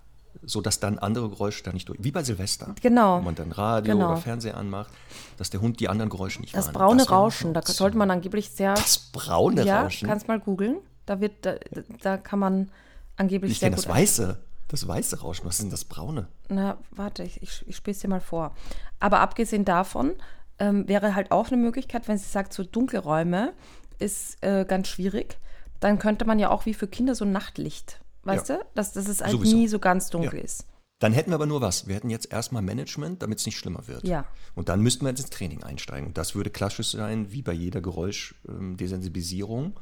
sodass 0.43 0.81
dann 0.81 0.99
andere 0.99 1.29
Geräusche 1.29 1.63
da 1.63 1.73
nicht 1.73 1.89
durch. 1.89 1.99
Wie 2.03 2.11
bei 2.11 2.23
Silvester. 2.23 2.75
Genau. 2.81 3.19
Wo 3.19 3.23
man 3.23 3.35
dann 3.35 3.53
Radio 3.53 3.95
Genau. 3.95 4.13
oder 4.13 4.17
Fernseher 4.17 4.57
anmacht, 4.57 4.91
dass 5.37 5.51
der 5.51 5.61
Hund 5.61 5.81
die 5.81 5.89
anderen 5.89 6.11
Geräusche 6.11 6.41
nicht 6.41 6.57
das 6.57 6.73
braune 6.73 6.99
Das 7.03 7.11
Rauschen, 7.11 7.55
da 7.55 7.63
sollte 7.63 7.97
man 7.97 8.11
angeblich 8.11 8.51
sehr. 8.51 8.75
Das 8.75 8.99
braune 8.99 9.65
ja, 9.65 9.83
Rauschen. 9.83 10.09
kannst 10.09 10.29
mal 10.29 10.41
googeln. 10.41 10.79
Da 11.07 11.21
wird, 11.21 11.45
da, 11.45 11.57
da 12.03 12.17
kann 12.17 12.39
man 12.39 12.71
angeblich 13.17 13.53
ich 13.53 13.59
sehr 13.59 13.71
kenne 13.71 13.77
gut 13.77 13.87
das 13.87 13.93
weiße. 13.95 14.39
Das 14.69 14.89
weiße 14.89 15.21
Rauschen. 15.21 15.45
Was 15.45 15.57
ist 15.57 15.63
denn 15.65 15.71
das 15.71 15.85
braune? 15.85 16.29
Na, 16.49 16.79
warte, 16.93 17.23
ich, 17.25 17.43
ich, 17.43 17.65
ich 17.69 17.77
spiele 17.77 17.93
es 17.95 18.01
dir 18.01 18.09
mal 18.09 18.21
vor. 18.21 18.53
Aber 19.01 19.21
abgesehen 19.21 19.65
davon 19.67 20.13
ähm, 20.59 20.89
wäre 20.89 21.15
halt 21.15 21.31
auch 21.31 21.49
eine 21.49 21.57
Möglichkeit, 21.59 22.09
wenn 22.09 22.17
sie 22.17 22.29
sagt, 22.29 22.53
so 22.55 22.63
dunkle 22.63 23.01
Räume 23.01 23.53
ist 23.99 24.43
äh, 24.43 24.65
ganz 24.65 24.89
schwierig, 24.89 25.39
dann 25.81 25.99
könnte 25.99 26.25
man 26.25 26.39
ja 26.39 26.51
auch 26.51 26.65
wie 26.65 26.75
für 26.75 26.87
Kinder 26.87 27.15
so 27.15 27.25
ein 27.25 27.33
Nachtlicht, 27.33 28.01
weißt 28.25 28.49
Ja. 28.49 28.57
du? 28.59 28.65
Dass, 28.75 28.93
dass 28.93 29.09
es 29.09 29.21
halt 29.21 29.33
Sowieso. 29.33 29.57
nie 29.57 29.69
so 29.69 29.79
ganz 29.79 30.11
dunkel 30.11 30.39
Ja. 30.39 30.45
ist. 30.45 30.67
Dann 30.99 31.13
hätten 31.13 31.31
wir 31.31 31.35
aber 31.35 31.47
nur 31.47 31.61
was. 31.61 31.89
Wir 31.89 31.97
hätten 31.97 32.11
jetzt 32.11 32.31
erstmal 32.33 32.63
Management, 32.63 33.23
damit 33.23 33.41
es 33.41 33.47
nicht 33.47 33.59
schlimmer 33.59 33.89
wird. 33.89 34.07
Ja. 34.07 34.25
Und 34.55 34.69
dann 34.69 34.81
müssten 34.83 35.05
wir 35.05 35.09
jetzt 35.11 35.19
ins 35.21 35.31
Training 35.31 35.65
einsteigen. 35.65 36.07
Und 36.07 36.17
das 36.17 36.37
würde 36.37 36.51
klassisch 36.51 36.93
sein, 36.93 37.33
wie 37.33 37.43
bei 37.43 37.53
jeder 37.53 37.81
Geräuschdesensibilisierung, 37.81 39.79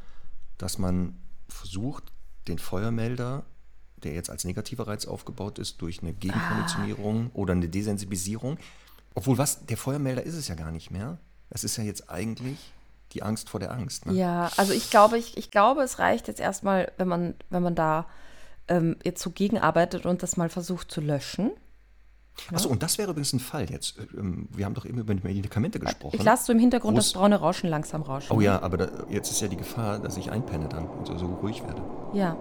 dass 0.59 0.79
man 0.79 1.19
versucht, 1.49 2.05
den 2.49 2.59
Feuermelder, 2.59 3.45
der 4.03 4.15
jetzt 4.15 4.31
als 4.31 4.45
negativer 4.45 4.87
Reiz 4.87 5.05
aufgebaut 5.07 5.59
ist, 5.59 5.83
durch 5.83 6.01
eine 6.01 6.15
Gegenkonditionierung 6.15 7.31
oder 7.35 7.53
eine 7.53 7.69
Desensibilisierung. 7.69 8.59
Obwohl 9.15 9.37
was, 9.39 9.67
der 9.67 9.77
Feuermelder 9.77 10.23
ist 10.23 10.35
es 10.37 10.49
ja 10.49 10.55
gar 10.55 10.71
nicht 10.71 10.91
mehr. 10.91 11.19
Es 11.51 11.65
ist 11.65 11.77
ja 11.77 11.85
jetzt 11.85 12.09
eigentlich 12.09 12.73
die 13.13 13.23
Angst 13.23 13.51
vor 13.51 13.61
der 13.61 13.73
Angst. 13.73 14.07
Ne? 14.07 14.15
Ja, 14.15 14.51
also 14.57 14.73
ich 14.73 14.89
glaube, 14.89 15.19
ich, 15.19 15.37
ich 15.37 15.51
glaube, 15.51 15.83
es 15.83 15.99
reicht 15.99 16.29
jetzt 16.29 16.41
erstmal, 16.41 16.93
wenn 16.97 17.09
man, 17.09 17.35
wenn 17.51 17.63
man 17.63 17.75
da 17.75 18.07
ähm, 18.69 18.97
jetzt 19.05 19.23
so 19.23 19.31
gegenarbeitet 19.31 20.07
und 20.07 20.23
das 20.23 20.37
mal 20.37 20.49
versucht 20.49 20.91
zu 20.91 21.01
löschen. 21.01 21.51
Achso, 22.55 22.69
und 22.71 22.83
das 22.83 22.97
wäre 22.97 23.11
übrigens 23.11 23.33
ein 23.33 23.41
Fall 23.41 23.69
jetzt. 23.71 23.97
Ähm, 24.17 24.49
Wir 24.53 24.65
haben 24.65 24.75
doch 24.75 24.87
eben 24.87 24.99
über 24.99 25.15
die 25.15 25.23
Medikamente 25.23 25.79
gesprochen. 25.79 26.17
Ich 26.17 26.23
lasse 26.25 26.47
so 26.47 26.53
im 26.53 26.59
Hintergrund 26.59 26.97
das 26.97 27.11
Groß- 27.11 27.19
braune 27.19 27.37
Rauschen 27.37 27.69
langsam 27.69 28.03
rauschen. 28.03 28.33
Oh 28.35 28.41
ja, 28.41 28.63
aber 28.63 28.77
da, 28.79 28.89
jetzt 29.11 29.31
ist 29.31 29.41
ja 29.43 29.49
die 29.49 29.57
Gefahr, 29.57 29.99
dass 29.99 30.17
ich 30.17 30.31
einpenne 30.31 30.69
dann 30.69 30.87
und 30.89 31.07
so, 31.07 31.19
so 31.19 31.27
ruhig 31.27 31.63
werde. 31.67 31.83
Ja. 32.15 32.37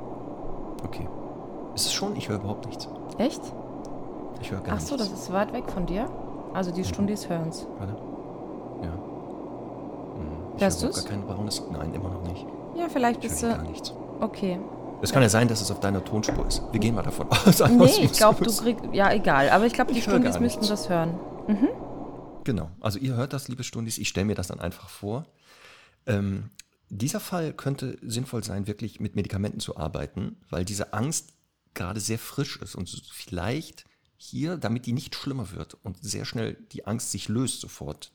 Okay. 0.84 1.08
Ist 1.76 1.88
es 1.88 1.94
schon? 1.94 2.16
Ich 2.16 2.30
höre 2.30 2.38
überhaupt 2.38 2.66
nichts. 2.68 2.88
Echt? 3.18 3.42
Ich 4.42 4.52
höre 4.52 4.62
gar 4.62 4.76
Ach 4.78 4.80
so, 4.80 4.96
das 4.96 5.10
nichts. 5.10 5.24
ist 5.26 5.34
weit 5.34 5.52
weg 5.52 5.70
von 5.70 5.86
dir. 5.86 6.10
Also 6.54 6.72
die 6.72 6.84
Stunde 6.86 7.14
des 7.14 7.28
Hörens. 7.28 7.68
Warte. 7.78 7.94
Ja. 8.84 8.94
Hm, 8.94 10.56
Ich 10.56 10.62
Hörst 10.64 10.82
höre 10.82 10.90
du's? 10.90 11.04
gar 11.04 11.12
kein 11.12 11.26
braunes. 11.26 11.62
Nein, 11.72 11.94
immer 11.94 12.10
noch 12.10 12.24
nicht. 12.24 12.46
Ja, 12.76 12.88
vielleicht 12.88 13.24
Ich 13.24 13.30
bist 13.30 13.44
du. 13.44 13.48
gar 13.50 13.62
nichts. 13.64 13.94
Okay. 14.22 14.60
Es 15.02 15.12
kann 15.12 15.22
ja 15.22 15.30
sein, 15.30 15.48
dass 15.48 15.62
es 15.62 15.72
auf 15.72 15.80
deiner 15.80 16.04
Tonspur 16.04 16.46
ist. 16.48 16.62
Wir 16.72 16.80
gehen 16.80 16.96
mal 16.96 17.04
davon 17.04 17.28
aus. 17.32 17.60
Nee, 17.60 18.06
ich 18.06 18.12
glaube, 18.14 18.44
du 18.44 18.52
kriegst. 18.52 18.84
Ja, 18.92 19.12
egal. 19.14 19.50
Aber 19.50 19.66
ich 19.66 19.74
glaube, 19.74 19.94
die 19.94 20.00
Ich 20.00 20.06
Stundis 20.06 20.40
müssten 20.40 20.68
das 20.68 20.90
hören. 20.90 21.18
Genau. 22.44 22.72
Also 22.80 23.00
ihr 23.00 23.16
hört 23.16 23.34
das, 23.34 23.48
liebe 23.48 23.64
Stundis. 23.64 23.98
Ich 23.98 24.10
stelle 24.10 24.26
mir 24.26 24.36
das 24.36 24.48
dann 24.48 24.60
einfach 24.60 24.90
vor. 24.90 25.26
Ähm, 26.06 26.50
dieser 26.90 27.20
Fall 27.20 27.54
könnte 27.54 27.98
sinnvoll 28.02 28.44
sein, 28.44 28.68
wirklich 28.68 29.00
mit 29.00 29.16
Medikamenten 29.16 29.60
zu 29.60 29.78
arbeiten, 29.78 30.38
weil 30.50 30.66
diese 30.66 30.94
Angst 30.94 31.34
gerade 31.74 32.00
sehr 32.00 32.20
frisch 32.20 32.58
ist 32.58 32.76
und 32.76 32.90
vielleicht 33.14 33.86
hier, 34.18 34.58
damit 34.58 34.86
die 34.86 34.94
nicht 34.94 35.16
schlimmer 35.16 35.52
wird 35.52 35.78
und 35.84 35.98
sehr 36.02 36.26
schnell 36.26 36.56
die 36.72 36.88
Angst 36.88 37.12
sich 37.12 37.30
löst 37.30 37.62
sofort, 37.62 38.12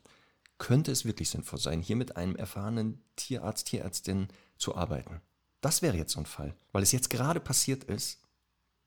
könnte 0.59 0.93
es 0.93 1.05
wirklich 1.05 1.30
sinnvoll 1.30 1.59
sein, 1.59 1.80
hier 1.80 1.97
mit 1.97 2.16
einem 2.16 2.37
erfahrenen 2.37 3.01
Tierarzt, 3.16 3.68
Tierärztin 3.68 4.28
zu 4.59 4.76
arbeiten. 4.76 5.20
Das 5.64 5.80
wäre 5.80 5.96
jetzt 5.96 6.12
so 6.12 6.20
ein 6.20 6.26
Fall, 6.26 6.54
weil 6.72 6.82
es 6.82 6.92
jetzt 6.92 7.08
gerade 7.08 7.40
passiert 7.40 7.84
ist, 7.84 8.20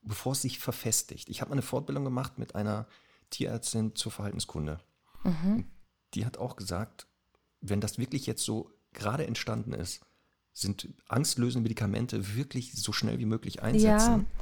bevor 0.04 0.34
es 0.34 0.44
sich 0.44 0.60
verfestigt. 0.60 1.28
Ich 1.28 1.42
habe 1.42 1.50
mal 1.50 1.56
eine 1.56 1.64
Fortbildung 1.64 2.04
gemacht 2.04 2.38
mit 2.38 2.54
einer 2.54 2.86
Tierärztin 3.32 3.96
zur 3.96 4.12
Verhaltenskunde. 4.12 4.80
Mhm. 5.24 5.66
Die 6.14 6.24
hat 6.24 6.38
auch 6.38 6.56
gesagt, 6.56 7.08
wenn 7.62 7.82
das 7.82 7.98
wirklich 7.98 8.28
jetzt 8.28 8.44
so 8.44 8.70
gerade 8.94 9.26
entstanden 9.26 9.74
ist, 9.74 10.02
sind 10.54 10.88
angstlösende 11.08 11.64
Medikamente 11.64 12.36
wirklich 12.36 12.74
so 12.74 12.94
schnell 12.94 13.18
wie 13.18 13.26
möglich 13.26 13.64
einsetzen. 13.64 14.28
Ja 14.32 14.42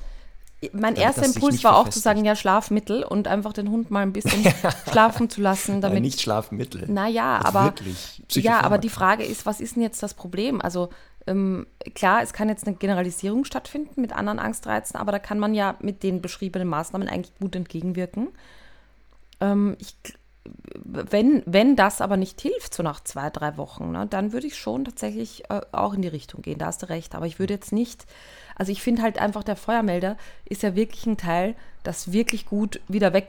mein 0.73 0.95
erster 0.95 1.25
Impuls 1.25 1.63
war 1.63 1.77
auch 1.77 1.89
zu 1.89 1.99
sagen, 1.99 2.25
ja, 2.25 2.35
Schlafmittel 2.35 3.03
und 3.03 3.27
einfach 3.27 3.53
den 3.53 3.69
Hund 3.69 3.91
mal 3.91 4.01
ein 4.01 4.13
bisschen 4.13 4.43
schlafen 4.89 5.29
zu 5.29 5.41
lassen. 5.41 5.81
Damit, 5.81 5.95
Nein, 5.95 6.03
nicht 6.03 6.21
Schlafmittel. 6.21 6.89
Naja, 6.89 7.37
also 7.37 7.57
aber, 7.57 7.73
ja, 8.31 8.61
aber 8.61 8.77
die 8.77 8.89
Frage 8.89 9.23
ist, 9.23 9.45
was 9.45 9.59
ist 9.59 9.75
denn 9.75 9.83
jetzt 9.83 10.01
das 10.01 10.13
Problem? 10.13 10.61
Also 10.61 10.89
ähm, 11.27 11.67
klar, 11.93 12.21
es 12.21 12.33
kann 12.33 12.49
jetzt 12.49 12.67
eine 12.67 12.75
Generalisierung 12.75 13.45
stattfinden 13.45 14.01
mit 14.01 14.13
anderen 14.13 14.39
Angstreizen, 14.39 14.97
aber 14.97 15.11
da 15.11 15.19
kann 15.19 15.39
man 15.39 15.53
ja 15.53 15.75
mit 15.79 16.03
den 16.03 16.21
beschriebenen 16.21 16.67
Maßnahmen 16.67 17.07
eigentlich 17.07 17.35
gut 17.39 17.55
entgegenwirken. 17.55 18.29
Ähm, 19.41 19.75
ich, 19.79 19.95
wenn, 20.75 21.41
wenn 21.45 21.75
das 21.75 22.01
aber 22.01 22.17
nicht 22.17 22.39
hilft, 22.41 22.73
so 22.73 22.83
nach 22.83 23.03
zwei, 23.03 23.29
drei 23.29 23.57
Wochen, 23.57 23.91
ne, 23.91 24.05
dann 24.07 24.31
würde 24.31 24.47
ich 24.47 24.57
schon 24.57 24.85
tatsächlich 24.85 25.49
äh, 25.49 25.61
auch 25.71 25.93
in 25.93 26.01
die 26.01 26.07
Richtung 26.07 26.41
gehen. 26.41 26.59
Da 26.59 26.67
hast 26.67 26.83
du 26.83 26.89
recht. 26.89 27.15
Aber 27.15 27.25
ich 27.25 27.39
würde 27.39 27.53
jetzt 27.53 27.71
nicht 27.71 28.05
also 28.55 28.71
ich 28.71 28.81
finde 28.81 29.01
halt 29.01 29.19
einfach, 29.19 29.43
der 29.43 29.57
Feuermelder 29.57 30.17
ist 30.45 30.63
ja 30.63 30.75
wirklich 30.75 31.05
ein 31.05 31.17
Teil, 31.17 31.55
das 31.83 32.11
wirklich 32.11 32.45
gut 32.45 32.79
wieder 32.87 33.13
wegge 33.13 33.27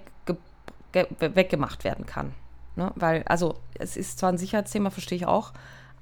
weggemacht 1.21 1.85
werden 1.85 2.07
kann. 2.07 2.33
Ne? 2.75 2.91
Weil, 2.95 3.23
also 3.25 3.57
es 3.79 3.99
ist 3.99 4.19
zwar 4.19 4.33
ein 4.33 4.39
Sicherheitsthema, 4.39 4.89
verstehe 4.89 5.17
ich 5.17 5.27
auch, 5.27 5.53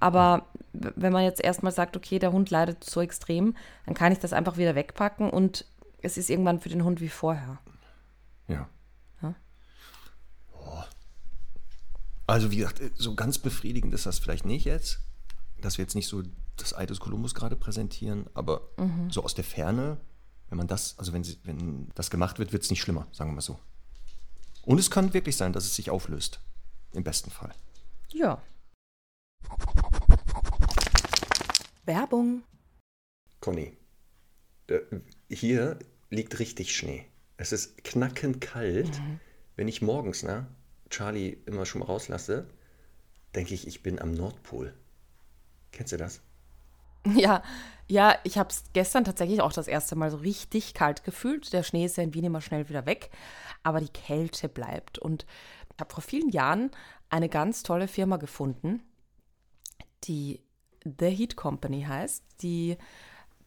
aber 0.00 0.46
wenn 0.72 1.12
man 1.12 1.24
jetzt 1.24 1.42
erstmal 1.42 1.72
sagt, 1.72 1.96
okay, 1.96 2.18
der 2.18 2.32
Hund 2.32 2.50
leidet 2.50 2.84
so 2.84 3.00
extrem, 3.00 3.56
dann 3.86 3.94
kann 3.94 4.12
ich 4.12 4.18
das 4.18 4.32
einfach 4.32 4.56
wieder 4.56 4.74
wegpacken 4.74 5.30
und 5.30 5.66
es 6.02 6.16
ist 6.18 6.30
irgendwann 6.30 6.60
für 6.60 6.68
den 6.68 6.84
Hund 6.84 7.00
wie 7.00 7.08
vorher. 7.08 7.58
Ja. 8.48 8.68
ja? 9.22 9.34
Also 12.26 12.50
wie 12.50 12.56
gesagt, 12.56 12.80
so 12.96 13.14
ganz 13.14 13.38
befriedigend 13.38 13.94
ist 13.94 14.06
das 14.06 14.18
vielleicht 14.18 14.44
nicht 14.44 14.64
jetzt, 14.64 15.00
dass 15.60 15.78
wir 15.78 15.84
jetzt 15.84 15.94
nicht 15.94 16.08
so 16.08 16.22
das 16.56 16.74
Ei 16.74 16.86
des 16.86 17.00
Kolumbus 17.00 17.34
gerade 17.34 17.56
präsentieren, 17.56 18.26
aber 18.34 18.62
mhm. 18.76 19.10
so 19.10 19.24
aus 19.24 19.34
der 19.34 19.44
Ferne, 19.44 19.98
wenn 20.48 20.58
man 20.58 20.68
das, 20.68 20.98
also 20.98 21.12
wenn, 21.12 21.24
sie, 21.24 21.38
wenn 21.44 21.88
das 21.94 22.10
gemacht 22.10 22.38
wird, 22.38 22.52
wird 22.52 22.62
es 22.62 22.70
nicht 22.70 22.80
schlimmer, 22.80 23.06
sagen 23.12 23.30
wir 23.30 23.34
mal 23.34 23.40
so. 23.40 23.58
Und 24.62 24.78
es 24.78 24.90
kann 24.90 25.14
wirklich 25.14 25.36
sein, 25.36 25.52
dass 25.52 25.64
es 25.64 25.74
sich 25.74 25.90
auflöst. 25.90 26.40
Im 26.92 27.04
besten 27.04 27.30
Fall. 27.30 27.52
Ja. 28.12 28.40
Werbung. 31.86 32.42
Conny, 33.40 33.76
hier 35.28 35.78
liegt 36.10 36.38
richtig 36.38 36.74
Schnee. 36.74 37.04
Es 37.36 37.52
ist 37.52 37.84
knackend 37.84 38.40
kalt. 38.40 38.98
Mhm. 38.98 39.20
Wenn 39.56 39.68
ich 39.68 39.82
morgens, 39.82 40.22
ne, 40.22 40.46
Charlie 40.90 41.36
immer 41.46 41.66
schon 41.66 41.82
rauslasse, 41.82 42.46
denke 43.34 43.54
ich, 43.54 43.66
ich 43.66 43.82
bin 43.82 44.00
am 44.00 44.12
Nordpol. 44.12 44.74
Kennst 45.72 45.92
du 45.92 45.96
das? 45.96 46.20
Ja, 47.14 47.42
ja, 47.86 48.16
ich 48.24 48.38
habe 48.38 48.48
es 48.48 48.64
gestern 48.72 49.04
tatsächlich 49.04 49.42
auch 49.42 49.52
das 49.52 49.68
erste 49.68 49.94
Mal 49.94 50.10
so 50.10 50.16
richtig 50.16 50.72
kalt 50.72 51.04
gefühlt. 51.04 51.52
Der 51.52 51.62
Schnee 51.62 51.84
ist 51.84 51.98
ja 51.98 52.02
in 52.02 52.14
Wien 52.14 52.24
immer 52.24 52.40
schnell 52.40 52.70
wieder 52.70 52.86
weg, 52.86 53.10
aber 53.62 53.78
die 53.80 53.90
Kälte 53.90 54.48
bleibt. 54.48 54.98
Und 54.98 55.26
ich 55.74 55.80
habe 55.80 55.92
vor 55.92 56.02
vielen 56.02 56.30
Jahren 56.30 56.70
eine 57.10 57.28
ganz 57.28 57.62
tolle 57.62 57.88
Firma 57.88 58.16
gefunden, 58.16 58.82
die 60.04 60.40
The 60.84 61.08
Heat 61.08 61.36
Company 61.36 61.82
heißt, 61.82 62.22
die 62.42 62.76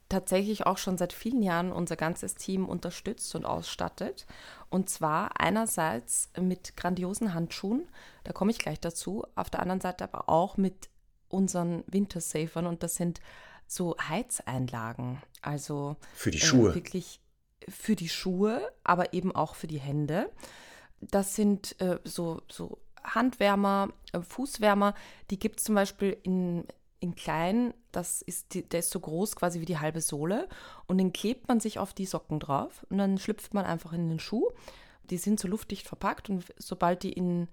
tatsächlich 0.09 0.65
auch 0.65 0.77
schon 0.77 0.97
seit 0.97 1.13
vielen 1.13 1.41
Jahren 1.41 1.71
unser 1.71 1.95
ganzes 1.95 2.35
Team 2.35 2.67
unterstützt 2.67 3.35
und 3.35 3.45
ausstattet. 3.45 4.25
Und 4.69 4.89
zwar 4.89 5.39
einerseits 5.39 6.29
mit 6.39 6.77
grandiosen 6.77 7.33
Handschuhen, 7.33 7.87
da 8.23 8.31
komme 8.31 8.51
ich 8.51 8.59
gleich 8.59 8.79
dazu, 8.79 9.25
auf 9.35 9.49
der 9.49 9.61
anderen 9.61 9.81
Seite 9.81 10.05
aber 10.05 10.29
auch 10.29 10.57
mit 10.57 10.89
unseren 11.29 11.83
Wintersafern 11.87 12.67
und 12.67 12.83
das 12.83 12.95
sind 12.95 13.19
so 13.67 13.95
Heizeinlagen. 14.07 15.21
Also 15.41 15.97
für 16.13 16.31
die 16.31 16.39
Schuhe. 16.39 16.71
Äh, 16.71 16.75
wirklich 16.75 17.19
für 17.67 17.97
die 17.97 18.09
Schuhe, 18.09 18.71
aber 18.83 19.13
eben 19.13 19.35
auch 19.35 19.55
für 19.55 19.67
die 19.67 19.79
Hände. 19.79 20.31
Das 21.01 21.35
sind 21.35 21.79
äh, 21.81 21.99
so, 22.05 22.41
so 22.49 22.79
Handwärmer, 23.03 23.89
äh, 24.13 24.21
Fußwärmer, 24.21 24.93
die 25.29 25.39
gibt 25.39 25.59
es 25.59 25.65
zum 25.65 25.75
Beispiel 25.75 26.17
in, 26.23 26.65
in 26.99 27.15
klein, 27.15 27.73
das 27.91 28.21
ist 28.21 28.53
der 28.71 28.79
ist 28.79 28.91
so 28.91 28.99
groß 28.99 29.35
quasi 29.35 29.61
wie 29.61 29.65
die 29.65 29.79
halbe 29.79 30.01
Sohle 30.01 30.47
und 30.87 30.97
den 30.97 31.13
klebt 31.13 31.47
man 31.47 31.59
sich 31.59 31.79
auf 31.79 31.93
die 31.93 32.05
Socken 32.05 32.39
drauf 32.39 32.85
und 32.89 32.97
dann 32.97 33.17
schlüpft 33.17 33.53
man 33.53 33.65
einfach 33.65 33.93
in 33.93 34.09
den 34.09 34.19
Schuh. 34.19 34.49
Die 35.09 35.17
sind 35.17 35.39
so 35.39 35.47
luftdicht 35.47 35.87
verpackt 35.87 36.29
und 36.29 36.45
sobald 36.57 37.03
die 37.03 37.13
in 37.13 37.47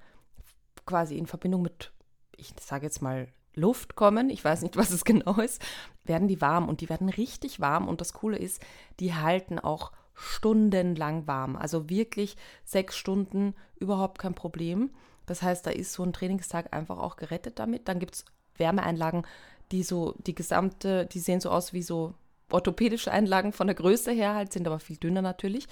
quasi 0.87 1.17
in 1.17 1.27
Verbindung 1.27 1.63
mit, 1.63 1.93
ich 2.37 2.53
sage 2.61 2.85
jetzt 2.85 3.01
mal 3.01 3.29
Luft 3.55 3.95
kommen, 3.95 4.31
ich 4.31 4.45
weiß 4.45 4.63
nicht, 4.63 4.77
was 4.77 4.91
es 4.91 5.05
genau 5.05 5.35
ist, 5.41 5.63
werden 6.05 6.29
die 6.29 6.41
warm 6.41 6.69
und 6.69 6.81
die 6.81 6.89
werden 6.89 7.09
richtig 7.09 7.61
warm. 7.61 7.89
Und 7.89 8.01
das 8.01 8.13
Coole 8.13 8.39
ist, 8.39 8.61
die 9.01 9.15
halten 9.15 9.59
auch 9.59 9.93
stundenlang 10.15 11.27
warm. 11.27 11.57
Also 11.57 11.89
wirklich 11.89 12.37
sechs 12.65 12.97
Stunden, 12.97 13.55
überhaupt 13.77 14.19
kein 14.19 14.35
Problem. 14.35 14.91
Das 15.27 15.43
heißt, 15.43 15.67
da 15.67 15.71
ist 15.71 15.93
so 15.93 16.03
ein 16.03 16.13
Trainingstag 16.13 16.75
einfach 16.75 16.99
auch 16.99 17.17
gerettet 17.17 17.59
damit. 17.59 17.89
Dann 17.89 17.99
gibt 17.99 18.15
es 18.15 18.25
Wärmeeinlagen, 18.57 19.27
die 19.73 19.83
so 19.83 20.15
die 20.27 20.35
gesamte, 20.35 21.07
die 21.07 21.19
sehen 21.19 21.41
so 21.41 21.51
aus 21.51 21.73
wie 21.73 21.83
so 21.83 22.15
orthopädische 22.51 23.11
Einlagen 23.11 23.53
von 23.53 23.67
der 23.67 23.77
Größe 23.77 24.13
her 24.13 24.35
halt, 24.35 24.53
sind 24.53 24.67
aber 24.67 24.79
viel 24.79 24.97
dünner 24.97 25.23
natürlich 25.23 25.67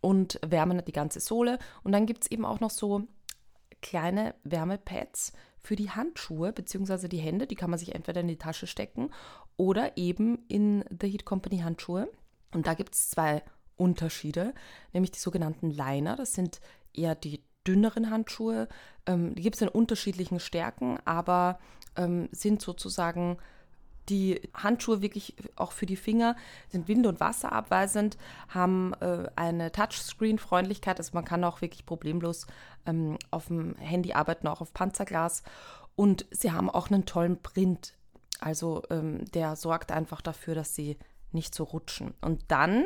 und 0.00 0.38
wärmen 0.46 0.82
die 0.84 0.92
ganze 0.92 1.20
Sohle. 1.20 1.58
Und 1.82 1.92
dann 1.92 2.06
gibt 2.06 2.24
es 2.24 2.30
eben 2.30 2.44
auch 2.44 2.60
noch 2.60 2.70
so 2.70 3.02
kleine 3.80 4.34
Wärmepads, 4.44 5.32
für 5.62 5.76
die 5.76 5.90
Handschuhe 5.90 6.52
bzw. 6.52 7.08
die 7.08 7.18
Hände. 7.18 7.46
Die 7.46 7.54
kann 7.54 7.70
man 7.70 7.78
sich 7.78 7.94
entweder 7.94 8.20
in 8.20 8.28
die 8.28 8.38
Tasche 8.38 8.66
stecken 8.66 9.10
oder 9.56 9.96
eben 9.96 10.44
in 10.48 10.84
The 11.00 11.08
Heat 11.08 11.24
Company 11.24 11.58
Handschuhe. 11.58 12.10
Und 12.52 12.66
da 12.66 12.74
gibt 12.74 12.94
es 12.94 13.10
zwei 13.10 13.42
Unterschiede, 13.76 14.54
nämlich 14.92 15.12
die 15.12 15.20
sogenannten 15.20 15.70
Liner. 15.70 16.16
Das 16.16 16.34
sind 16.34 16.60
eher 16.92 17.14
die 17.14 17.42
dünneren 17.66 18.10
Handschuhe. 18.10 18.68
Ähm, 19.06 19.34
die 19.34 19.42
gibt 19.42 19.56
es 19.56 19.62
in 19.62 19.68
unterschiedlichen 19.68 20.40
Stärken, 20.40 20.98
aber 21.04 21.58
ähm, 21.96 22.28
sind 22.32 22.62
sozusagen 22.62 23.38
die 24.08 24.40
Handschuhe 24.54 25.00
wirklich 25.00 25.34
auch 25.56 25.72
für 25.72 25.86
die 25.86 25.96
Finger 25.96 26.36
sind 26.68 26.88
wind- 26.88 27.06
und 27.06 27.20
wasserabweisend, 27.20 28.16
haben 28.48 28.94
äh, 29.00 29.28
eine 29.36 29.70
Touchscreen-Freundlichkeit, 29.70 30.98
also 30.98 31.12
man 31.14 31.24
kann 31.24 31.44
auch 31.44 31.60
wirklich 31.60 31.86
problemlos 31.86 32.46
ähm, 32.86 33.16
auf 33.30 33.46
dem 33.46 33.76
Handy 33.76 34.12
arbeiten, 34.12 34.48
auch 34.48 34.60
auf 34.60 34.74
Panzerglas. 34.74 35.42
Und 35.94 36.26
sie 36.30 36.52
haben 36.52 36.70
auch 36.70 36.90
einen 36.90 37.04
tollen 37.04 37.40
Print, 37.40 37.94
also 38.40 38.82
ähm, 38.90 39.24
der 39.32 39.56
sorgt 39.56 39.92
einfach 39.92 40.20
dafür, 40.20 40.54
dass 40.54 40.74
sie 40.74 40.98
nicht 41.30 41.54
so 41.54 41.64
rutschen. 41.64 42.14
Und 42.20 42.42
dann 42.48 42.84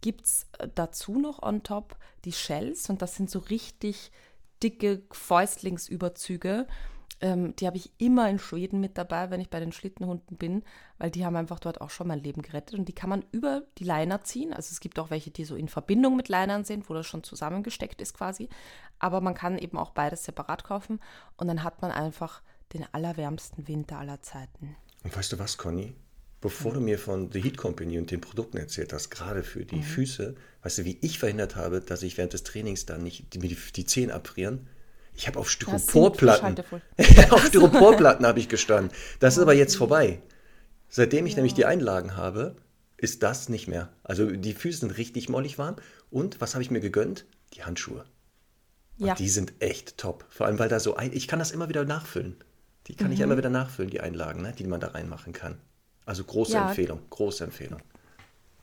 gibt 0.00 0.26
es 0.26 0.46
äh, 0.58 0.68
dazu 0.74 1.18
noch 1.18 1.42
on 1.42 1.62
top 1.62 1.96
die 2.24 2.32
Shells 2.32 2.88
und 2.90 3.02
das 3.02 3.16
sind 3.16 3.30
so 3.30 3.38
richtig 3.38 4.10
dicke 4.62 5.02
Fäustlingsüberzüge 5.10 6.66
ähm, 7.20 7.56
die 7.56 7.66
habe 7.66 7.78
ich 7.78 7.90
immer 7.98 8.28
in 8.28 8.38
Schweden 8.38 8.80
mit 8.80 8.98
dabei, 8.98 9.30
wenn 9.30 9.40
ich 9.40 9.48
bei 9.48 9.60
den 9.60 9.72
Schlittenhunden 9.72 10.36
bin, 10.36 10.62
weil 10.98 11.10
die 11.10 11.24
haben 11.24 11.36
einfach 11.36 11.58
dort 11.58 11.80
auch 11.80 11.88
schon 11.88 12.08
mein 12.08 12.22
Leben 12.22 12.42
gerettet. 12.42 12.78
Und 12.78 12.88
die 12.88 12.94
kann 12.94 13.08
man 13.08 13.24
über 13.32 13.62
die 13.78 13.84
Leiner 13.84 14.22
ziehen. 14.22 14.52
Also 14.52 14.72
es 14.72 14.80
gibt 14.80 14.98
auch 14.98 15.10
welche, 15.10 15.30
die 15.30 15.44
so 15.44 15.56
in 15.56 15.68
Verbindung 15.68 16.16
mit 16.16 16.28
Leinern 16.28 16.64
sind, 16.64 16.90
wo 16.90 16.94
das 16.94 17.06
schon 17.06 17.22
zusammengesteckt 17.22 18.02
ist 18.02 18.14
quasi. 18.14 18.48
Aber 18.98 19.20
man 19.20 19.34
kann 19.34 19.56
eben 19.56 19.78
auch 19.78 19.90
beides 19.90 20.24
separat 20.24 20.64
kaufen 20.64 21.00
und 21.36 21.48
dann 21.48 21.62
hat 21.62 21.80
man 21.80 21.90
einfach 21.90 22.42
den 22.74 22.84
allerwärmsten 22.92 23.66
Winter 23.66 23.98
aller 23.98 24.20
Zeiten. 24.20 24.76
Und 25.02 25.16
weißt 25.16 25.32
du 25.32 25.38
was, 25.38 25.56
Conny? 25.56 25.94
Bevor 26.40 26.74
du 26.74 26.80
mir 26.80 26.98
von 26.98 27.32
The 27.32 27.42
Heat 27.42 27.56
Company 27.56 27.98
und 27.98 28.10
den 28.10 28.20
Produkten 28.20 28.58
erzählt 28.58 28.92
hast, 28.92 29.10
gerade 29.10 29.42
für 29.42 29.64
die 29.64 29.76
mhm. 29.76 29.82
Füße, 29.82 30.34
weißt 30.62 30.78
du, 30.78 30.84
wie 30.84 30.98
ich 31.00 31.18
verhindert 31.18 31.56
habe, 31.56 31.80
dass 31.80 32.02
ich 32.02 32.18
während 32.18 32.34
des 32.34 32.44
Trainings 32.44 32.86
dann 32.86 33.02
nicht 33.02 33.32
die, 33.32 33.38
die, 33.38 33.56
die 33.74 33.86
Zehen 33.86 34.10
abfrieren? 34.10 34.68
Ich 35.14 35.26
habe 35.26 35.38
auf 35.38 35.50
Styroporplatten. 35.50 36.62
auf 37.30 37.46
Styroporplatten 37.46 38.26
habe 38.26 38.38
ich 38.38 38.48
gestanden. 38.48 38.92
Das 39.18 39.36
ist 39.36 39.42
aber 39.42 39.54
jetzt 39.54 39.76
vorbei. 39.76 40.20
Seitdem 40.88 41.26
ich 41.26 41.32
ja. 41.32 41.36
nämlich 41.36 41.54
die 41.54 41.64
Einlagen 41.64 42.16
habe, 42.16 42.56
ist 42.98 43.22
das 43.22 43.48
nicht 43.48 43.66
mehr. 43.66 43.92
Also 44.02 44.30
die 44.30 44.52
Füße 44.52 44.80
sind 44.80 44.98
richtig 44.98 45.28
mollig 45.28 45.58
warm. 45.58 45.76
Und 46.10 46.40
was 46.40 46.54
habe 46.54 46.62
ich 46.62 46.70
mir 46.70 46.80
gegönnt? 46.80 47.24
Die 47.54 47.64
Handschuhe. 47.64 48.04
Ja. 48.98 49.12
Und 49.12 49.18
die 49.18 49.28
sind 49.28 49.54
echt 49.60 49.98
top. 49.98 50.24
Vor 50.28 50.46
allem, 50.46 50.58
weil 50.58 50.68
da 50.68 50.80
so 50.80 50.96
ein, 50.96 51.12
ich 51.12 51.28
kann 51.28 51.38
das 51.38 51.50
immer 51.50 51.68
wieder 51.68 51.84
nachfüllen. 51.84 52.36
Die 52.86 52.94
kann 52.94 53.08
mhm. 53.08 53.14
ich 53.14 53.20
immer 53.20 53.36
wieder 53.36 53.50
nachfüllen, 53.50 53.90
die 53.90 54.00
Einlagen, 54.00 54.42
ne, 54.42 54.52
die 54.56 54.64
man 54.64 54.80
da 54.80 54.88
reinmachen 54.88 55.32
kann. 55.32 55.58
Also 56.06 56.24
große 56.24 56.54
ja. 56.54 56.68
Empfehlung, 56.68 57.00
große 57.10 57.44
Empfehlung. 57.44 57.80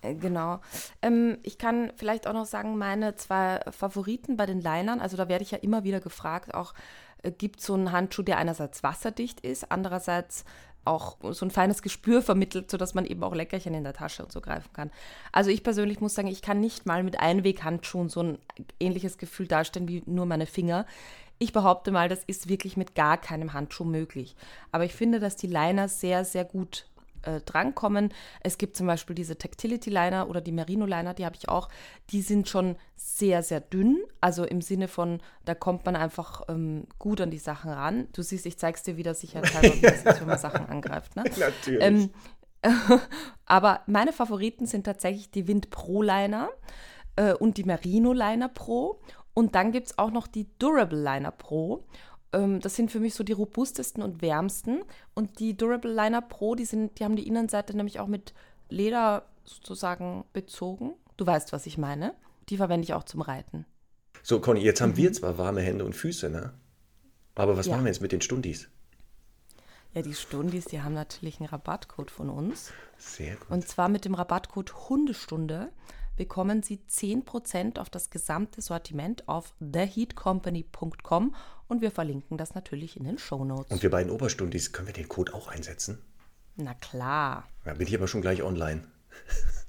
Äh, 0.01 0.15
genau. 0.15 0.59
Ähm, 1.01 1.37
ich 1.43 1.57
kann 1.57 1.91
vielleicht 1.95 2.25
auch 2.25 2.33
noch 2.33 2.45
sagen, 2.45 2.77
meine 2.77 3.15
zwei 3.15 3.59
Favoriten 3.69 4.37
bei 4.37 4.45
den 4.45 4.61
Linern, 4.61 4.99
also 4.99 5.17
da 5.17 5.27
werde 5.27 5.43
ich 5.43 5.51
ja 5.51 5.57
immer 5.59 5.83
wieder 5.83 5.99
gefragt, 5.99 6.53
auch 6.53 6.73
äh, 7.21 7.31
gibt 7.31 7.59
es 7.59 7.65
so 7.65 7.73
einen 7.73 7.91
Handschuh, 7.91 8.23
der 8.23 8.37
einerseits 8.37 8.83
wasserdicht 8.83 9.41
ist, 9.41 9.71
andererseits 9.71 10.45
auch 10.85 11.17
so 11.31 11.45
ein 11.45 11.51
feines 11.51 11.81
Gespür 11.81 12.21
vermittelt, 12.21 12.69
sodass 12.69 12.93
man 12.93 13.05
eben 13.05 13.23
auch 13.23 13.33
Leckerchen 13.33 13.73
in 13.73 13.85
der 13.85 13.93
Tasche 13.93 14.21
und 14.21 14.33
so 14.33 14.41
greifen 14.41 14.71
kann. 14.73 14.91
Also 15.31 15.49
ich 15.49 15.63
persönlich 15.63 16.01
muss 16.01 16.13
sagen, 16.13 16.27
ich 16.27 16.41
kann 16.41 16.59
nicht 16.59 16.85
mal 16.85 17.03
mit 17.03 17.21
Einweghandschuhen 17.21 18.09
so 18.09 18.21
ein 18.21 18.37
ähnliches 18.81 19.17
Gefühl 19.17 19.47
darstellen 19.47 19.87
wie 19.87 20.03
nur 20.05 20.25
meine 20.25 20.45
Finger. 20.45 20.85
Ich 21.39 21.53
behaupte 21.53 21.91
mal, 21.91 22.09
das 22.09 22.23
ist 22.25 22.49
wirklich 22.49 22.75
mit 22.75 22.95
gar 22.95 23.17
keinem 23.17 23.53
Handschuh 23.53 23.85
möglich. 23.85 24.35
Aber 24.73 24.83
ich 24.83 24.93
finde, 24.93 25.21
dass 25.21 25.37
die 25.37 25.47
Liner 25.47 25.87
sehr, 25.87 26.25
sehr 26.25 26.43
gut 26.43 26.85
äh, 27.23 27.41
drankommen. 27.41 28.13
Es 28.41 28.57
gibt 28.57 28.77
zum 28.77 28.87
Beispiel 28.87 29.15
diese 29.15 29.37
Tactility 29.37 29.89
Liner 29.89 30.29
oder 30.29 30.41
die 30.41 30.51
Merino 30.51 30.85
Liner, 30.85 31.13
die 31.13 31.25
habe 31.25 31.35
ich 31.35 31.49
auch. 31.49 31.69
Die 32.09 32.21
sind 32.21 32.49
schon 32.49 32.75
sehr, 32.95 33.43
sehr 33.43 33.59
dünn. 33.59 33.99
Also 34.21 34.43
im 34.43 34.61
Sinne 34.61 34.87
von, 34.87 35.21
da 35.45 35.55
kommt 35.55 35.85
man 35.85 35.95
einfach 35.95 36.41
ähm, 36.49 36.87
gut 36.99 37.21
an 37.21 37.31
die 37.31 37.37
Sachen 37.37 37.71
ran. 37.71 38.07
Du 38.13 38.21
siehst, 38.21 38.45
ich 38.45 38.57
zeige 38.57 38.77
es 38.77 38.83
dir 38.83 38.97
wieder 38.97 39.13
sicherheitshalber, 39.13 39.75
wie 39.75 39.81
das 39.81 40.03
ist, 40.03 40.21
wenn 40.21 40.27
man 40.27 40.37
Sachen 40.37 40.67
angreift. 40.67 41.15
Ne? 41.15 41.23
Natürlich. 41.37 41.83
Ähm, 41.83 42.09
aber 43.45 43.81
meine 43.87 44.13
Favoriten 44.13 44.65
sind 44.65 44.85
tatsächlich 44.85 45.31
die 45.31 45.47
Wind 45.47 45.69
Pro 45.69 46.01
Liner 46.01 46.49
äh, 47.15 47.33
und 47.33 47.57
die 47.57 47.63
Merino 47.63 48.13
Liner 48.13 48.49
Pro. 48.49 49.01
Und 49.33 49.55
dann 49.55 49.71
gibt 49.71 49.87
es 49.87 49.97
auch 49.97 50.11
noch 50.11 50.27
die 50.27 50.47
Durable 50.59 51.01
Liner 51.01 51.31
Pro. 51.31 51.85
Ähm, 52.33 52.59
das 52.59 52.75
sind 52.75 52.91
für 52.91 52.99
mich 52.99 53.13
so 53.13 53.23
die 53.23 53.31
robustesten 53.31 54.03
und 54.03 54.21
wärmsten. 54.21 54.83
Und 55.13 55.39
die 55.39 55.55
Durable 55.55 55.93
Liner 55.93 56.21
Pro, 56.21 56.55
die, 56.55 56.65
sind, 56.65 56.99
die 56.99 57.03
haben 57.03 57.15
die 57.15 57.27
Innenseite 57.27 57.75
nämlich 57.75 57.99
auch 57.99 58.07
mit 58.07 58.33
Leder 58.69 59.25
sozusagen 59.45 60.25
bezogen. 60.33 60.93
Du 61.15 61.25
weißt, 61.25 61.53
was 61.53 61.65
ich 61.65 61.77
meine. 61.77 62.13
Die 62.49 62.57
verwende 62.57 62.83
ich 62.83 62.93
auch 62.93 63.03
zum 63.03 63.21
Reiten. 63.21 63.65
So, 64.21 64.39
Conny, 64.39 64.61
jetzt 64.61 64.81
haben 64.81 64.91
mhm. 64.91 64.97
wir 64.97 65.13
zwar 65.13 65.37
warme 65.37 65.61
Hände 65.61 65.85
und 65.85 65.93
Füße, 65.93 66.29
ne? 66.29 66.53
Aber 67.35 67.57
was 67.57 67.67
ja. 67.67 67.73
machen 67.73 67.85
wir 67.85 67.91
jetzt 67.91 68.01
mit 68.01 68.11
den 68.11 68.21
Stundis? 68.21 68.69
Ja, 69.93 70.01
die 70.01 70.13
Stundis, 70.13 70.65
die 70.65 70.81
haben 70.81 70.93
natürlich 70.93 71.39
einen 71.39 71.49
Rabattcode 71.49 72.09
von 72.09 72.29
uns. 72.29 72.71
Sehr 72.97 73.35
gut. 73.35 73.49
Und 73.49 73.67
zwar 73.67 73.89
mit 73.89 74.05
dem 74.05 74.15
Rabattcode 74.15 74.89
Hundestunde 74.89 75.71
bekommen 76.15 76.63
Sie 76.63 76.79
10% 76.89 77.79
auf 77.79 77.89
das 77.89 78.09
gesamte 78.09 78.61
Sortiment 78.61 79.27
auf 79.27 79.53
theheatcompany.com 79.59 81.35
und 81.67 81.81
wir 81.81 81.91
verlinken 81.91 82.37
das 82.37 82.55
natürlich 82.55 82.97
in 82.97 83.05
den 83.05 83.17
Show 83.17 83.43
Notes. 83.43 83.71
Und 83.71 83.81
wir 83.83 83.89
beiden 83.89 84.11
Oberstundis, 84.11 84.71
können 84.71 84.87
wir 84.87 84.93
den 84.93 85.09
Code 85.09 85.33
auch 85.33 85.47
einsetzen? 85.47 85.99
Na 86.55 86.73
klar. 86.75 87.47
Da 87.63 87.73
bin 87.73 87.87
ich 87.87 87.95
aber 87.95 88.07
schon 88.07 88.21
gleich 88.21 88.43
online. 88.43 88.87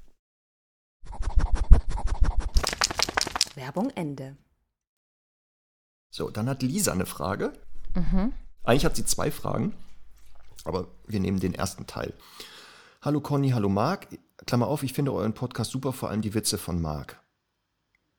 Werbung 3.55 3.91
Ende. 3.91 4.37
So, 6.11 6.31
dann 6.31 6.49
hat 6.49 6.63
Lisa 6.63 6.93
eine 6.93 7.07
Frage. 7.07 7.53
Mhm. 7.95 8.33
Eigentlich 8.65 8.85
hat 8.85 8.97
sie 8.97 9.05
zwei 9.05 9.31
Fragen, 9.31 9.75
aber 10.65 10.89
wir 11.07 11.21
nehmen 11.21 11.41
den 11.41 11.55
ersten 11.55 11.87
Teil. 11.87 12.13
Hallo 13.03 13.21
Conny, 13.21 13.51
hallo 13.51 13.69
Marc. 13.69 14.09
Klammer 14.47 14.67
auf, 14.67 14.83
ich 14.83 14.93
finde 14.93 15.13
euren 15.13 15.35
Podcast 15.35 15.71
super, 15.71 15.93
vor 15.93 16.11
allem 16.11 16.23
die 16.23 16.35
Witze 16.35 16.59
von 16.59 16.81
Marc. 16.81 17.21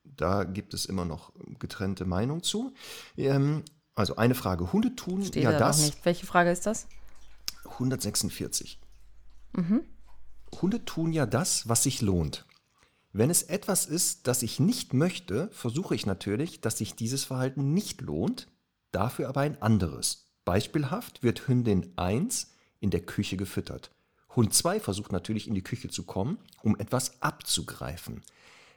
Da 0.04 0.44
gibt 0.44 0.74
es 0.74 0.86
immer 0.86 1.04
noch 1.04 1.32
getrennte 1.58 2.04
Meinungen 2.04 2.42
zu. 2.42 2.72
Ähm, 3.16 3.64
also 3.94 4.16
eine 4.16 4.34
Frage. 4.34 4.72
Hunde 4.72 4.94
tun 4.94 5.24
Steht 5.24 5.42
ja 5.42 5.52
da 5.52 5.58
das. 5.58 5.84
Nicht. 5.84 6.04
Welche 6.04 6.26
Frage 6.26 6.50
ist 6.50 6.66
das? 6.66 6.86
146. 7.64 8.80
Mhm. 9.54 9.82
Hunde 10.60 10.84
tun 10.84 11.12
ja 11.12 11.26
das, 11.26 11.68
was 11.68 11.82
sich 11.82 12.02
lohnt. 12.02 12.46
Wenn 13.12 13.30
es 13.30 13.42
etwas 13.42 13.86
ist, 13.86 14.26
das 14.26 14.42
ich 14.42 14.60
nicht 14.60 14.92
möchte, 14.92 15.48
versuche 15.50 15.94
ich 15.94 16.04
natürlich, 16.04 16.60
dass 16.60 16.78
sich 16.78 16.94
dieses 16.94 17.24
Verhalten 17.24 17.72
nicht 17.72 18.02
lohnt, 18.02 18.48
dafür 18.92 19.28
aber 19.28 19.40
ein 19.40 19.60
anderes. 19.62 20.26
Beispielhaft 20.44 21.22
wird 21.22 21.48
Hündin 21.48 21.92
1 21.96 22.52
in 22.78 22.90
der 22.90 23.00
Küche 23.00 23.36
gefüttert. 23.36 23.90
Hund 24.36 24.52
2 24.52 24.80
versucht 24.80 25.12
natürlich 25.12 25.48
in 25.48 25.54
die 25.54 25.62
Küche 25.62 25.88
zu 25.88 26.04
kommen, 26.04 26.38
um 26.62 26.78
etwas 26.78 27.22
abzugreifen. 27.22 28.22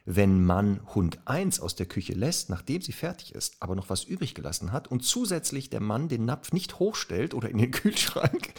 Wenn 0.06 0.42
man 0.42 0.80
Hund 0.94 1.20
1 1.26 1.60
aus 1.60 1.76
der 1.76 1.84
Küche 1.84 2.14
lässt, 2.14 2.48
nachdem 2.48 2.80
sie 2.80 2.92
fertig 2.92 3.34
ist, 3.34 3.56
aber 3.60 3.76
noch 3.76 3.90
was 3.90 4.04
übrig 4.04 4.34
gelassen 4.34 4.72
hat 4.72 4.88
und 4.88 5.04
zusätzlich 5.04 5.68
der 5.68 5.80
Mann 5.80 6.08
den 6.08 6.24
Napf 6.24 6.52
nicht 6.52 6.78
hochstellt 6.78 7.34
oder 7.34 7.50
in 7.50 7.58
den 7.58 7.70
Kühlschrank, 7.70 8.54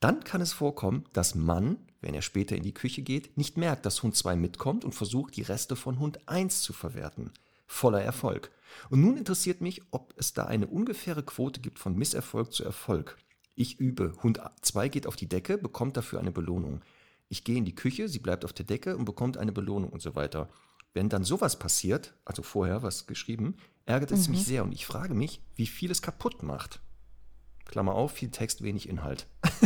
dann 0.00 0.24
kann 0.24 0.40
es 0.40 0.52
vorkommen, 0.52 1.04
dass 1.12 1.36
Mann, 1.36 1.78
wenn 2.00 2.14
er 2.14 2.22
später 2.22 2.56
in 2.56 2.64
die 2.64 2.74
Küche 2.74 3.02
geht, 3.02 3.38
nicht 3.38 3.56
merkt, 3.56 3.86
dass 3.86 4.02
Hund 4.02 4.16
2 4.16 4.34
mitkommt 4.34 4.84
und 4.84 4.92
versucht, 4.92 5.36
die 5.36 5.42
Reste 5.42 5.76
von 5.76 6.00
Hund 6.00 6.28
1 6.28 6.62
zu 6.62 6.72
verwerten. 6.72 7.30
Voller 7.66 8.02
Erfolg. 8.02 8.50
Und 8.90 9.00
nun 9.00 9.16
interessiert 9.16 9.60
mich, 9.60 9.82
ob 9.92 10.12
es 10.16 10.34
da 10.34 10.46
eine 10.46 10.66
ungefähre 10.66 11.22
Quote 11.22 11.60
gibt 11.60 11.78
von 11.78 11.96
Misserfolg 11.96 12.52
zu 12.52 12.64
Erfolg. 12.64 13.16
Ich 13.54 13.78
übe. 13.78 14.14
Hund 14.22 14.40
2 14.62 14.88
geht 14.88 15.06
auf 15.06 15.16
die 15.16 15.28
Decke, 15.28 15.58
bekommt 15.58 15.96
dafür 15.96 16.18
eine 16.18 16.32
Belohnung. 16.32 16.82
Ich 17.28 17.44
gehe 17.44 17.56
in 17.56 17.64
die 17.64 17.74
Küche, 17.74 18.08
sie 18.08 18.18
bleibt 18.18 18.44
auf 18.44 18.52
der 18.52 18.66
Decke 18.66 18.96
und 18.96 19.04
bekommt 19.04 19.36
eine 19.38 19.52
Belohnung 19.52 19.90
und 19.90 20.02
so 20.02 20.14
weiter. 20.14 20.48
Wenn 20.92 21.08
dann 21.08 21.24
sowas 21.24 21.58
passiert, 21.58 22.14
also 22.24 22.42
vorher 22.42 22.82
was 22.82 23.06
geschrieben, 23.06 23.56
ärgert 23.86 24.12
es 24.12 24.28
mhm. 24.28 24.34
mich 24.34 24.44
sehr 24.44 24.62
und 24.64 24.72
ich 24.72 24.86
frage 24.86 25.14
mich, 25.14 25.40
wie 25.56 25.66
viel 25.66 25.90
es 25.90 26.02
kaputt 26.02 26.42
macht. 26.42 26.80
Klammer 27.64 27.94
auf, 27.94 28.12
viel 28.12 28.30
Text, 28.30 28.62
wenig 28.62 28.88
Inhalt. 28.88 29.26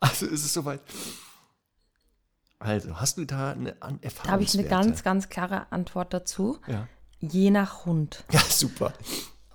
also 0.00 0.26
ist 0.26 0.44
es 0.44 0.52
soweit. 0.52 0.82
Also, 2.60 3.00
hast 3.00 3.18
du 3.18 3.24
da 3.24 3.52
eine 3.52 3.80
Erfahrung? 3.80 4.24
Da 4.24 4.30
habe 4.30 4.42
ich 4.42 4.58
eine 4.58 4.68
ganz, 4.68 5.02
ganz 5.02 5.28
klare 5.28 5.70
Antwort 5.72 6.12
dazu. 6.12 6.58
Ja. 6.66 6.88
Je 7.20 7.50
nach 7.50 7.86
Hund. 7.86 8.24
Ja, 8.30 8.40
super. 8.40 8.92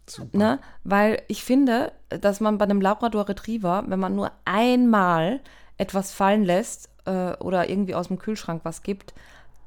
Super. 0.05 0.37
Ne? 0.37 0.59
Weil 0.83 1.21
ich 1.27 1.43
finde, 1.43 1.93
dass 2.09 2.39
man 2.39 2.57
bei 2.57 2.65
einem 2.65 2.81
Labrador 2.81 3.27
Retriever, 3.29 3.83
wenn 3.87 3.99
man 3.99 4.15
nur 4.15 4.31
einmal 4.45 5.41
etwas 5.77 6.13
fallen 6.13 6.43
lässt 6.43 6.89
äh, 7.05 7.33
oder 7.37 7.69
irgendwie 7.69 7.95
aus 7.95 8.07
dem 8.07 8.19
Kühlschrank 8.19 8.61
was 8.63 8.83
gibt, 8.83 9.13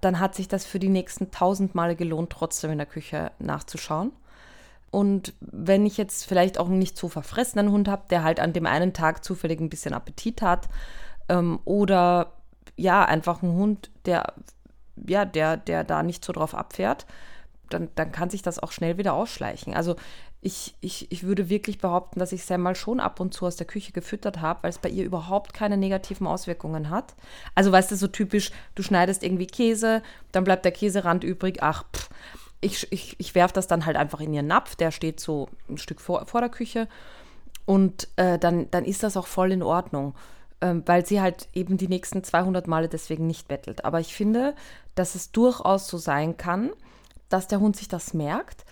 dann 0.00 0.20
hat 0.20 0.34
sich 0.34 0.48
das 0.48 0.66
für 0.66 0.78
die 0.78 0.88
nächsten 0.88 1.30
tausend 1.30 1.74
Male 1.74 1.96
gelohnt, 1.96 2.30
trotzdem 2.30 2.70
in 2.70 2.78
der 2.78 2.86
Küche 2.86 3.32
nachzuschauen. 3.38 4.12
Und 4.90 5.34
wenn 5.40 5.84
ich 5.84 5.96
jetzt 5.96 6.26
vielleicht 6.26 6.58
auch 6.58 6.68
einen 6.68 6.78
nicht 6.78 6.96
so 6.96 7.08
verfressenen 7.08 7.70
Hund 7.70 7.88
habe, 7.88 8.04
der 8.10 8.22
halt 8.22 8.40
an 8.40 8.52
dem 8.52 8.66
einen 8.66 8.92
Tag 8.92 9.24
zufällig 9.24 9.60
ein 9.60 9.68
bisschen 9.68 9.94
Appetit 9.94 10.42
hat, 10.42 10.68
ähm, 11.28 11.60
oder 11.64 12.32
ja, 12.76 13.04
einfach 13.04 13.42
ein 13.42 13.52
Hund, 13.52 13.90
der, 14.04 14.34
ja, 15.06 15.24
der, 15.24 15.56
der 15.56 15.82
da 15.84 16.02
nicht 16.02 16.24
so 16.24 16.32
drauf 16.32 16.54
abfährt, 16.54 17.06
dann, 17.70 17.88
dann 17.94 18.12
kann 18.12 18.30
sich 18.30 18.42
das 18.42 18.58
auch 18.58 18.72
schnell 18.72 18.98
wieder 18.98 19.14
ausschleichen. 19.14 19.74
Also 19.74 19.96
ich, 20.40 20.76
ich, 20.80 21.10
ich 21.10 21.24
würde 21.24 21.48
wirklich 21.48 21.78
behaupten, 21.78 22.20
dass 22.20 22.32
ich 22.32 22.44
Sam 22.44 22.62
mal 22.62 22.76
schon 22.76 23.00
ab 23.00 23.20
und 23.20 23.34
zu 23.34 23.46
aus 23.46 23.56
der 23.56 23.66
Küche 23.66 23.92
gefüttert 23.92 24.40
habe, 24.40 24.62
weil 24.62 24.70
es 24.70 24.78
bei 24.78 24.88
ihr 24.88 25.04
überhaupt 25.04 25.52
keine 25.54 25.76
negativen 25.76 26.26
Auswirkungen 26.26 26.90
hat. 26.90 27.14
Also 27.54 27.72
weißt 27.72 27.90
du, 27.90 27.96
so 27.96 28.06
typisch, 28.06 28.52
du 28.74 28.82
schneidest 28.82 29.22
irgendwie 29.22 29.46
Käse, 29.46 30.02
dann 30.32 30.44
bleibt 30.44 30.64
der 30.64 30.72
Käserand 30.72 31.24
übrig, 31.24 31.62
ach, 31.62 31.84
pff, 31.92 32.10
ich, 32.60 32.90
ich, 32.92 33.16
ich 33.18 33.34
werfe 33.34 33.54
das 33.54 33.66
dann 33.66 33.86
halt 33.86 33.96
einfach 33.96 34.20
in 34.20 34.32
ihren 34.32 34.46
Napf, 34.46 34.76
der 34.76 34.90
steht 34.90 35.20
so 35.20 35.48
ein 35.68 35.78
Stück 35.78 36.00
vor, 36.00 36.26
vor 36.26 36.40
der 36.40 36.50
Küche 36.50 36.88
und 37.64 38.08
äh, 38.16 38.38
dann, 38.38 38.70
dann 38.70 38.84
ist 38.84 39.02
das 39.02 39.16
auch 39.16 39.26
voll 39.26 39.52
in 39.52 39.62
Ordnung, 39.62 40.14
ähm, 40.60 40.82
weil 40.86 41.04
sie 41.04 41.20
halt 41.20 41.48
eben 41.52 41.76
die 41.76 41.88
nächsten 41.88 42.24
200 42.24 42.66
Male 42.66 42.88
deswegen 42.88 43.26
nicht 43.26 43.48
bettelt. 43.48 43.84
Aber 43.84 44.00
ich 44.00 44.14
finde, 44.14 44.54
dass 44.94 45.14
es 45.14 45.32
durchaus 45.32 45.88
so 45.88 45.98
sein 45.98 46.36
kann, 46.36 46.70
dass 47.28 47.48
der 47.48 47.60
Hund 47.60 47.76
sich 47.76 47.88
das 47.88 48.14
merkt. 48.14 48.64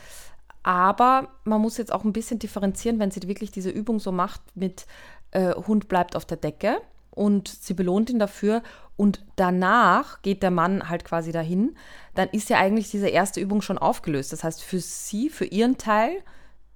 Aber 0.63 1.29
man 1.45 1.61
muss 1.61 1.77
jetzt 1.77 1.93
auch 1.93 2.05
ein 2.05 2.13
bisschen 2.13 2.39
differenzieren, 2.39 2.99
wenn 2.99 3.11
sie 3.11 3.27
wirklich 3.29 3.51
diese 3.51 3.71
Übung 3.71 4.01
so 4.01 4.13
macht 4.13 4.41
mit 4.55 4.87
äh, 5.33 5.55
Hund 5.55 5.89
bleibt 5.89 6.17
auf 6.17 6.25
der 6.25 6.39
Decke 6.39 6.79
und 7.11 7.49
sie 7.49 7.75
belohnt 7.75 8.11
ihn 8.11 8.19
dafür 8.19 8.63
und 8.97 9.25
danach 9.37 10.23
geht 10.23 10.43
der 10.43 10.51
Mann 10.51 10.89
halt 10.89 11.05
quasi 11.05 11.33
dahin, 11.33 11.77
dann 12.15 12.29
ist 12.29 12.49
ja 12.49 12.59
eigentlich 12.59 12.91
diese 12.91 13.09
erste 13.09 13.41
Übung 13.41 13.61
schon 13.61 13.79
aufgelöst. 13.79 14.33
Das 14.33 14.45
heißt, 14.45 14.63
für 14.63 14.81
sie, 14.81 15.31
für 15.31 15.45
ihren 15.45 15.79
Teil 15.79 16.23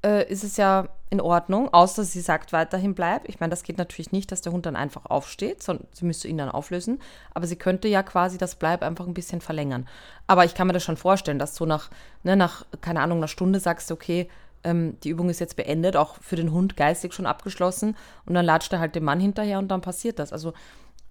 äh, 0.04 0.30
ist 0.30 0.44
es 0.44 0.56
ja 0.56 0.88
in 1.10 1.20
Ordnung, 1.20 1.72
außer 1.72 2.04
sie 2.04 2.20
sagt 2.20 2.52
weiterhin 2.52 2.94
bleib. 2.94 3.28
Ich 3.28 3.40
meine, 3.40 3.50
das 3.50 3.62
geht 3.62 3.78
natürlich 3.78 4.12
nicht, 4.12 4.30
dass 4.30 4.42
der 4.42 4.52
Hund 4.52 4.66
dann 4.66 4.76
einfach 4.76 5.06
aufsteht, 5.06 5.62
sondern 5.62 5.86
sie 5.92 6.04
müsste 6.04 6.28
ihn 6.28 6.38
dann 6.38 6.50
auflösen. 6.50 7.00
Aber 7.32 7.46
sie 7.46 7.56
könnte 7.56 7.88
ja 7.88 8.02
quasi 8.02 8.36
das 8.36 8.56
Bleib 8.56 8.82
einfach 8.82 9.06
ein 9.06 9.14
bisschen 9.14 9.40
verlängern. 9.40 9.88
Aber 10.26 10.44
ich 10.44 10.54
kann 10.54 10.66
mir 10.66 10.74
das 10.74 10.84
schon 10.84 10.98
vorstellen, 10.98 11.38
dass 11.38 11.54
du 11.54 11.64
nach, 11.64 11.90
ne, 12.22 12.36
nach, 12.36 12.66
keine 12.80 13.00
Ahnung, 13.00 13.18
einer 13.18 13.28
Stunde 13.28 13.58
sagst, 13.58 13.90
okay, 13.90 14.28
ähm, 14.64 14.98
die 15.02 15.08
Übung 15.08 15.30
ist 15.30 15.40
jetzt 15.40 15.56
beendet, 15.56 15.96
auch 15.96 16.16
für 16.20 16.36
den 16.36 16.52
Hund 16.52 16.76
geistig 16.76 17.14
schon 17.14 17.26
abgeschlossen. 17.26 17.96
Und 18.26 18.34
dann 18.34 18.44
latscht 18.44 18.72
er 18.72 18.80
halt 18.80 18.94
dem 18.94 19.04
Mann 19.04 19.20
hinterher 19.20 19.58
und 19.58 19.68
dann 19.68 19.80
passiert 19.80 20.18
das. 20.18 20.32
Also 20.32 20.52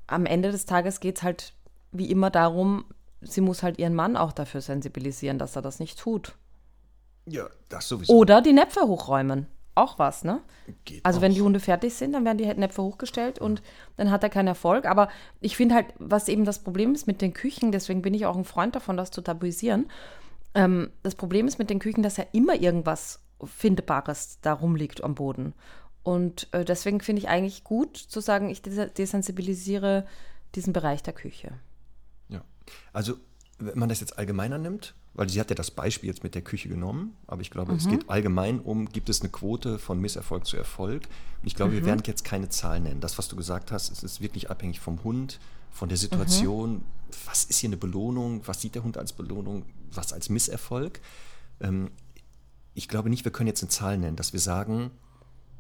am 0.05 0.25
Ende 0.25 0.51
des 0.51 0.65
Tages 0.65 0.99
geht 0.99 1.17
es 1.17 1.23
halt 1.23 1.53
wie 1.91 2.11
immer 2.11 2.29
darum, 2.29 2.85
sie 3.21 3.41
muss 3.41 3.63
halt 3.63 3.79
ihren 3.79 3.95
Mann 3.95 4.15
auch 4.15 4.31
dafür 4.31 4.61
sensibilisieren, 4.61 5.39
dass 5.39 5.55
er 5.55 5.61
das 5.61 5.79
nicht 5.79 5.99
tut. 5.99 6.35
Ja, 7.27 7.47
das 7.69 7.87
sowieso. 7.87 8.13
Oder 8.13 8.41
die 8.41 8.53
Näpfe 8.53 8.81
hochräumen. 8.81 9.47
Auch 9.75 9.99
was, 9.99 10.23
ne? 10.23 10.41
Geht 10.85 11.05
also 11.05 11.21
wenn 11.21 11.31
auch. 11.31 11.35
die 11.35 11.41
Hunde 11.43 11.59
fertig 11.59 11.93
sind, 11.93 12.13
dann 12.13 12.25
werden 12.25 12.39
die 12.39 12.47
Näpfe 12.47 12.81
hochgestellt 12.81 13.37
und 13.37 13.61
dann 13.95 14.09
hat 14.09 14.23
er 14.23 14.29
keinen 14.29 14.47
Erfolg. 14.47 14.85
Aber 14.85 15.09
ich 15.39 15.55
finde 15.55 15.75
halt, 15.75 15.87
was 15.99 16.29
eben 16.29 16.45
das 16.45 16.59
Problem 16.59 16.95
ist 16.95 17.05
mit 17.05 17.21
den 17.21 17.33
Küchen, 17.33 17.71
deswegen 17.71 18.01
bin 18.01 18.15
ich 18.15 18.25
auch 18.25 18.35
ein 18.35 18.43
Freund 18.43 18.75
davon, 18.75 18.97
das 18.97 19.11
zu 19.11 19.21
tabuisieren. 19.21 19.91
Ähm, 20.55 20.89
das 21.03 21.13
Problem 21.13 21.47
ist 21.47 21.59
mit 21.59 21.69
den 21.69 21.77
Küchen, 21.77 22.01
dass 22.01 22.17
ja 22.17 22.25
immer 22.31 22.55
irgendwas 22.55 23.19
Findbares 23.43 24.39
da 24.41 24.53
rumliegt 24.53 25.03
am 25.03 25.13
Boden. 25.13 25.53
Und 26.01 26.47
äh, 26.53 26.65
deswegen 26.65 27.01
finde 27.01 27.21
ich 27.21 27.27
eigentlich 27.27 27.63
gut 27.63 27.97
zu 27.97 28.19
sagen, 28.21 28.49
ich 28.49 28.61
des 28.61 28.93
desensibilisiere 28.93 30.07
diesen 30.55 30.73
Bereich 30.73 31.03
der 31.03 31.13
Küche. 31.13 31.51
Ja. 32.29 32.41
Also, 32.93 33.15
wenn 33.59 33.77
man 33.77 33.89
das 33.89 33.99
jetzt 33.99 34.17
allgemeiner 34.17 34.57
nimmt, 34.57 34.95
weil 35.17 35.27
sie 35.27 35.39
hat 35.39 35.49
ja 35.49 35.55
das 35.55 35.71
Beispiel 35.71 36.07
jetzt 36.07 36.23
mit 36.23 36.35
der 36.35 36.43
Küche 36.43 36.69
genommen, 36.69 37.17
aber 37.25 37.41
ich 37.41 37.49
glaube, 37.49 37.73
es 37.73 37.89
geht 37.89 38.07
allgemein 38.07 38.59
um, 38.59 38.87
gibt 38.87 39.09
es 39.09 39.21
eine 39.21 39.29
Quote 39.29 39.79
von 39.79 39.99
Misserfolg 39.99 40.45
zu 40.45 40.57
Erfolg? 40.57 41.07
Und 41.41 41.47
ich 41.47 41.55
glaube, 41.55 41.73
wir 41.73 41.85
werden 41.85 42.03
jetzt 42.05 42.23
keine 42.23 42.49
Zahl 42.49 42.79
nennen. 42.79 43.01
Das, 43.01 43.17
was 43.17 43.27
du 43.27 43.35
gesagt 43.35 43.71
hast, 43.71 43.91
es 43.91 44.03
ist 44.03 44.21
wirklich 44.21 44.51
abhängig 44.51 44.79
vom 44.79 45.03
Hund, 45.03 45.39
von 45.71 45.89
der 45.89 45.97
Situation. 45.97 46.83
Was 47.25 47.45
ist 47.45 47.57
hier 47.57 47.69
eine 47.69 47.77
Belohnung? 47.77 48.41
Was 48.45 48.61
sieht 48.61 48.75
der 48.75 48.83
Hund 48.83 48.95
als 48.95 49.11
Belohnung? 49.11 49.65
Was 49.91 50.13
als 50.13 50.29
Misserfolg? 50.29 51.01
Ähm, 51.61 51.89
ich 52.75 52.87
glaube 52.87 53.09
nicht, 53.09 53.25
wir 53.25 53.31
können 53.31 53.47
jetzt 53.47 53.63
eine 53.63 53.69
Zahl 53.69 53.97
nennen, 53.97 54.17
dass 54.17 54.33
wir 54.33 54.39
sagen, 54.39 54.91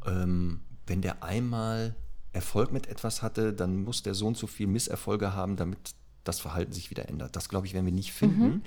ähm, 0.05 0.59
wenn 0.85 1.01
der 1.01 1.23
einmal 1.23 1.95
Erfolg 2.31 2.71
mit 2.71 2.85
etwas 2.85 3.23
hatte, 3.23 3.53
dann 3.53 3.83
muss 3.83 4.03
der 4.03 4.13
so 4.13 4.27
und 4.27 4.37
so 4.37 4.45
viel 4.45 4.67
Misserfolge 4.67 5.33
haben, 5.33 5.55
damit 5.55 5.95
das 6.23 6.39
Verhalten 6.39 6.73
sich 6.73 6.91
wieder 6.91 7.09
ändert. 7.09 7.35
Das, 7.35 7.49
glaube 7.49 7.65
ich, 7.65 7.73
werden 7.73 7.85
wir 7.85 7.93
nicht 7.93 8.13
finden. 8.13 8.61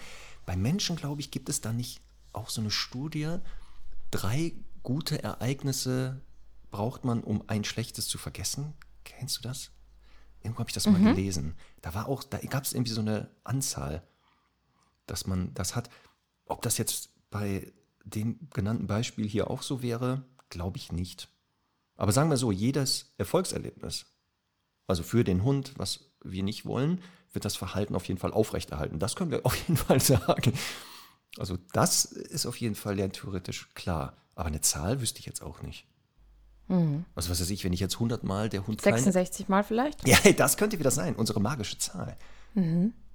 Bei 0.51 0.57
Menschen, 0.57 0.97
glaube 0.97 1.21
ich, 1.21 1.31
gibt 1.31 1.49
es 1.49 1.61
da 1.61 1.73
nicht 1.73 2.01
auch 2.33 2.51
so 2.51 2.61
eine 2.61 2.73
Studie, 2.73 3.37
drei 4.11 4.53
gute 4.83 5.23
Ereignisse 5.23 6.23
braucht 6.73 7.05
man, 7.05 7.23
um 7.23 7.45
ein 7.47 7.63
schlechtes 7.63 8.09
zu 8.09 8.19
vergessen. 8.19 8.75
Kennst 9.05 9.39
du 9.39 9.43
das? 9.43 9.71
Irgendwo 10.43 10.59
habe 10.59 10.69
ich 10.69 10.75
das 10.75 10.89
mal 10.89 11.01
gelesen. 11.01 11.55
Da 11.83 11.95
war 11.95 12.09
auch, 12.09 12.25
da 12.25 12.39
gab 12.39 12.65
es 12.65 12.73
irgendwie 12.73 12.91
so 12.91 13.01
eine 13.01 13.31
Anzahl, 13.45 14.03
dass 15.07 15.25
man 15.25 15.55
das 15.55 15.77
hat. 15.77 15.89
Ob 16.47 16.63
das 16.63 16.79
jetzt 16.79 17.11
bei 17.31 17.73
dem 18.05 18.51
genannten 18.53 18.89
Beispiel 18.89 19.29
hier 19.29 19.51
auch 19.51 19.63
so 19.63 19.83
wäre, 19.83 20.25
glaube 20.49 20.79
ich 20.79 20.91
nicht. 20.91 21.29
Aber 21.95 22.11
sagen 22.11 22.29
wir 22.29 22.37
so, 22.37 22.51
jedes 22.51 23.15
Erfolgserlebnis, 23.19 24.07
also 24.89 25.05
für 25.05 25.23
den 25.23 25.45
Hund, 25.45 25.75
was 25.77 26.11
wir 26.25 26.43
nicht 26.43 26.67
wollen, 26.67 27.01
wird 27.33 27.45
das 27.45 27.57
Verhalten 27.57 27.95
auf 27.95 28.07
jeden 28.07 28.21
Fall 28.21 28.33
aufrechterhalten. 28.33 28.99
Das 28.99 29.17
können 29.17 29.31
wir 29.31 29.45
auf 29.47 29.55
jeden 29.57 29.77
Fall 29.77 30.01
sagen. 30.01 30.53
Also 31.39 31.59
das 31.73 32.05
ist 32.05 32.47
auf 32.47 32.57
jeden 32.57 32.75
Fall 32.75 32.99
ja 32.99 33.09
theoretisch 33.09 33.69
klar. 33.75 34.17
Aber 34.35 34.49
eine 34.49 34.61
Zahl 34.61 35.01
wüsste 35.01 35.21
ich 35.21 35.27
jetzt 35.27 35.43
auch 35.43 35.63
nicht. 35.63 35.87
Also 37.15 37.31
was 37.31 37.41
weiß 37.41 37.51
ich, 37.51 37.65
wenn 37.65 37.73
ich 37.73 37.81
jetzt 37.81 37.95
100 37.95 38.23
Mal 38.23 38.49
der 38.49 38.67
Hund 38.67 38.81
klein... 38.81 38.95
66 38.95 39.49
Mal 39.49 39.65
vielleicht? 39.65 40.07
Ja, 40.07 40.19
das 40.33 40.57
könnte 40.57 40.79
wieder 40.79 40.91
sein, 40.91 41.17
unsere 41.17 41.41
magische 41.41 41.79
Zahl. 41.79 42.17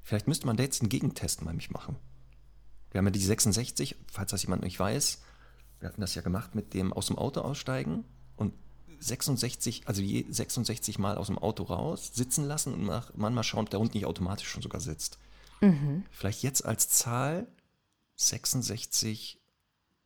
Vielleicht 0.03 0.27
müsste 0.27 0.45
man 0.45 0.57
da 0.57 0.63
jetzt 0.63 0.81
einen 0.81 0.89
Gegentest 0.89 1.41
mal 1.41 1.53
mich 1.53 1.71
machen. 1.71 1.95
Wir 2.91 2.99
haben 2.99 3.05
ja 3.05 3.11
die 3.11 3.19
66, 3.19 3.95
falls 4.11 4.31
das 4.31 4.43
jemand 4.43 4.63
nicht 4.63 4.79
weiß. 4.79 5.21
Wir 5.79 5.89
hatten 5.89 6.01
das 6.01 6.15
ja 6.15 6.21
gemacht 6.21 6.55
mit 6.55 6.73
dem 6.73 6.93
aus 6.93 7.07
dem 7.07 7.17
Auto 7.17 7.41
aussteigen 7.41 8.05
und 8.35 8.53
66, 8.99 9.87
also 9.87 10.01
je 10.01 10.25
66 10.29 10.99
Mal 10.99 11.17
aus 11.17 11.27
dem 11.27 11.37
Auto 11.37 11.63
raus, 11.63 12.11
sitzen 12.13 12.45
lassen 12.45 12.73
und 12.73 12.83
nach, 12.83 13.11
manchmal 13.15 13.43
schauen, 13.43 13.65
ob 13.65 13.69
der 13.69 13.79
Hund 13.79 13.93
nicht 13.93 14.05
automatisch 14.05 14.47
schon 14.47 14.61
sogar 14.61 14.81
sitzt. 14.81 15.17
Vielleicht 16.11 16.43
jetzt 16.43 16.65
als 16.65 16.89
Zahl 16.89 17.47
66 18.15 19.41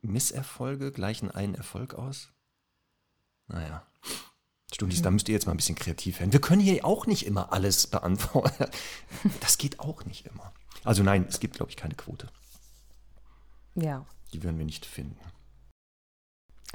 Misserfolge 0.02 0.92
gleichen 0.92 1.30
einen 1.30 1.54
Erfolg 1.54 1.94
aus? 1.94 2.28
Naja. 3.48 3.86
Studis, 4.72 5.02
da 5.02 5.10
müsst 5.10 5.28
ihr 5.28 5.34
jetzt 5.34 5.46
mal 5.46 5.52
ein 5.52 5.56
bisschen 5.56 5.74
kreativ 5.74 6.20
werden. 6.20 6.32
Wir 6.32 6.40
können 6.40 6.60
hier 6.60 6.84
auch 6.84 7.06
nicht 7.06 7.26
immer 7.26 7.52
alles 7.52 7.86
beantworten. 7.86 8.66
Das 9.40 9.58
geht 9.58 9.80
auch 9.80 10.04
nicht 10.04 10.26
immer. 10.26 10.52
Also 10.84 11.02
nein, 11.02 11.26
es 11.28 11.40
gibt, 11.40 11.56
glaube 11.56 11.70
ich, 11.70 11.76
keine 11.76 11.94
Quote. 11.94 12.28
Ja. 13.74 14.06
Die 14.32 14.42
würden 14.42 14.56
wir 14.56 14.64
nicht 14.64 14.86
finden. 14.86 15.18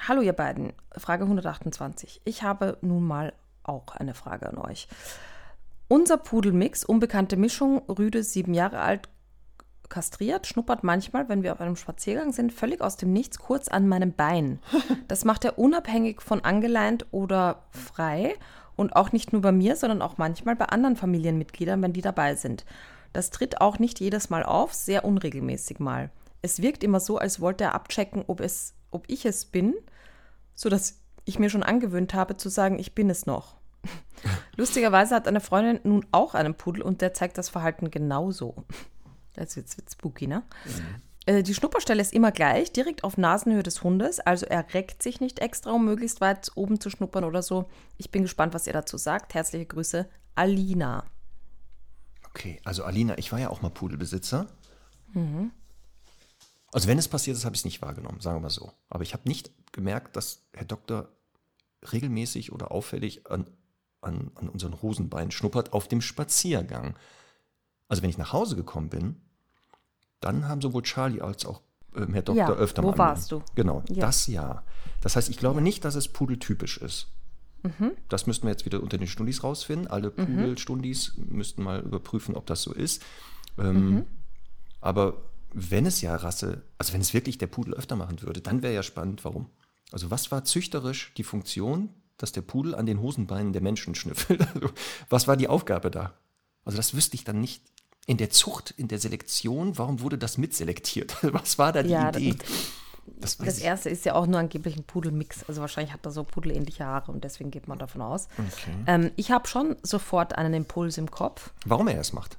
Hallo 0.02 0.22
ihr 0.22 0.34
beiden, 0.34 0.74
Frage 0.98 1.24
128. 1.24 2.22
Ich 2.26 2.44
habe 2.44 2.78
nun 2.82 3.04
mal 3.04 3.34
auch 3.64 3.96
eine 3.96 4.14
Frage 4.14 4.48
an 4.50 4.58
euch. 4.58 4.88
Unser 5.88 6.18
Pudelmix, 6.18 6.84
unbekannte 6.84 7.38
Mischung, 7.38 7.82
Rüde, 7.90 8.22
sieben 8.22 8.54
Jahre 8.54 8.80
alt, 8.80 9.10
kastriert, 9.90 10.48
schnuppert 10.48 10.84
manchmal, 10.84 11.30
wenn 11.30 11.44
wir 11.44 11.54
auf 11.54 11.62
einem 11.62 11.76
Spaziergang 11.76 12.34
sind, 12.34 12.52
völlig 12.52 12.82
aus 12.82 12.98
dem 12.98 13.14
Nichts 13.14 13.40
kurz 13.40 13.68
an 13.68 13.88
meinem 13.88 14.14
Bein. 14.14 14.60
Das 15.08 15.24
macht 15.24 15.46
er 15.46 15.60
unabhängig 15.60 16.22
von 16.22 16.44
angeleint 16.44 17.06
oder 17.12 17.64
frei 17.70 18.34
und 18.76 18.96
auch 18.96 19.12
nicht 19.12 19.34
nur 19.34 19.42
bei 19.42 19.52
mir, 19.52 19.76
sondern 19.76 20.02
auch 20.02 20.18
manchmal 20.18 20.56
bei 20.56 20.66
anderen 20.66 20.96
Familienmitgliedern, 20.96 21.82
wenn 21.82 21.94
die 21.94 22.02
dabei 22.02 22.36
sind. 22.36 22.66
Das 23.14 23.30
tritt 23.30 23.62
auch 23.62 23.80
nicht 23.80 24.00
jedes 24.00 24.30
Mal 24.30 24.44
auf, 24.44 24.74
sehr 24.74 25.06
unregelmäßig 25.06 25.80
mal. 25.80 26.10
Es 26.42 26.62
wirkt 26.62 26.84
immer 26.84 27.00
so, 27.00 27.18
als 27.18 27.40
wollte 27.40 27.64
er 27.64 27.76
abchecken, 27.76 28.24
ob, 28.28 28.42
es, 28.42 28.74
ob 28.96 29.06
ich 29.08 29.26
es 29.26 29.46
bin, 29.46 29.76
sodass 30.56 31.02
ich 31.26 31.40
mir 31.40 31.50
schon 31.50 31.64
angewöhnt 31.64 32.14
habe 32.14 32.38
zu 32.38 32.50
sagen, 32.50 32.80
ich 32.80 32.96
bin 32.96 33.10
es 33.10 33.26
noch. 33.26 33.56
Lustigerweise 34.56 35.14
hat 35.16 35.28
eine 35.28 35.42
Freundin 35.42 35.80
nun 35.84 36.06
auch 36.12 36.34
einen 36.34 36.56
Pudel 36.56 36.82
und 36.82 37.02
der 37.02 37.14
zeigt 37.14 37.38
das 37.38 37.50
Verhalten 37.50 37.92
genauso. 37.92 38.64
Jetzt 39.36 39.56
wird's, 39.56 39.78
wird's 39.78 39.94
spooky, 39.94 40.28
ne? 40.28 40.44
Äh, 41.26 41.44
Die 41.44 41.54
Schnupperstelle 41.54 42.02
ist 42.02 42.14
immer 42.14 42.32
gleich, 42.32 42.72
direkt 42.72 43.04
auf 43.04 43.18
Nasenhöhe 43.18 43.64
des 43.64 43.84
Hundes. 43.84 44.20
Also 44.20 44.46
er 44.46 44.74
reckt 44.74 45.04
sich 45.04 45.20
nicht 45.20 45.40
extra, 45.40 45.72
um 45.72 45.86
möglichst 45.86 46.22
weit 46.22 46.52
oben 46.56 46.80
zu 46.80 46.90
schnuppern 46.90 47.24
oder 47.26 47.42
so. 47.42 47.68
Ich 47.98 48.12
bin 48.12 48.22
gespannt, 48.24 48.54
was 48.54 48.68
ihr 48.68 48.74
dazu 48.74 48.98
sagt. 48.98 49.34
Herzliche 49.34 49.66
Grüße, 49.66 50.08
Alina. 50.36 51.04
Okay, 52.30 52.60
also 52.64 52.84
Alina, 52.84 53.18
ich 53.18 53.32
war 53.32 53.40
ja 53.40 53.50
auch 53.50 53.62
mal 53.62 53.70
Pudelbesitzer. 53.70 54.48
Also 56.76 56.88
wenn 56.90 56.98
es 56.98 57.08
passiert 57.08 57.38
ist, 57.38 57.46
habe 57.46 57.56
ich 57.56 57.62
es 57.62 57.66
nicht 57.66 57.82
wahrgenommen, 57.82 58.20
sagen 58.20 58.38
wir 58.38 58.42
mal 58.42 58.50
so. 58.50 58.72
Aber 58.90 59.04
ich 59.04 59.14
habe 59.14 59.28
nicht 59.28 59.52
gemerkt, 59.72 60.16
dass 60.16 60.42
Herr 60.54 60.66
Doktor 60.66 61.10
regelmäßig 61.92 62.52
oder 62.52 62.72
auffällig 62.72 63.30
an, 63.32 63.46
an, 64.02 64.32
an 64.36 64.50
unseren 64.50 64.82
Hosenbeinen 64.82 65.32
schnuppert 65.32 65.74
auf 65.74 65.88
dem 65.88 66.02
Spaziergang. 66.02 66.96
Also 67.88 68.02
wenn 68.04 68.10
ich 68.10 68.18
nach 68.18 68.34
Hause 68.34 68.56
gekommen 68.56 68.90
bin, 68.90 69.22
dann 70.20 70.48
haben 70.48 70.62
sowohl 70.62 70.82
Charlie 70.84 71.22
als 71.22 71.46
auch 71.46 71.62
ähm, 71.96 72.14
Herr 72.14 72.24
Doktor 72.24 72.50
Ja, 72.50 72.50
öfter 72.56 72.84
wo 72.84 72.88
mal. 72.88 72.94
an 72.94 73.00
warst 73.00 73.32
du? 73.32 73.42
Genau, 73.56 73.84
Ja. 73.90 74.02
das 74.08 74.28
ja. 74.28 74.64
Das 75.02 75.16
heißt, 75.16 75.30
ich 75.30 75.38
glaube 75.38 75.62
nicht, 75.62 75.86
dass 75.86 75.96
es 75.96 76.08
pudeltypisch 76.10 76.78
ist. 76.78 77.08
Mhm. 77.64 77.92
Das 78.10 78.28
müssten 78.28 78.48
wir 78.48 78.52
jetzt 78.52 78.66
wieder 78.66 78.82
unter 78.82 78.98
den 78.98 79.08
Stundis 79.08 79.44
rausfinden. 79.44 79.88
Alle 79.88 80.12
Pudelstundis 80.12 81.14
müssten 81.18 81.64
mal 81.64 81.80
überprüfen, 81.82 82.36
ob 82.36 82.46
das 82.48 82.62
so 82.64 82.74
ist. 82.74 83.02
Ähm, 83.58 83.90
Mhm. 83.90 84.06
Aber 84.82 85.22
wenn 85.58 85.86
es 85.86 86.02
ja 86.02 86.16
Rasse, 86.16 86.64
also 86.78 86.92
wenn 86.94 87.02
es 87.02 87.14
wirklich 87.14 87.38
der 87.38 87.48
Pudel 87.48 87.74
öfter 87.74 87.96
machen 87.96 88.22
würde, 88.22 88.42
dann 88.42 88.62
wäre 88.62 88.74
ja 88.74 88.84
spannend, 88.84 89.24
warum. 89.24 89.50
Also 89.92 90.12
was 90.12 90.30
war 90.32 90.44
züchterisch 90.44 91.14
die 91.16 91.24
Funktion, 91.24 91.90
dass 92.18 92.32
der 92.34 92.42
Pudel 92.42 92.76
an 92.76 92.86
den 92.86 93.00
Hosenbeinen 93.00 93.54
der 93.54 93.62
Menschen 93.62 93.96
schnüffelt? 93.96 94.42
Also, 94.54 94.70
was 95.10 95.28
war 95.28 95.38
die 95.38 95.48
Aufgabe 95.48 95.90
da? 95.92 96.14
Also 96.66 96.78
das 96.78 96.94
wüsste 96.94 97.16
ich 97.16 97.24
dann 97.24 97.40
nicht. 97.40 97.64
In 98.08 98.18
der 98.18 98.30
Zucht, 98.30 98.72
in 98.78 98.88
der 98.88 99.00
Selektion, 99.00 99.78
warum 99.80 100.00
wurde 100.02 100.18
das 100.20 100.38
mitselektiert? 100.38 101.18
Was 101.34 101.58
war 101.58 101.72
da 101.74 101.82
die 101.82 101.90
Ja, 101.90 102.10
Idee? 102.10 102.36
das- 102.36 103.38
Das 103.38 103.38
Das 103.38 103.58
erste 103.60 103.90
ist 103.90 104.06
ja 104.06 104.14
auch 104.14 104.28
nur 104.28 104.40
angeblich 104.40 104.76
ein 104.78 104.84
Pudelmix. 104.84 105.44
Also 105.48 105.62
wahrscheinlich 105.62 105.92
hat 105.94 106.06
er 106.06 106.12
so 106.12 106.24
pudelähnliche 106.24 106.86
Haare 106.86 107.12
und 107.12 107.24
deswegen 107.24 107.50
geht 107.50 107.68
man 107.68 107.80
davon 107.80 108.02
aus. 108.04 108.28
Okay. 108.38 108.72
Ähm, 108.86 109.12
ich 109.16 109.32
habe 109.32 109.48
schon 109.48 109.76
sofort 109.82 110.36
einen 110.38 110.54
Impuls 110.54 111.00
im 111.00 111.10
Kopf. 111.10 111.52
Warum 111.66 111.88
er 111.88 112.00
es 112.00 112.14
macht? 112.14 112.38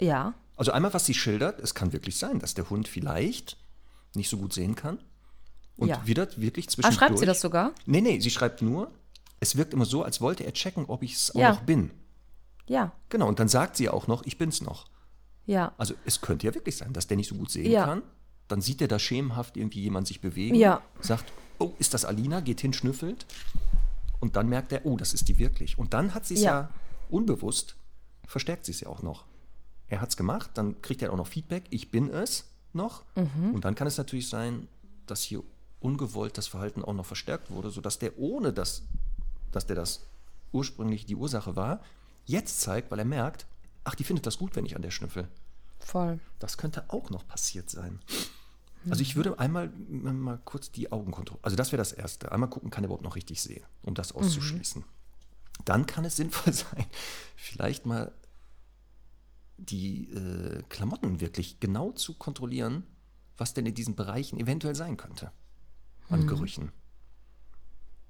Ja. 0.00 0.34
Also 0.56 0.72
einmal, 0.72 0.92
was 0.94 1.06
sie 1.06 1.14
schildert, 1.14 1.60
es 1.60 1.74
kann 1.74 1.92
wirklich 1.92 2.18
sein, 2.18 2.38
dass 2.38 2.54
der 2.54 2.68
Hund 2.70 2.88
vielleicht 2.88 3.56
nicht 4.14 4.28
so 4.30 4.38
gut 4.38 4.52
sehen 4.52 4.74
kann. 4.74 4.98
Und 5.76 5.88
Ja. 5.88 6.06
wieder 6.06 6.26
wirklich 6.38 6.66
Ah, 6.66 6.70
zwischendurch. 6.70 6.98
schreibt 6.98 7.18
sie 7.18 7.26
das 7.26 7.40
sogar? 7.42 7.72
Nee, 7.84 8.00
nee, 8.00 8.18
sie 8.20 8.30
schreibt 8.30 8.62
nur, 8.62 8.90
es 9.40 9.56
wirkt 9.56 9.74
immer 9.74 9.84
so, 9.84 10.02
als 10.02 10.20
wollte 10.22 10.44
er 10.44 10.52
checken, 10.54 10.86
ob 10.86 11.02
ich 11.02 11.12
es 11.14 11.30
auch 11.34 11.38
Ja. 11.40 11.50
noch 11.50 11.60
bin. 11.60 11.90
Ja. 12.66 12.92
Genau, 13.10 13.28
und 13.28 13.38
dann 13.38 13.48
sagt 13.48 13.76
sie 13.76 13.88
auch 13.90 14.06
noch, 14.06 14.24
ich 14.24 14.38
bin's 14.38 14.62
noch. 14.62 14.86
Ja. 15.44 15.74
Also 15.76 15.94
es 16.06 16.22
könnte 16.22 16.46
ja 16.46 16.54
wirklich 16.54 16.76
sein, 16.76 16.92
dass 16.94 17.06
der 17.06 17.16
nicht 17.18 17.28
so 17.28 17.34
gut 17.34 17.50
sehen 17.50 17.70
Ja. 17.70 17.84
kann. 17.84 18.02
Dann 18.48 18.60
sieht 18.62 18.80
er 18.80 18.88
da 18.88 18.98
schemenhaft 18.98 19.56
irgendwie 19.56 19.82
jemand 19.82 20.06
sich 20.08 20.20
bewegen. 20.22 20.54
Ja. 20.54 20.80
Sagt, 21.00 21.30
oh, 21.58 21.72
ist 21.78 21.92
das 21.94 22.04
Alina? 22.06 22.40
Geht 22.40 22.60
hin, 22.62 22.72
schnüffelt. 22.72 23.26
Und 24.18 24.36
dann 24.36 24.48
merkt 24.48 24.72
er, 24.72 24.86
oh, 24.86 24.96
das 24.96 25.12
ist 25.12 25.28
die 25.28 25.38
wirklich. 25.38 25.76
Und 25.78 25.92
dann 25.92 26.14
hat 26.14 26.24
sie 26.26 26.34
es 26.34 26.40
ja. 26.40 26.52
Ja. 26.52 26.70
unbewusst, 27.10 27.76
verstärkt 28.26 28.64
sie 28.64 28.72
es 28.72 28.80
ja 28.80 28.88
auch 28.88 29.02
noch. 29.02 29.24
Er 29.88 30.00
hat 30.00 30.10
es 30.10 30.16
gemacht, 30.16 30.50
dann 30.54 30.80
kriegt 30.82 31.02
er 31.02 31.12
auch 31.12 31.16
noch 31.16 31.28
Feedback, 31.28 31.64
ich 31.70 31.90
bin 31.90 32.10
es 32.10 32.48
noch. 32.72 33.04
Mhm. 33.14 33.54
Und 33.54 33.64
dann 33.64 33.74
kann 33.74 33.86
es 33.86 33.98
natürlich 33.98 34.28
sein, 34.28 34.68
dass 35.06 35.22
hier 35.22 35.42
ungewollt 35.80 36.36
das 36.36 36.46
Verhalten 36.46 36.84
auch 36.84 36.94
noch 36.94 37.06
verstärkt 37.06 37.50
wurde, 37.50 37.70
sodass 37.70 37.98
der 37.98 38.18
ohne 38.18 38.52
das, 38.52 38.82
dass 39.52 39.66
der 39.66 39.76
das 39.76 40.04
ursprünglich 40.52 41.06
die 41.06 41.16
Ursache 41.16 41.54
war, 41.54 41.80
jetzt 42.24 42.60
zeigt, 42.60 42.90
weil 42.90 42.98
er 42.98 43.04
merkt, 43.04 43.46
ach, 43.84 43.94
die 43.94 44.04
findet 44.04 44.26
das 44.26 44.38
gut, 44.38 44.56
wenn 44.56 44.66
ich 44.66 44.74
an 44.74 44.82
der 44.82 44.90
schnüffel. 44.90 45.28
Voll. 45.78 46.18
Das 46.38 46.58
könnte 46.58 46.84
auch 46.88 47.10
noch 47.10 47.26
passiert 47.28 47.70
sein. 47.70 48.00
Also 48.88 49.02
ich 49.02 49.16
würde 49.16 49.38
einmal 49.38 49.68
mal 49.68 50.38
kurz 50.44 50.70
die 50.70 50.92
Augen 50.92 51.10
kontrollieren. 51.10 51.44
Also 51.44 51.56
das 51.56 51.72
wäre 51.72 51.78
das 51.78 51.92
Erste. 51.92 52.30
Einmal 52.30 52.48
gucken, 52.48 52.70
kann 52.70 52.84
er 52.84 52.86
überhaupt 52.86 53.02
noch 53.02 53.16
richtig 53.16 53.42
sehen, 53.42 53.64
um 53.82 53.94
das 53.94 54.12
auszuschließen. 54.12 54.84
Dann 55.64 55.86
kann 55.86 56.04
es 56.04 56.16
sinnvoll 56.16 56.52
sein, 56.52 56.86
vielleicht 57.36 57.86
mal 57.86 58.12
die 59.58 60.08
äh, 60.12 60.62
Klamotten 60.68 61.20
wirklich 61.20 61.60
genau 61.60 61.92
zu 61.92 62.14
kontrollieren, 62.14 62.84
was 63.36 63.54
denn 63.54 63.66
in 63.66 63.74
diesen 63.74 63.94
Bereichen 63.96 64.38
eventuell 64.38 64.74
sein 64.74 64.96
könnte 64.96 65.30
an 66.08 66.26
Gerüchen. 66.26 66.70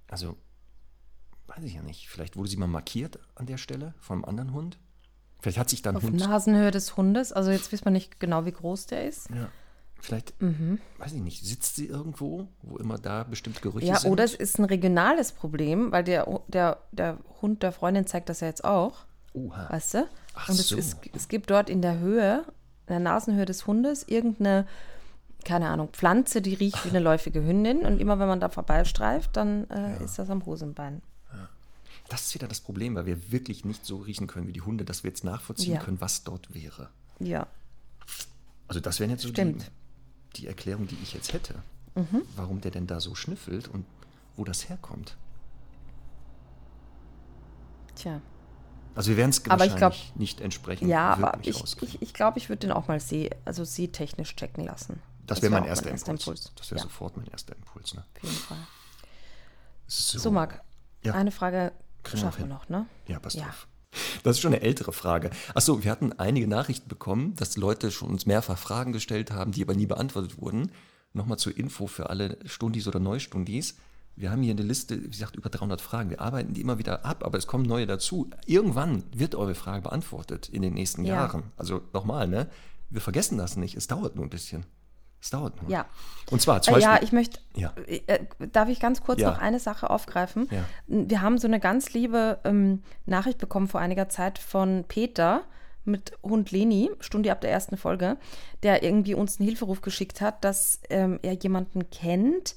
Also, 0.08 0.36
weiß 1.46 1.64
ich 1.64 1.74
ja 1.74 1.82
nicht. 1.82 2.08
Vielleicht 2.08 2.36
wurde 2.36 2.48
sie 2.50 2.56
mal 2.56 2.66
markiert 2.66 3.18
an 3.34 3.46
der 3.46 3.56
Stelle 3.56 3.94
von 3.98 4.16
einem 4.18 4.24
anderen 4.26 4.52
Hund. 4.52 4.78
Vielleicht 5.40 5.58
hat 5.58 5.70
sich 5.70 5.82
dann 5.82 5.96
Auf 5.96 6.02
Hund. 6.02 6.16
Nasenhöhe 6.20 6.70
des 6.70 6.96
Hundes. 6.96 7.32
Also 7.32 7.50
jetzt 7.50 7.72
wissen 7.72 7.84
wir 7.86 7.92
nicht 7.92 8.20
genau, 8.20 8.44
wie 8.44 8.52
groß 8.52 8.86
der 8.86 9.06
ist. 9.06 9.30
Ja. 9.30 9.48
Vielleicht, 9.98 10.34
weiß 10.98 11.14
ich 11.14 11.22
nicht, 11.22 11.44
sitzt 11.44 11.76
sie 11.76 11.86
irgendwo, 11.86 12.48
wo 12.62 12.76
immer 12.76 12.98
da 12.98 13.24
bestimmte 13.24 13.60
Gerüche 13.62 13.86
Ja, 13.86 13.96
sind? 13.98 14.10
oder 14.10 14.24
es 14.24 14.34
ist 14.34 14.58
ein 14.58 14.66
regionales 14.66 15.32
Problem, 15.32 15.90
weil 15.90 16.04
der, 16.04 16.42
der, 16.48 16.82
der 16.92 17.18
Hund 17.40 17.62
der 17.62 17.72
Freundin 17.72 18.06
zeigt 18.06 18.28
das 18.28 18.40
ja 18.40 18.46
jetzt 18.46 18.62
auch, 18.62 19.06
Oha. 19.32 19.70
weißt 19.70 19.94
du? 19.94 20.08
Ach 20.36 20.48
Und 20.48 20.60
es, 20.60 20.68
so. 20.68 20.76
ist, 20.76 20.96
es 21.14 21.26
gibt 21.28 21.50
dort 21.50 21.68
in 21.68 21.82
der 21.82 21.98
Höhe, 21.98 22.44
in 22.86 22.88
der 22.88 23.00
Nasenhöhe 23.00 23.44
des 23.46 23.66
Hundes, 23.66 24.04
irgendeine, 24.06 24.66
keine 25.44 25.68
Ahnung, 25.68 25.88
Pflanze, 25.92 26.40
die 26.42 26.54
riecht 26.54 26.84
wie 26.84 26.90
eine 26.90 27.00
läufige 27.10 27.42
Hündin. 27.44 27.80
Und 27.80 27.98
immer 28.00 28.18
wenn 28.18 28.28
man 28.28 28.38
da 28.40 28.48
vorbeistreift, 28.48 29.36
dann 29.36 29.68
äh, 29.70 30.04
ist 30.04 30.18
das 30.18 30.30
am 30.30 30.46
Hosenbein. 30.46 31.02
Das 32.08 32.26
ist 32.26 32.34
wieder 32.34 32.46
das 32.46 32.60
Problem, 32.60 32.94
weil 32.94 33.06
wir 33.06 33.32
wirklich 33.32 33.64
nicht 33.64 33.84
so 33.84 33.96
riechen 33.96 34.28
können 34.28 34.46
wie 34.46 34.52
die 34.52 34.60
Hunde, 34.60 34.84
dass 34.84 35.02
wir 35.02 35.10
jetzt 35.10 35.24
nachvollziehen 35.24 35.74
Ja. 35.74 35.80
können, 35.80 36.00
was 36.00 36.22
dort 36.22 36.54
wäre. 36.54 36.88
Ja, 37.18 37.48
Also 38.68 38.78
das 38.78 39.00
wären 39.00 39.10
jetzt 39.10 39.22
so 39.22 39.32
die. 39.32 39.44
Mhm. 39.44 39.58
die 40.36 40.46
Erklärung, 40.46 40.86
die 40.86 40.96
ich 41.02 41.14
jetzt 41.14 41.32
hätte. 41.32 41.54
Warum 42.36 42.60
der 42.60 42.70
denn 42.70 42.86
da 42.86 43.00
so 43.00 43.14
schnüffelt 43.16 43.66
und 43.68 43.86
wo 44.36 44.44
das 44.44 44.68
herkommt. 44.68 45.16
tja. 47.96 48.20
Also 48.96 49.10
wir 49.10 49.16
werden 49.18 49.30
es 49.30 49.46
wahrscheinlich 49.46 49.76
glaub- 49.76 49.94
nicht 50.16 50.40
entsprechend 50.40 50.88
Ja, 50.88 51.12
aber 51.12 51.38
ich, 51.42 51.62
ich, 51.82 52.02
ich 52.02 52.14
glaube, 52.14 52.38
ich 52.38 52.48
würde 52.48 52.60
den 52.60 52.72
auch 52.72 52.88
mal 52.88 52.98
seh, 52.98 53.30
also 53.44 53.62
sehtechnisch 53.64 54.34
checken 54.36 54.64
lassen. 54.64 55.00
das 55.26 55.42
wäre 55.42 55.52
wär 55.52 55.60
mein 55.60 55.64
auch 55.64 55.68
erster 55.70 55.90
Impuls. 55.90 56.50
Das 56.56 56.70
wäre 56.70 56.78
ja, 56.78 56.82
sofort 56.82 57.16
mein 57.16 57.26
erster 57.28 57.54
Impuls. 57.54 57.94
Ne? 57.94 58.04
auf 58.16 58.22
jeden 58.22 58.34
Fall. 58.36 58.58
So, 59.86 60.18
So, 60.18 60.30
Marc, 60.30 60.62
Ja. 61.04 61.14
eine 61.14 61.30
Frage 61.30 61.72
Kriegen 62.02 62.22
schaffen 62.22 62.40
wir 62.40 62.46
noch, 62.46 62.68
ne? 62.68 62.86
Ja, 63.06 63.18
passt 63.18 63.36
Ja. 63.36 63.46
auf. 63.48 63.66
Das 64.24 64.36
ist 64.36 64.40
schon 64.42 64.52
eine 64.52 64.62
ältere 64.62 64.92
Frage. 64.92 65.30
Achso, 65.54 65.82
wir 65.82 65.90
hatten 65.90 66.12
einige 66.18 66.46
Nachrichten 66.46 66.88
bekommen, 66.88 67.34
dass 67.36 67.56
Leute 67.56 67.90
schon 67.90 68.10
uns 68.10 68.26
mehrfach 68.26 68.58
Fragen 68.58 68.92
gestellt 68.92 69.30
haben, 69.30 69.52
die 69.52 69.62
aber 69.62 69.74
nie 69.74 69.86
beantwortet 69.86 70.38
wurden. 70.40 70.70
Nochmal 71.12 71.38
zur 71.38 71.56
Info 71.56 71.86
für 71.86 72.10
alle 72.10 72.38
Stundis 72.44 72.86
oder 72.86 72.98
Neustundis. 73.00 73.76
Wir 74.16 74.30
haben 74.30 74.42
hier 74.42 74.52
eine 74.52 74.62
Liste, 74.62 75.02
wie 75.02 75.08
gesagt, 75.10 75.36
über 75.36 75.50
300 75.50 75.80
Fragen. 75.80 76.08
Wir 76.10 76.20
arbeiten 76.20 76.54
die 76.54 76.62
immer 76.62 76.78
wieder 76.78 77.04
ab, 77.04 77.22
aber 77.24 77.36
es 77.36 77.46
kommen 77.46 77.64
neue 77.66 77.86
dazu. 77.86 78.30
Irgendwann 78.46 79.04
wird 79.14 79.34
eure 79.34 79.54
Frage 79.54 79.82
beantwortet 79.82 80.48
in 80.48 80.62
den 80.62 80.74
nächsten 80.74 81.04
Ja. 81.04 81.16
Jahren. 81.16 81.44
Also 81.56 81.82
nochmal, 81.92 82.26
ne? 82.26 82.48
Wir 82.88 83.00
vergessen 83.02 83.36
das 83.36 83.56
nicht. 83.56 83.76
Es 83.76 83.86
dauert 83.88 84.16
nur 84.16 84.24
ein 84.24 84.30
bisschen. 84.30 84.64
Es 85.20 85.30
dauert 85.30 85.60
nur. 85.60 85.70
Ja. 85.70 85.86
Und 86.30 86.40
zwar 86.40 86.62
zum 86.62 86.72
Äh, 86.72 86.76
Beispiel. 86.76 86.94
ja, 86.96 87.02
ich 87.02 87.12
möchte, 87.12 87.40
Ja. 87.56 87.72
äh, 87.86 88.20
darf 88.52 88.68
ich 88.68 88.80
ganz 88.80 89.02
kurz 89.02 89.20
Ja. 89.20 89.30
noch 89.32 89.38
eine 89.38 89.58
Sache 89.60 89.90
aufgreifen? 89.90 90.48
Ja. 90.50 90.64
Wir 90.86 91.20
haben 91.20 91.36
so 91.38 91.46
eine 91.48 91.58
ganz 91.60 91.92
liebe 91.92 92.38
ähm, 92.44 92.82
Nachricht 93.06 93.38
bekommen 93.38 93.66
vor 93.68 93.80
einiger 93.80 94.08
Zeit 94.08 94.38
von 94.38 94.84
Peter 94.88 95.42
mit 95.84 96.12
Hund 96.22 96.50
Leni, 96.50 96.90
Stunde 97.00 97.30
ab 97.30 97.40
der 97.40 97.50
ersten 97.50 97.76
Folge, 97.76 98.16
der 98.62 98.82
irgendwie 98.82 99.14
uns 99.14 99.38
einen 99.38 99.48
Hilferuf 99.48 99.82
geschickt 99.82 100.20
hat, 100.20 100.42
dass 100.44 100.80
ähm, 100.90 101.18
er 101.22 101.34
jemanden 101.34 101.90
kennt, 101.90 102.54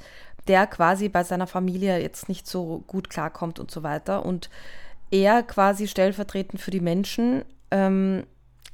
der 0.47 0.67
quasi 0.67 1.09
bei 1.09 1.23
seiner 1.23 1.47
Familie 1.47 1.99
jetzt 1.99 2.29
nicht 2.29 2.47
so 2.47 2.83
gut 2.87 3.09
klarkommt 3.09 3.59
und 3.59 3.71
so 3.71 3.83
weiter. 3.83 4.25
Und 4.25 4.49
er 5.11 5.43
quasi 5.43 5.87
stellvertretend 5.87 6.61
für 6.61 6.71
die 6.71 6.79
Menschen, 6.79 7.43
ähm, 7.71 8.25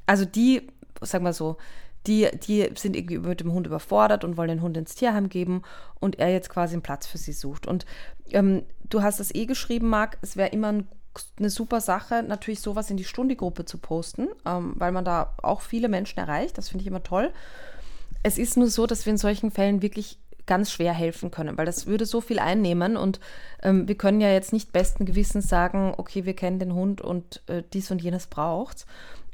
also 0.06 0.26
die, 0.26 0.68
sag 1.02 1.22
mal 1.22 1.34
so, 1.34 1.58
die, 2.08 2.30
die 2.48 2.70
sind 2.76 2.96
irgendwie 2.96 3.18
mit 3.18 3.40
dem 3.40 3.52
Hund 3.52 3.66
überfordert 3.68 4.24
und 4.24 4.38
wollen 4.38 4.50
den 4.50 4.62
Hund 4.62 4.78
ins 4.78 4.96
Tierheim 4.96 5.30
geben 5.30 5.64
und 6.00 6.20
er 6.20 6.32
jetzt 6.32 6.50
quasi 6.50 6.74
einen 6.74 6.84
Platz 6.84 7.08
für 7.08 7.18
sie 7.18 7.34
sucht. 7.34 7.66
Und 7.66 7.86
ähm, 8.32 8.64
du 8.90 9.02
hast 9.02 9.20
das 9.20 9.34
eh 9.34 9.46
geschrieben, 9.46 9.90
Marc, 9.90 10.18
es 10.22 10.38
wäre 10.38 10.50
immer 10.50 10.72
ein, 10.72 10.88
eine 11.40 11.50
super 11.50 11.82
Sache, 11.82 12.24
natürlich 12.24 12.60
sowas 12.60 12.90
in 12.90 12.98
die 12.98 13.06
Stundi-Gruppe 13.06 13.66
zu 13.66 13.78
posten, 13.78 14.28
ähm, 14.46 14.74
weil 14.76 14.92
man 14.92 15.06
da 15.06 15.34
auch 15.42 15.62
viele 15.62 15.90
Menschen 15.90 16.20
erreicht. 16.20 16.58
Das 16.58 16.70
finde 16.70 16.84
ich 16.84 16.88
immer 16.88 17.04
toll. 17.04 17.32
Es 18.22 18.38
ist 18.38 18.58
nur 18.58 18.68
so, 18.68 18.86
dass 18.86 19.06
wir 19.06 19.12
in 19.12 19.18
solchen 19.18 19.52
Fällen 19.52 19.82
wirklich 19.82 20.20
ganz 20.46 20.72
schwer 20.72 20.94
helfen 20.94 21.32
können, 21.32 21.58
weil 21.58 21.66
das 21.66 21.88
würde 21.88 22.06
so 22.06 22.22
viel 22.22 22.40
einnehmen 22.40 22.98
und 22.98 23.20
ähm, 23.64 23.88
wir 23.88 23.96
können 23.96 24.22
ja 24.22 24.32
jetzt 24.32 24.54
nicht 24.54 24.72
besten 24.72 25.06
Gewissens 25.06 25.48
sagen, 25.48 25.94
okay, 25.98 26.26
wir 26.26 26.36
kennen 26.36 26.60
den 26.60 26.74
Hund 26.74 27.02
und 27.02 27.42
äh, 27.48 27.64
dies 27.74 27.92
und 27.92 28.02
jenes 28.02 28.28
braucht. 28.28 28.86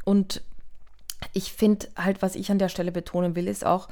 Und 0.05 0.41
ich 1.34 1.53
finde 1.53 1.88
halt, 1.95 2.22
was 2.22 2.36
ich 2.36 2.49
an 2.51 2.59
der 2.59 2.70
Stelle 2.70 2.91
betonen 2.91 3.36
will, 3.36 3.47
ist 3.47 3.66
auch, 3.66 3.89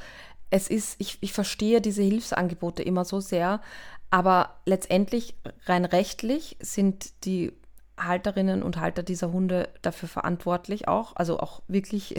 es 0.50 0.68
ist, 0.68 0.96
ich, 1.00 1.18
ich 1.22 1.34
verstehe 1.34 1.82
diese 1.82 2.02
Hilfsangebote 2.02 2.82
immer 2.82 3.06
so 3.06 3.20
sehr, 3.20 3.62
aber 4.10 4.56
letztendlich 4.66 5.36
rein 5.66 5.86
rechtlich 5.86 6.58
sind 6.60 7.26
die 7.26 7.54
Halterinnen 7.98 8.64
und 8.64 8.78
Halter 8.78 9.04
dieser 9.04 9.32
Hunde 9.32 9.70
dafür 9.82 10.10
verantwortlich 10.10 10.88
auch, 10.88 11.16
also 11.16 11.40
auch 11.40 11.62
wirklich, 11.68 12.16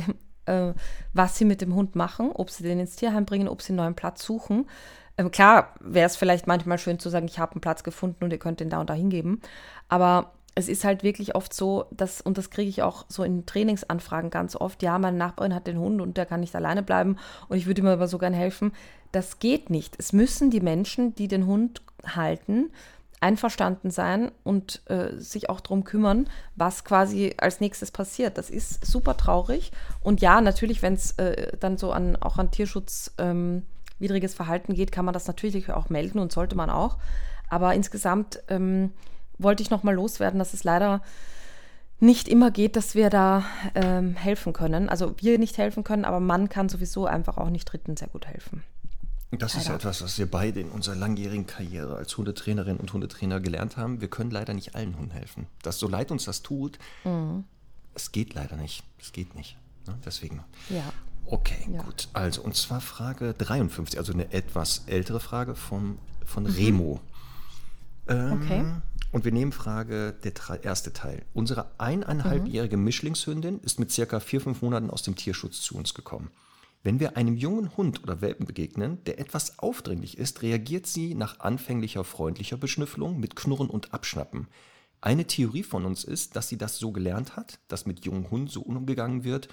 äh, 0.47 0.72
was 1.12 1.36
sie 1.36 1.45
mit 1.45 1.61
dem 1.61 1.74
Hund 1.74 1.97
machen, 1.97 2.30
ob 2.32 2.51
sie 2.51 2.62
den 2.62 2.80
ins 2.80 2.97
Tierheim 2.97 3.24
bringen, 3.24 3.49
ob 3.49 3.62
sie 3.62 3.70
einen 3.70 3.78
neuen 3.78 3.95
Platz 3.95 4.22
suchen. 4.24 4.66
Ähm, 5.18 5.30
klar 5.30 5.74
wäre 5.80 6.07
es 6.07 6.16
vielleicht 6.16 6.47
manchmal 6.47 6.78
schön 6.78 6.99
zu 6.99 7.09
sagen, 7.09 7.26
ich 7.26 7.38
habe 7.38 7.53
einen 7.53 7.61
Platz 7.61 7.82
gefunden 7.82 8.24
und 8.24 8.32
ihr 8.32 8.38
könnt 8.38 8.61
den 8.61 8.70
da 8.70 8.80
und 8.80 8.91
da 8.91 8.95
hingeben, 8.95 9.41
aber 9.88 10.32
es 10.55 10.68
ist 10.68 10.84
halt 10.84 11.03
wirklich 11.03 11.34
oft 11.34 11.55
so, 11.55 11.86
dass, 11.91 12.20
und 12.20 12.36
das 12.36 12.51
kriege 12.51 12.68
ich 12.68 12.82
auch 12.82 13.05
so 13.09 13.22
in 13.22 13.47
Trainingsanfragen 13.47 14.30
ganz 14.30 14.57
oft, 14.57 14.82
ja, 14.82 14.99
meine 14.99 15.16
Nachbarin 15.16 15.55
hat 15.55 15.66
den 15.66 15.78
Hund 15.78 16.01
und 16.01 16.16
der 16.16 16.26
kann 16.26 16.41
nicht 16.41 16.57
alleine 16.57 16.82
bleiben 16.82 17.16
und 17.49 17.57
ich 17.57 17.66
würde 17.66 17.82
ihm 17.82 17.86
aber 17.86 18.09
so 18.09 18.18
gern 18.18 18.34
helfen. 18.34 18.72
Das 19.12 19.38
geht 19.38 19.70
nicht. 19.70 19.95
Es 19.99 20.12
müssen 20.12 20.51
die 20.51 20.61
Menschen, 20.61 21.14
die 21.14 21.28
den 21.28 21.47
Hund 21.47 21.82
halten, 22.05 22.70
einverstanden 23.21 23.91
sein 23.91 24.33
und 24.45 24.83
äh, 24.87 25.18
sich 25.18 25.51
auch 25.51 25.61
darum 25.61 25.85
kümmern, 25.85 26.29
was 26.57 26.85
quasi 26.85 27.35
als 27.37 27.61
nächstes 27.61 27.91
passiert. 27.91 28.39
Das 28.39 28.49
ist 28.51 28.85
super 28.85 29.16
traurig. 29.16 29.73
Und 30.03 30.23
ja, 30.23 30.41
natürlich, 30.41 30.81
wenn 30.83 30.95
es 30.95 31.12
äh, 31.12 31.57
dann 31.59 31.77
so 31.77 31.93
an 31.93 32.16
auch 32.16 32.39
an 32.39 32.51
Tierschutz 32.51 33.12
ähm, 33.18 33.64
Verhalten 34.01 34.75
geht, 34.75 34.93
kann 34.93 35.05
man 35.05 35.12
das 35.12 35.27
natürlich 35.27 35.71
auch 35.71 35.91
melden 35.91 36.18
und 36.18 36.33
sollte 36.33 36.57
man 36.57 36.71
auch. 36.71 36.97
Aber 37.51 37.75
insgesamt 37.75 38.43
ähm, 38.49 38.93
wollte 39.39 39.62
ich 39.62 39.71
noch 39.71 39.83
mal 39.83 39.95
loswerden, 39.95 40.39
dass 40.39 40.55
es 40.55 40.64
leider 40.64 41.03
nicht 41.99 42.29
immer 42.29 42.51
geht, 42.51 42.77
dass 42.77 42.95
wir 42.95 43.11
da 43.11 43.45
ähm, 43.75 44.16
helfen 44.16 44.55
können. 44.55 44.89
Also 44.89 45.14
wir 45.18 45.39
nicht 45.39 45.59
helfen 45.59 45.85
können, 45.85 46.07
aber 46.07 46.21
man 46.21 46.49
kann 46.49 46.71
sowieso 46.71 47.05
einfach 47.05 47.37
auch 47.37 47.51
nicht 47.51 47.66
Dritten 47.66 47.99
sehr 47.99 48.09
gut 48.09 48.27
helfen. 48.27 48.62
Das 49.33 49.55
ist 49.55 49.68
etwas, 49.68 50.03
was 50.03 50.18
wir 50.18 50.28
beide 50.28 50.61
in 50.61 50.70
unserer 50.70 50.97
langjährigen 50.97 51.47
Karriere 51.47 51.95
als 51.97 52.16
Hundetrainerin 52.16 52.78
und 52.78 52.93
Hundetrainer 52.93 53.39
gelernt 53.41 53.76
haben. 53.76 54.01
Wir 54.01 54.09
können 54.09 54.31
leider 54.33 54.55
nicht 54.55 54.74
allen 54.74 54.97
Hunden 54.97 55.12
helfen. 55.12 55.47
Das, 55.62 55.78
so 55.78 55.87
leid 55.89 56.11
uns 56.11 56.24
das 56.24 56.43
tut, 56.43 56.78
Mhm. 57.05 57.45
es 57.95 58.11
geht 58.11 58.35
leider 58.35 58.57
nicht. 58.57 58.83
Es 58.99 59.12
geht 59.12 59.35
nicht. 59.37 59.57
Ne? 59.87 59.97
Deswegen. 60.05 60.43
Ja. 60.68 60.83
Okay, 61.26 61.68
Ja. 61.72 61.83
gut. 61.83 62.09
Also, 62.12 62.43
und 62.43 62.57
zwar 62.57 62.81
Frage 62.81 63.35
53, 63.35 63.99
also 64.01 64.12
eine 64.12 64.33
etwas 64.33 64.83
ältere 64.87 65.20
Frage 65.20 65.55
vom, 65.55 65.99
von 66.26 66.43
Mhm. 66.43 66.51
Remo. 66.51 67.01
Ähm, 68.09 68.33
Okay. 68.43 68.64
Und 69.12 69.24
wir 69.24 69.33
nehmen 69.33 69.51
Frage, 69.53 70.12
der 70.24 70.33
erste 70.64 70.93
Teil. 70.93 71.22
Unsere 71.35 71.62
Mhm. 71.62 71.68
eineinhalbjährige 71.78 72.76
Mischlingshündin 72.76 73.61
ist 73.61 73.78
mit 73.81 73.91
circa 73.93 74.18
vier, 74.20 74.41
fünf 74.41 74.62
Monaten 74.62 74.91
aus 74.91 75.03
dem 75.03 75.14
Tierschutz 75.16 75.61
zu 75.62 75.76
uns 75.76 75.95
gekommen. 75.95 76.31
Wenn 76.83 76.99
wir 76.99 77.18
einem 77.18 77.37
jungen 77.37 77.76
Hund 77.76 78.03
oder 78.03 78.22
Welpen 78.22 78.47
begegnen, 78.47 79.05
der 79.05 79.18
etwas 79.18 79.59
aufdringlich 79.59 80.16
ist, 80.16 80.41
reagiert 80.41 80.87
sie 80.87 81.14
nach 81.14 81.41
anfänglicher 81.41 82.05
freundlicher 82.05 82.57
Beschnüffelung 82.57 83.20
mit 83.20 83.37
Knurren 83.37 83.68
und 83.68 83.93
Abschnappen. 83.93 84.49
Eine 85.03 85.26
Theorie 85.26 85.62
von 85.62 85.85
uns 85.85 86.05
ist, 86.05 86.37
dass 86.37 86.49
sie 86.49 86.57
das 86.57 86.78
so 86.78 86.91
gelernt 86.91 87.37
hat, 87.37 87.59
dass 87.68 87.85
mit 87.85 88.07
jungen 88.07 88.31
Hunden 88.31 88.49
so 88.49 88.62
umgegangen 88.62 89.24
wird, 89.24 89.49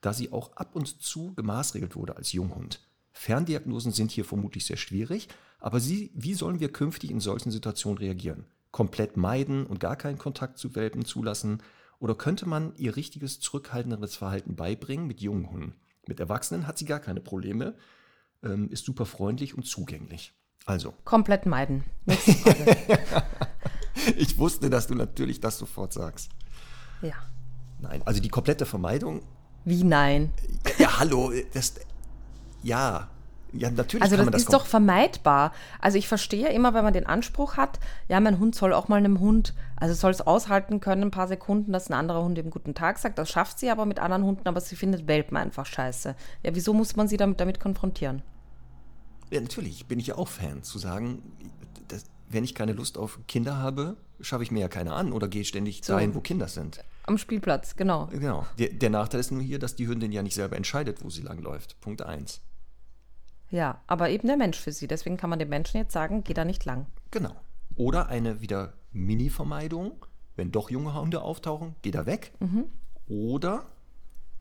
da 0.00 0.12
sie 0.12 0.32
auch 0.32 0.56
ab 0.56 0.74
und 0.74 1.02
zu 1.02 1.34
gemaßregelt 1.34 1.94
wurde 1.94 2.16
als 2.16 2.32
Junghund. 2.32 2.80
Ferndiagnosen 3.12 3.92
sind 3.92 4.10
hier 4.10 4.24
vermutlich 4.24 4.66
sehr 4.66 4.76
schwierig, 4.76 5.28
aber 5.60 5.78
sie, 5.78 6.10
wie 6.14 6.34
sollen 6.34 6.58
wir 6.58 6.72
künftig 6.72 7.12
in 7.12 7.20
solchen 7.20 7.52
Situationen 7.52 7.98
reagieren? 7.98 8.46
Komplett 8.72 9.16
meiden 9.16 9.66
und 9.66 9.78
gar 9.78 9.96
keinen 9.96 10.18
Kontakt 10.18 10.58
zu 10.58 10.74
Welpen 10.74 11.04
zulassen? 11.04 11.62
Oder 12.00 12.16
könnte 12.16 12.48
man 12.48 12.74
ihr 12.74 12.96
richtiges, 12.96 13.38
zurückhaltenderes 13.38 14.16
Verhalten 14.16 14.56
beibringen 14.56 15.06
mit 15.06 15.20
jungen 15.20 15.50
Hunden? 15.50 15.74
Mit 16.06 16.20
Erwachsenen 16.20 16.66
hat 16.66 16.78
sie 16.78 16.84
gar 16.84 17.00
keine 17.00 17.20
Probleme, 17.20 17.76
ähm, 18.42 18.68
ist 18.70 18.84
super 18.84 19.06
freundlich 19.06 19.56
und 19.56 19.64
zugänglich. 19.64 20.34
Also, 20.66 20.94
Komplett 21.04 21.46
meiden. 21.46 21.84
Ich 24.16 24.38
wusste, 24.38 24.70
dass 24.70 24.86
du 24.86 24.94
natürlich 24.94 25.40
das 25.40 25.58
sofort 25.58 25.92
sagst. 25.92 26.30
ja. 27.02 27.14
Nein, 27.78 28.00
also 28.04 28.20
die 28.20 28.28
komplette 28.28 28.64
Vermeidung 28.64 29.22
Wie 29.64 29.82
nein? 29.82 30.32
Ja, 30.64 30.84
ja 30.84 30.98
hallo, 31.00 31.32
das, 31.52 31.74
ja, 32.62 33.10
ja, 33.52 33.70
natürlich 33.70 34.02
also 34.02 34.16
das, 34.16 34.26
das 34.26 34.42
ist 34.42 34.52
doch 34.52 34.66
vermeidbar. 34.66 35.52
Also 35.80 35.98
ich 35.98 36.08
verstehe 36.08 36.48
immer, 36.48 36.74
wenn 36.74 36.84
man 36.84 36.92
den 36.92 37.06
Anspruch 37.06 37.56
hat, 37.56 37.78
ja, 38.08 38.18
mein 38.20 38.38
Hund 38.38 38.54
soll 38.54 38.72
auch 38.72 38.88
mal 38.88 38.96
einem 38.96 39.20
Hund, 39.20 39.54
also 39.76 39.94
soll 39.94 40.10
es 40.10 40.20
aushalten 40.20 40.80
können, 40.80 41.02
ein 41.02 41.10
paar 41.10 41.28
Sekunden, 41.28 41.72
dass 41.72 41.90
ein 41.90 41.94
anderer 41.94 42.22
Hund 42.22 42.38
eben 42.38 42.50
guten 42.50 42.74
Tag 42.74 42.98
sagt. 42.98 43.18
Das 43.18 43.30
schafft 43.30 43.58
sie 43.58 43.70
aber 43.70 43.84
mit 43.84 43.98
anderen 43.98 44.24
Hunden, 44.24 44.48
aber 44.48 44.60
sie 44.60 44.76
findet 44.76 45.06
Welpen 45.06 45.36
einfach 45.36 45.66
scheiße. 45.66 46.14
Ja, 46.42 46.54
wieso 46.54 46.72
muss 46.72 46.96
man 46.96 47.08
sie 47.08 47.16
damit, 47.16 47.40
damit 47.40 47.60
konfrontieren? 47.60 48.22
Ja, 49.30 49.40
natürlich 49.40 49.86
bin 49.86 49.98
ich 49.98 50.08
ja 50.08 50.16
auch 50.16 50.28
Fan, 50.28 50.62
zu 50.62 50.78
sagen, 50.78 51.22
dass, 51.88 52.04
wenn 52.28 52.44
ich 52.44 52.54
keine 52.54 52.72
Lust 52.72 52.96
auf 52.96 53.18
Kinder 53.28 53.58
habe, 53.58 53.96
schaffe 54.20 54.44
ich 54.44 54.50
mir 54.50 54.60
ja 54.60 54.68
keine 54.68 54.92
an 54.92 55.12
oder 55.12 55.28
gehe 55.28 55.44
ständig 55.44 55.84
So. 55.84 55.94
dahin, 55.94 56.14
wo 56.14 56.20
Kinder 56.20 56.48
sind. 56.48 56.82
Am 57.04 57.18
Spielplatz, 57.18 57.76
genau. 57.76 58.06
Genau. 58.12 58.46
Der, 58.58 58.68
der 58.68 58.90
Nachteil 58.90 59.20
ist 59.20 59.32
nur 59.32 59.42
hier, 59.42 59.58
dass 59.58 59.74
die 59.74 59.88
Hündin 59.88 60.12
ja 60.12 60.22
nicht 60.22 60.34
selber 60.34 60.56
entscheidet, 60.56 61.04
wo 61.04 61.10
sie 61.10 61.22
langläuft. 61.22 61.80
Punkt 61.80 62.02
eins. 62.02 62.40
Ja, 63.52 63.82
aber 63.86 64.08
eben 64.08 64.26
der 64.26 64.38
Mensch 64.38 64.58
für 64.58 64.72
sie. 64.72 64.88
Deswegen 64.88 65.18
kann 65.18 65.30
man 65.30 65.38
dem 65.38 65.50
Menschen 65.50 65.76
jetzt 65.76 65.92
sagen, 65.92 66.24
geh 66.24 66.32
da 66.32 66.44
nicht 66.44 66.64
lang. 66.64 66.86
Genau. 67.10 67.36
Oder 67.76 68.08
eine 68.08 68.40
wieder 68.40 68.72
Mini-Vermeidung, 68.92 70.06
wenn 70.36 70.50
doch 70.50 70.70
junge 70.70 70.94
Hunde 70.94 71.20
auftauchen, 71.20 71.76
geh 71.82 71.90
da 71.90 72.06
weg. 72.06 72.32
Oder 73.06 73.66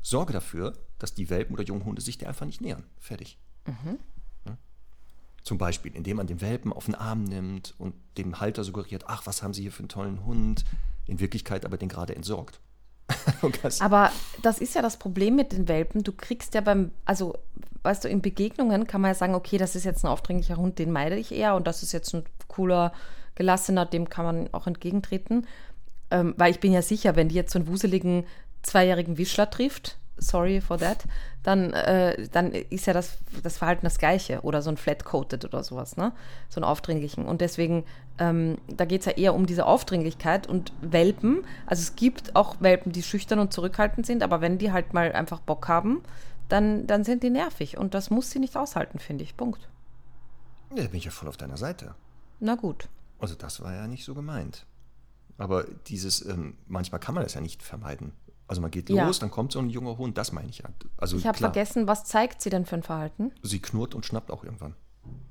sorge 0.02 0.32
dafür, 0.32 0.74
dass 0.98 1.14
die 1.14 1.30
Welpen 1.30 1.54
oder 1.54 1.64
jungen 1.64 1.84
Hunde 1.84 2.02
sich 2.02 2.18
dir 2.18 2.30
einfach 2.30 2.46
nicht 2.46 2.62
nähern. 2.62 2.86
Fertig. 2.98 3.38
Ja? 3.68 4.58
Zum 5.44 5.58
Beispiel, 5.58 5.94
indem 5.94 6.18
man 6.18 6.28
den 6.28 6.40
Welpen 6.40 6.72
auf 6.72 6.86
den 6.86 6.96
Arm 6.96 7.26
nimmt 7.26 7.76
und 7.78 7.94
dem 8.18 8.40
Halter 8.40 8.64
suggeriert, 8.64 9.04
ach, 9.08 9.26
was 9.26 9.44
haben 9.44 9.54
Sie 9.54 9.64
hier 9.64 9.74
für 9.74 9.80
einen 9.80 9.90
tollen 9.90 10.26
Hund, 10.26 10.64
in 11.06 11.20
Wirklichkeit 11.20 11.66
aber 11.66 11.78
den 11.78 11.90
gerade 11.90 12.16
entsorgt. 12.16 12.62
Das- 13.64 13.82
Aber 13.82 14.12
das 14.42 14.60
ist 14.60 14.76
ja 14.76 14.82
das 14.82 14.98
Problem 14.98 15.36
mit 15.36 15.52
den 15.52 15.68
Welpen. 15.68 16.04
Du 16.04 16.12
kriegst 16.12 16.54
ja 16.54 16.62
beim, 16.62 16.92
also, 17.06 17.36
weißt 17.84 18.04
du, 18.04 18.10
in 18.10 18.22
Begegnungen 18.22 18.88
kann 18.88 19.02
man 19.02 19.10
ja 19.12 19.16
sagen, 19.16 19.36
okay, 19.36 19.58
das 19.58 19.76
ist 19.76 19.84
jetzt 19.84 20.04
ein 20.04 20.08
aufdringlicher 20.08 20.58
Hund, 20.58 20.80
den 20.80 20.92
meide 20.92 21.16
ich 21.16 21.32
eher 21.32 21.56
und 21.56 21.68
das 21.68 21.84
ist 21.84 21.92
jetzt 21.92 22.14
ein 22.14 22.24
cooler, 22.48 22.94
gelassener, 23.36 23.86
dem 23.86 24.10
kann 24.10 24.26
man 24.26 24.50
auch 24.54 24.68
entgegentreten. 24.68 25.48
Ähm, 26.12 26.34
weil 26.38 26.52
ich 26.52 26.60
bin 26.60 26.74
ja 26.74 26.82
sicher, 26.82 27.16
wenn 27.16 27.30
die 27.30 27.36
jetzt 27.36 27.54
so 27.54 27.60
einen 27.60 27.68
wuseligen 27.68 28.26
zweijährigen 28.64 29.18
Wischler 29.18 29.50
trifft, 29.50 29.98
sorry 30.22 30.62
for 30.62 30.78
that, 30.78 31.06
dann, 31.44 31.74
äh, 31.74 32.28
dann 32.30 32.52
ist 32.52 32.86
ja 32.86 32.94
das, 32.94 33.18
das 33.44 33.58
Verhalten 33.58 33.86
das 33.86 33.98
gleiche. 33.98 34.42
Oder 34.42 34.62
so 34.62 34.70
ein 34.70 34.78
Flat-Coated 34.78 35.44
oder 35.46 35.64
sowas, 35.64 35.98
ne? 35.98 36.14
So 36.50 36.62
einen 36.62 36.70
aufdringlichen. 36.70 37.26
Und 37.26 37.42
deswegen, 37.42 37.84
ähm, 38.20 38.58
da 38.68 38.86
geht 38.86 39.02
es 39.02 39.08
ja 39.08 39.14
eher 39.14 39.34
um 39.34 39.46
diese 39.46 39.66
Aufdringlichkeit 39.66 40.48
und 40.48 40.72
Welpen. 40.82 41.44
Also 41.66 41.82
es 41.82 41.96
gibt 41.96 42.36
auch 42.36 42.62
Welpen, 42.62 42.92
die 42.92 43.04
schüchtern 43.04 43.40
und 43.40 43.52
zurückhaltend 43.52 44.06
sind, 44.06 44.24
aber 44.24 44.42
wenn 44.42 44.58
die 44.58 44.72
halt 44.72 44.94
mal 44.94 45.12
einfach 45.12 45.40
Bock 45.40 45.68
haben, 45.68 46.04
dann, 46.48 46.86
dann 46.88 47.04
sind 47.04 47.24
die 47.24 47.30
nervig. 47.30 47.78
Und 47.78 47.94
das 47.94 48.10
muss 48.10 48.30
sie 48.30 48.40
nicht 48.40 48.56
aushalten, 48.56 49.00
finde 49.00 49.24
ich. 49.24 49.36
Punkt. 49.36 49.68
ja, 50.76 50.84
da 50.84 50.90
bin 50.90 50.98
ich 50.98 51.06
ja 51.06 51.12
voll 51.12 51.30
auf 51.30 51.38
deiner 51.38 51.58
Seite. 51.58 51.96
Na 52.40 52.56
gut. 52.56 52.88
Also 53.20 53.36
das 53.36 53.62
war 53.62 53.74
ja 53.74 53.88
nicht 53.88 54.04
so 54.04 54.14
gemeint. 54.14 54.66
Aber 55.38 55.66
dieses, 55.88 56.24
ähm, 56.26 56.58
manchmal 56.68 57.00
kann 57.00 57.16
man 57.16 57.24
das 57.24 57.34
ja 57.34 57.42
nicht 57.42 57.64
vermeiden. 57.64 58.14
Also 58.52 58.60
man 58.60 58.70
geht 58.70 58.90
Ja. 58.90 59.06
los, 59.08 59.18
dann 59.20 59.32
kommt 59.32 59.54
so 59.54 59.60
ein 59.60 59.70
junger 59.70 59.98
Hund, 59.98 60.18
das 60.18 60.34
meine 60.34 60.50
ich 60.50 60.58
ja. 60.58 60.66
Also 60.98 61.16
Ich 61.16 61.26
habe 61.26 61.38
vergessen, 61.38 61.88
was 61.88 62.04
zeigt 62.04 62.42
sie 62.42 62.50
denn 62.50 62.66
für 62.66 62.76
ein 62.76 62.84
Verhalten? 62.84 63.32
sie 63.44 63.62
knurrt 63.62 63.96
und 63.96 64.06
schnappt 64.06 64.30
auch 64.30 64.44
irgendwann. 64.44 64.76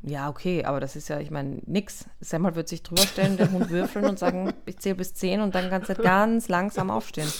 Ja, 0.03 0.31
okay, 0.31 0.65
aber 0.65 0.81
das 0.81 0.97
ist 0.97 1.09
ja, 1.09 1.21
ich 1.21 1.31
meine, 1.31 1.61
nix. 1.67 2.07
Semmel 2.21 2.55
wird 2.55 2.71
sich 2.71 2.83
drüber 2.83 3.03
stellen, 3.03 3.37
den 3.37 3.53
Hund 3.53 3.69
würfeln 3.69 4.07
und 4.07 4.19
sagen, 4.19 4.55
ich 4.65 4.79
zähle 4.79 4.95
bis 4.95 5.13
zehn 5.13 5.43
und 5.43 5.55
dann 5.55 5.69
kannst 5.69 5.91
du 5.91 5.97
ganz 5.97 6.49
langsam 6.49 6.91
aufstehen. 6.91 7.31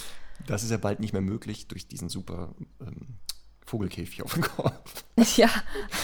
Das 0.47 0.63
ist 0.63 0.71
ja 0.71 0.77
bald 0.77 1.01
nicht 1.01 1.15
mehr 1.15 1.23
möglich 1.23 1.67
durch 1.67 1.89
diesen 1.89 2.11
super 2.11 2.51
ähm, 2.83 3.17
Vogelkäfig 3.65 4.23
auf 4.23 4.35
dem 4.35 4.43
Kopf. 4.43 5.05
Ja, 5.37 5.49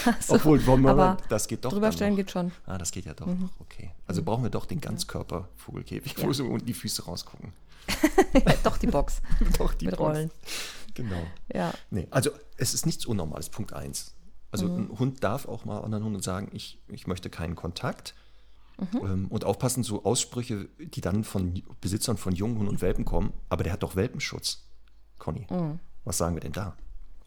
also, 0.05 0.35
Obwohl, 0.35 0.59
mal, 0.77 1.17
das 1.29 1.47
geht 1.47 1.65
doch. 1.65 1.71
drüber 1.71 1.87
dann 1.87 1.93
stellen 1.93 2.11
noch. 2.13 2.17
geht 2.17 2.31
schon. 2.31 2.51
Ah, 2.65 2.79
das 2.79 2.89
geht 2.91 3.05
ja 3.05 3.13
doch 3.13 3.27
noch, 3.27 3.49
okay. 3.59 3.91
Also 4.07 4.23
brauchen 4.23 4.41
wir 4.43 4.49
doch 4.49 4.65
den 4.65 4.81
Ganzkörper-Vogelkäfig, 4.81 6.17
wo 6.17 6.27
Ja. 6.27 6.33
so 6.33 6.45
unten 6.45 6.65
die 6.65 6.73
Füße 6.73 7.05
rausgucken. 7.05 7.53
Ja, 8.33 8.53
doch 8.63 8.77
die 8.77 8.87
Box 8.87 9.21
doch, 9.57 9.73
die 9.73 9.85
mit 9.85 9.97
Box. 9.97 10.07
Rollen. 10.17 10.31
Genau. 10.93 11.21
Ja. 11.53 11.73
Nee, 11.89 12.07
also 12.11 12.31
es 12.57 12.73
ist 12.73 12.85
nichts 12.85 13.05
Unnormales, 13.05 13.49
Punkt 13.49 13.73
eins. 13.73 14.13
Also 14.51 14.67
Mhm. 14.67 14.91
ein 14.93 14.99
Hund 14.99 15.23
darf 15.23 15.47
auch 15.47 15.65
mal 15.65 15.81
anderen 15.81 16.03
Hunden 16.05 16.21
sagen, 16.21 16.49
ich, 16.53 16.79
ich 16.87 17.05
möchte 17.07 17.29
keinen 17.29 17.55
Kontakt. 17.55 18.15
Mhm. 18.79 18.97
Ähm, 19.05 19.27
und 19.29 19.43
aufpassen, 19.43 19.83
so 19.83 20.03
Aussprüche, 20.05 20.69
die 20.79 21.01
dann 21.01 21.23
von 21.23 21.61
Besitzern 21.81 22.17
von 22.17 22.33
jungen 22.33 22.57
Hunden 22.57 22.69
und 22.69 22.81
Welpen 22.81 23.05
kommen, 23.05 23.33
aber 23.49 23.63
der 23.63 23.73
hat 23.73 23.83
doch 23.83 23.95
Welpenschutz. 23.95 24.63
Conny, 25.19 25.47
Mhm. 25.49 25.79
was 26.05 26.17
sagen 26.17 26.35
wir 26.35 26.41
denn 26.41 26.51
da? 26.53 26.77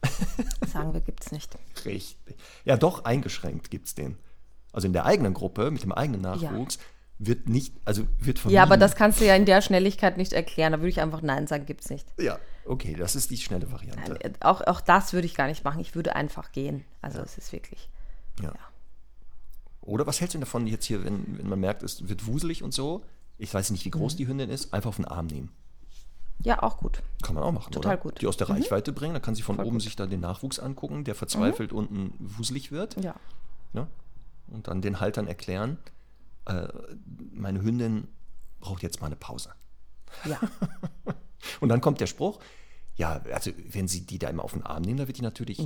Sagen 0.72 0.94
wir, 0.94 1.00
gibt's 1.02 1.30
nicht. 1.32 1.58
Richtig. 1.84 2.16
Ja, 2.64 2.76
doch, 2.78 3.04
eingeschränkt 3.04 3.70
gibt 3.70 3.86
es 3.88 3.94
den. 3.94 4.16
Also 4.72 4.86
in 4.86 4.92
der 4.94 5.04
eigenen 5.04 5.34
Gruppe, 5.34 5.70
mit 5.70 5.82
dem 5.82 5.92
eigenen 5.92 6.22
Nachwuchs, 6.22 6.78
wird 7.22 7.48
nicht, 7.48 7.74
also 7.84 8.06
wird 8.18 8.38
vermieden. 8.38 8.56
Ja, 8.56 8.62
aber 8.62 8.76
das 8.78 8.96
kannst 8.96 9.20
du 9.20 9.26
ja 9.26 9.34
in 9.36 9.44
der 9.44 9.60
Schnelligkeit 9.60 10.16
nicht 10.16 10.32
erklären. 10.32 10.72
Da 10.72 10.78
würde 10.78 10.88
ich 10.88 11.00
einfach 11.00 11.20
Nein 11.22 11.46
sagen, 11.46 11.66
gibt's 11.66 11.90
nicht. 11.90 12.06
Ja, 12.18 12.38
okay, 12.64 12.94
das 12.98 13.14
ist 13.14 13.30
die 13.30 13.36
schnelle 13.36 13.70
Variante. 13.70 14.18
Äh, 14.24 14.32
Auch, 14.40 14.62
auch 14.62 14.80
das 14.80 15.12
würde 15.12 15.26
ich 15.26 15.34
gar 15.34 15.46
nicht 15.46 15.62
machen. 15.62 15.80
Ich 15.80 15.94
würde 15.94 16.16
einfach 16.16 16.50
gehen. 16.52 16.84
Also 17.02 17.20
es 17.20 17.36
ist 17.36 17.52
wirklich. 17.52 17.88
Ja. 18.42 18.52
Oder 19.82 20.06
was 20.06 20.20
hältst 20.20 20.34
du 20.34 20.38
denn 20.38 20.44
davon 20.44 20.66
jetzt 20.66 20.86
hier, 20.86 21.04
wenn, 21.04 21.38
wenn 21.38 21.48
man 21.48 21.60
merkt, 21.60 21.82
es 21.82 22.08
wird 22.08 22.26
wuselig 22.26 22.62
und 22.62 22.72
so? 22.72 23.02
Ich 23.38 23.52
weiß 23.52 23.70
nicht, 23.70 23.84
wie 23.84 23.88
Mhm. 23.88 23.92
groß 23.92 24.16
die 24.16 24.26
Hündin 24.26 24.50
ist, 24.50 24.72
einfach 24.72 24.88
auf 24.88 24.96
den 24.96 25.04
Arm 25.06 25.26
nehmen. 25.26 25.50
Ja, 26.42 26.62
auch 26.62 26.78
gut. 26.78 27.02
Kann 27.22 27.34
man 27.34 27.44
auch 27.44 27.52
machen, 27.52 27.70
Total 27.72 27.94
oder? 27.94 28.02
gut. 28.02 28.20
Die 28.22 28.26
aus 28.26 28.38
der 28.38 28.48
Reichweite 28.48 28.92
bringen, 28.92 29.12
dann 29.12 29.22
kann 29.22 29.34
sie 29.34 29.42
von 29.42 29.56
Voll 29.56 29.66
oben 29.66 29.76
gut. 29.76 29.82
sich 29.82 29.96
da 29.96 30.06
den 30.06 30.20
Nachwuchs 30.20 30.58
angucken, 30.58 31.04
der 31.04 31.14
verzweifelt 31.14 31.72
unten 31.72 32.14
wuselig 32.18 32.72
wird. 32.72 33.02
Ja. 33.02 33.14
Ne? 33.74 33.86
Und 34.48 34.68
dann 34.68 34.80
den 34.80 35.00
Haltern 35.00 35.26
erklären, 35.26 35.76
äh, 36.50 36.68
meine 37.32 37.62
Hündin 37.62 38.08
braucht 38.60 38.82
jetzt 38.82 39.00
mal 39.00 39.06
eine 39.06 39.16
Pause. 39.16 39.52
Ja. 40.24 40.38
Und 41.60 41.68
dann 41.70 41.80
kommt 41.80 42.00
der 42.00 42.06
Spruch, 42.06 42.40
ja, 42.96 43.22
also 43.32 43.50
wenn 43.70 43.88
sie 43.88 44.02
die 44.04 44.18
da 44.18 44.28
immer 44.28 44.44
auf 44.44 44.52
den 44.52 44.62
Arm 44.62 44.82
nehmen, 44.82 44.98
dann 44.98 45.06
wird 45.06 45.16
die 45.16 45.22
natürlich, 45.22 45.58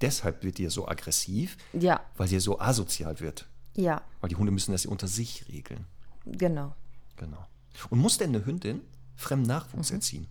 deshalb 0.00 0.42
wird 0.42 0.56
die 0.58 0.68
so 0.70 0.88
aggressiv, 0.88 1.58
Ja. 1.74 2.00
weil 2.16 2.28
sie 2.28 2.40
so 2.40 2.58
asozial 2.60 3.20
wird. 3.20 3.46
Ja. 3.76 4.00
Weil 4.20 4.30
die 4.30 4.36
Hunde 4.36 4.52
müssen 4.52 4.72
das 4.72 4.84
ja 4.84 4.90
unter 4.90 5.06
sich 5.06 5.46
regeln. 5.48 5.84
Genau. 6.24 6.74
Genau. 7.16 7.46
Und 7.90 7.98
muss 7.98 8.16
denn 8.18 8.34
eine 8.34 8.44
Hündin 8.46 8.80
fremden 9.16 9.46
Nachwuchs 9.48 9.90
erziehen? 9.90 10.28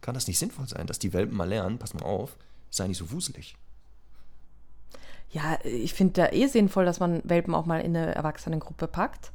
Kann 0.00 0.14
das 0.14 0.26
nicht 0.26 0.38
sinnvoll 0.38 0.68
sein, 0.68 0.86
dass 0.86 0.98
die 0.98 1.12
Welpen 1.12 1.36
mal 1.36 1.48
lernen, 1.48 1.78
pass 1.78 1.92
mal 1.92 2.02
auf, 2.04 2.36
sei 2.70 2.86
nicht 2.88 2.98
so 2.98 3.10
wuselig. 3.10 3.56
Ja, 5.30 5.58
ich 5.64 5.92
finde 5.94 6.14
da 6.14 6.32
eh 6.32 6.46
sinnvoll, 6.46 6.84
dass 6.84 7.00
man 7.00 7.20
Welpen 7.24 7.54
auch 7.54 7.66
mal 7.66 7.80
in 7.80 7.96
eine 7.96 8.14
Erwachsenengruppe 8.14 8.88
packt 8.88 9.32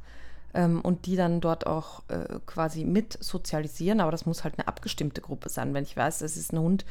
ähm, 0.52 0.80
und 0.80 1.06
die 1.06 1.16
dann 1.16 1.40
dort 1.40 1.66
auch 1.66 2.02
äh, 2.08 2.40
quasi 2.46 2.84
mit 2.84 3.16
sozialisieren. 3.22 4.00
Aber 4.00 4.10
das 4.10 4.26
muss 4.26 4.42
halt 4.44 4.58
eine 4.58 4.66
abgestimmte 4.66 5.20
Gruppe 5.20 5.48
sein. 5.48 5.72
Wenn 5.72 5.84
ich 5.84 5.96
weiß, 5.96 6.22
es 6.22 6.36
ist 6.36 6.52
ein 6.52 6.58
Hund, 6.58 6.84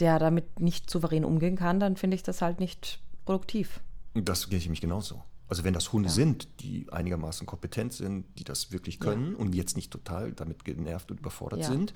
der 0.00 0.18
damit 0.18 0.60
nicht 0.60 0.90
souverän 0.90 1.24
umgehen 1.24 1.56
kann, 1.56 1.80
dann 1.80 1.96
finde 1.96 2.14
ich 2.14 2.22
das 2.22 2.42
halt 2.42 2.60
nicht 2.60 3.00
produktiv. 3.24 3.80
Das 4.14 4.48
gehe 4.48 4.58
ich 4.58 4.68
mich 4.68 4.80
genauso. 4.80 5.22
Also 5.48 5.64
wenn 5.64 5.74
das 5.74 5.92
Hunde 5.92 6.08
sind, 6.08 6.48
die 6.60 6.86
einigermaßen 6.90 7.46
kompetent 7.46 7.92
sind, 7.92 8.24
die 8.38 8.44
das 8.44 8.72
wirklich 8.72 9.00
können 9.00 9.34
und 9.34 9.54
jetzt 9.54 9.76
nicht 9.76 9.90
total 9.90 10.32
damit 10.32 10.64
genervt 10.64 11.10
und 11.10 11.20
überfordert 11.20 11.60
Ja. 11.60 11.66
sind, 11.66 11.92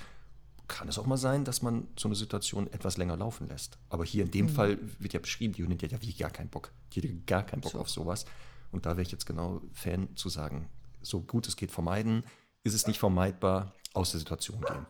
kann 0.69 0.89
es 0.89 0.99
auch 0.99 1.07
mal 1.07 1.17
sein, 1.17 1.45
dass 1.45 1.63
man 1.63 1.89
so 1.99 2.09
eine 2.09 2.15
Situation 2.17 2.67
etwas 2.73 2.97
länger 2.97 3.17
laufen 3.17 3.49
lässt. 3.49 3.79
Aber 3.89 4.05
hier 4.05 4.23
in 4.25 4.29
Mhm. 4.29 4.33
dem 4.33 4.49
Fall 4.49 4.79
wird 4.99 5.13
ja 5.13 5.21
beschrieben, 5.21 5.53
die 5.55 5.63
Hündin 5.63 5.79
die 5.79 5.87
hat 5.87 5.93
ja 5.93 5.99
wirklich 6.01 6.19
gar 6.19 6.31
keinen 6.31 6.49
Bock. 6.49 6.73
Die 6.93 7.01
hat 7.03 7.27
gar 7.27 7.43
keinen 7.45 7.61
Bock 7.61 7.75
auf 7.77 7.89
sowas. 7.91 8.25
Und 8.73 8.85
da 8.87 8.91
wäre 8.91 9.03
ich 9.03 9.13
jetzt 9.13 9.27
genau 9.27 9.61
Fan 9.73 10.15
zu 10.17 10.29
sagen, 10.29 10.69
so 11.03 11.21
gut 11.21 11.47
es 11.49 11.57
geht 11.57 11.71
vermeiden, 11.71 12.25
ist 12.65 12.75
es 12.75 12.87
nicht 12.87 12.99
vermeidbar, 12.99 13.73
aus 13.95 14.11
der 14.11 14.19
Situation 14.19 14.61
gehen. 14.61 14.87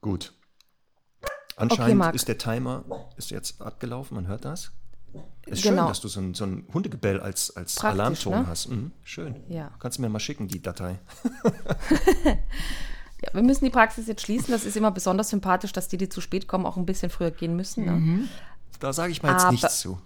Gut. 0.00 0.32
Anscheinend 1.56 1.98
Marc. 1.98 2.14
ist 2.14 2.28
der 2.28 2.38
Timer 2.38 2.84
ist 3.16 3.30
jetzt 3.30 3.60
abgelaufen, 3.60 4.14
man 4.14 4.26
hört 4.26 4.44
das. 4.44 4.72
Ist 5.44 5.60
schön, 5.62 5.72
Genau. 5.72 5.88
dass 5.88 6.00
du 6.00 6.08
so 6.08 6.20
ein, 6.20 6.32
so 6.32 6.44
ein 6.44 6.66
Hundegebell 6.72 7.20
als, 7.20 7.54
als 7.54 7.74
Praktisch, 7.74 8.00
Alarmton 8.00 8.32
ne? 8.32 8.46
hast. 8.46 8.68
Mhm, 8.68 8.92
schön. 9.02 9.42
Ja. 9.50 9.70
Kannst 9.78 9.98
du 9.98 10.02
mir 10.02 10.08
mal 10.08 10.18
schicken, 10.20 10.48
die 10.48 10.62
Datei. 10.62 10.98
Ja, 13.22 13.34
wir 13.34 13.42
müssen 13.42 13.64
die 13.64 13.70
Praxis 13.70 14.06
jetzt 14.06 14.22
schließen. 14.22 14.52
Das 14.52 14.64
ist 14.64 14.76
immer 14.76 14.90
besonders 14.90 15.30
sympathisch, 15.30 15.72
dass 15.72 15.88
die, 15.88 15.96
die 15.96 16.08
zu 16.08 16.20
spät 16.20 16.48
kommen, 16.48 16.66
auch 16.66 16.76
ein 16.76 16.86
bisschen 16.86 17.10
früher 17.10 17.30
gehen 17.30 17.56
müssen. 17.56 17.84
Ne? 17.84 18.28
Da 18.80 18.92
sage 18.92 19.12
ich 19.12 19.22
mal 19.22 19.32
jetzt 19.32 19.42
Aber- 19.42 19.52
nichts 19.52 19.80
zu. 19.80 19.98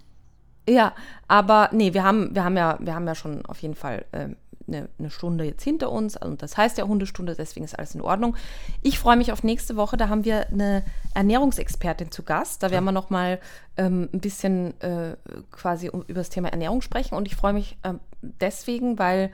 Ja, 0.69 0.93
aber 1.29 1.69
nee, 1.71 1.93
wir 1.93 2.03
haben, 2.03 2.35
wir 2.35 2.43
haben 2.43 2.57
ja, 2.57 2.77
wir 2.81 2.93
haben 2.93 3.07
ja 3.07 3.15
schon 3.15 3.45
auf 3.45 3.61
jeden 3.61 3.75
Fall 3.75 4.03
ähm, 4.11 4.35
eine, 4.67 4.89
eine 4.99 5.09
Stunde 5.09 5.45
jetzt 5.45 5.63
hinter 5.63 5.89
uns 5.91 6.17
und 6.17 6.41
das 6.41 6.57
heißt 6.57 6.77
ja 6.77 6.85
Hundestunde, 6.85 7.35
deswegen 7.35 7.63
ist 7.63 7.77
alles 7.79 7.95
in 7.95 8.01
Ordnung. 8.01 8.35
Ich 8.81 8.99
freue 8.99 9.15
mich 9.15 9.31
auf 9.31 9.43
nächste 9.43 9.77
Woche, 9.77 9.95
da 9.95 10.09
haben 10.09 10.25
wir 10.25 10.47
eine 10.49 10.83
Ernährungsexpertin 11.13 12.11
zu 12.11 12.23
Gast. 12.23 12.63
Da 12.63 12.69
werden 12.69 12.83
wir 12.83 12.91
nochmal 12.91 13.39
ähm, 13.77 14.09
ein 14.13 14.19
bisschen 14.19 14.79
äh, 14.81 15.15
quasi 15.51 15.87
um, 15.89 16.01
über 16.01 16.19
das 16.19 16.29
Thema 16.29 16.49
Ernährung 16.49 16.81
sprechen 16.81 17.15
und 17.15 17.27
ich 17.27 17.35
freue 17.37 17.53
mich 17.53 17.77
ähm, 17.85 18.01
deswegen, 18.21 18.99
weil 18.99 19.31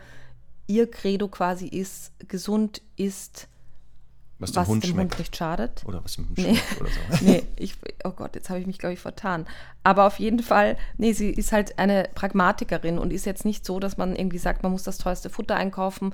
ihr 0.67 0.89
Credo 0.89 1.27
quasi 1.27 1.67
ist, 1.67 2.11
gesund 2.27 2.83
ist 2.95 3.47
Was 4.39 4.51
dem 4.51 4.61
was 4.61 4.67
Hund 4.67 4.83
dem 4.83 4.91
schmeckt. 4.91 5.11
Hund 5.13 5.19
nicht 5.19 5.35
schadet. 5.37 5.83
Oder 5.85 6.03
was 6.03 6.15
dem 6.15 6.27
Hund 6.27 6.37
Nee. 6.37 6.55
schmeckt 6.55 6.81
oder 6.81 6.89
so. 6.89 7.25
nee, 7.25 7.43
ich, 7.55 7.75
oh 8.03 8.11
Gott, 8.11 8.35
jetzt 8.35 8.49
habe 8.49 8.59
ich 8.59 8.67
mich, 8.67 8.77
glaube 8.79 8.93
ich, 8.93 8.99
vertan. 8.99 9.45
Aber 9.83 10.05
auf 10.07 10.19
jeden 10.19 10.39
Fall, 10.39 10.77
nee, 10.97 11.13
sie 11.13 11.29
ist 11.29 11.51
halt 11.51 11.77
eine 11.79 12.09
Pragmatikerin 12.15 12.97
und 12.97 13.13
ist 13.13 13.25
jetzt 13.25 13.45
nicht 13.45 13.65
so, 13.65 13.79
dass 13.79 13.97
man 13.97 14.15
irgendwie 14.15 14.37
sagt, 14.39 14.63
man 14.63 14.71
muss 14.71 14.83
das 14.83 14.97
teuerste 14.97 15.29
Futter 15.29 15.55
einkaufen. 15.55 16.13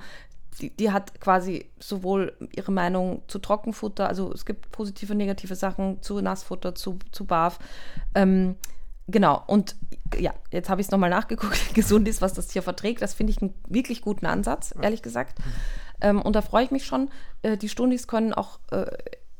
Die, 0.60 0.70
die 0.76 0.90
hat 0.90 1.20
quasi 1.20 1.66
sowohl 1.78 2.36
ihre 2.54 2.72
Meinung 2.72 3.22
zu 3.28 3.38
Trockenfutter, 3.38 4.08
also 4.08 4.32
es 4.32 4.44
gibt 4.44 4.70
positive 4.72 5.12
und 5.12 5.18
negative 5.18 5.54
Sachen 5.54 6.02
zu 6.02 6.20
Nassfutter, 6.20 6.74
zu, 6.74 6.98
zu 7.12 7.24
Barf. 7.24 7.58
Ähm, 8.14 8.56
genau, 9.06 9.42
und 9.46 9.76
ja, 10.18 10.34
jetzt 10.50 10.68
habe 10.68 10.80
ich 10.80 10.88
es 10.88 10.90
nochmal 10.90 11.08
nachgeguckt, 11.10 11.56
gesund 11.74 12.08
ist, 12.08 12.20
was 12.20 12.34
das 12.34 12.48
Tier 12.48 12.62
verträgt. 12.62 13.00
Das 13.00 13.14
finde 13.14 13.30
ich 13.32 13.40
einen 13.40 13.54
wirklich 13.68 14.02
guten 14.02 14.26
Ansatz, 14.26 14.74
ehrlich 14.82 15.02
gesagt. 15.02 15.38
Ähm, 16.00 16.22
und 16.22 16.34
da 16.34 16.42
freue 16.42 16.64
ich 16.64 16.70
mich 16.70 16.86
schon. 16.86 17.10
Äh, 17.42 17.56
die 17.56 17.68
Stundis 17.68 18.06
können 18.06 18.32
auch 18.32 18.60
äh, 18.70 18.86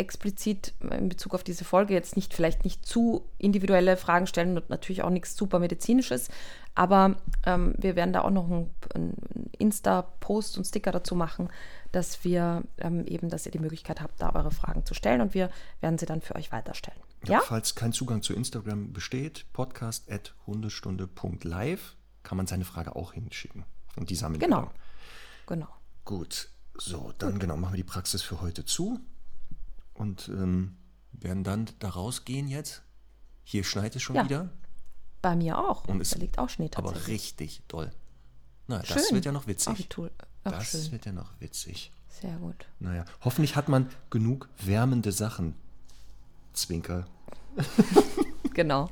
explizit 0.01 0.73
in 0.81 1.09
Bezug 1.11 1.35
auf 1.35 1.45
diese 1.45 1.65
Folge 1.65 1.93
jetzt 1.93 2.17
nicht 2.17 2.33
vielleicht 2.33 2.65
nicht 2.65 2.87
zu 2.87 3.29
individuelle 3.37 3.99
Fragen 3.99 4.27
stellen 4.27 4.57
und 4.57 4.71
natürlich 4.71 5.03
auch 5.03 5.11
nichts 5.11 5.37
super 5.37 5.59
medizinisches, 5.59 6.31
aber 6.75 7.17
ähm, 7.45 7.75
wir 7.77 7.97
werden 7.97 8.15
da 8.15 8.23
auch 8.23 8.31
noch 8.31 8.47
einen, 8.47 8.71
einen 8.95 9.51
Insta-Post 9.59 10.57
und 10.57 10.65
Sticker 10.65 10.91
dazu 10.91 11.15
machen, 11.15 11.51
dass 11.93 12.25
wir 12.25 12.63
ähm, 12.79 13.05
eben, 13.07 13.29
dass 13.29 13.45
ihr 13.45 13.53
die 13.53 13.59
Möglichkeit 13.59 14.01
habt, 14.01 14.23
da 14.23 14.35
eure 14.35 14.53
Fragen 14.53 14.87
zu 14.87 14.95
stellen 14.95 15.21
und 15.21 15.35
wir 15.35 15.51
werden 15.83 15.99
sie 15.99 16.07
dann 16.07 16.23
für 16.23 16.35
euch 16.35 16.51
weiterstellen. 16.51 16.97
Ja, 17.27 17.35
Ja? 17.35 17.41
Falls 17.41 17.75
kein 17.75 17.93
Zugang 17.93 18.23
zu 18.23 18.33
Instagram 18.33 18.95
besteht, 18.95 19.45
podcast.hundestunde.live 19.53 21.97
kann 22.23 22.39
man 22.39 22.47
seine 22.47 22.65
Frage 22.65 22.97
auch 22.97 23.13
hinschicken. 23.13 23.67
Und 23.97 24.09
die 24.09 24.15
sammeln 24.15 24.41
wir 24.41 24.49
Genau. 24.49 24.63
dann. 24.63 24.71
Genau. 25.47 25.69
Gut, 26.11 26.49
so, 26.77 27.13
dann 27.19 27.39
genau, 27.39 27.57
machen 27.57 27.75
wir 27.75 27.77
die 27.77 27.85
Praxis 27.85 28.21
für 28.21 28.41
heute 28.41 28.65
zu 28.65 28.99
und 29.95 30.29
ähm, 30.29 30.77
werden 31.13 31.45
dann 31.45 31.71
da 31.79 31.89
rausgehen 31.91 32.49
jetzt. 32.49 32.83
Hier 33.45 33.63
schneit 33.63 33.95
es 33.95 34.03
schon 34.03 34.17
Ja, 34.17 34.25
wieder, 34.25 34.49
Bei 35.23 35.37
mir 35.37 35.57
auch. 35.57 35.85
Und 35.87 36.01
es- 36.01 36.11
da 36.11 36.19
liegt 36.19 36.41
auch 36.41 36.49
Schnee 36.49 36.69
aber 36.75 36.89
tatsächlich. 36.89 37.15
richtig 37.15 37.63
doll. 37.69 37.93
Na, 38.67 38.81
das 38.81 38.89
Schön. 38.89 39.15
wird 39.15 39.25
ja 39.25 39.31
noch 39.31 39.45
Ach, 39.45 39.47
witzig. 39.47 39.89
toll. 39.89 40.11
Ach, 40.43 40.51
Das 40.51 40.71
schön. 40.73 40.91
wird 40.91 41.07
ja 41.07 41.13
noch 41.13 41.31
witzig. 41.39 41.93
Sehr 42.09 42.37
gut. 42.39 42.67
Naja, 42.81 43.05
hoffentlich 43.21 43.55
hat 43.55 43.69
man 43.69 43.89
genug 44.11 44.49
wärmende 44.59 45.13
Sachen. 45.13 45.55
Zwinker. 46.55 47.07
Genau. 48.53 48.91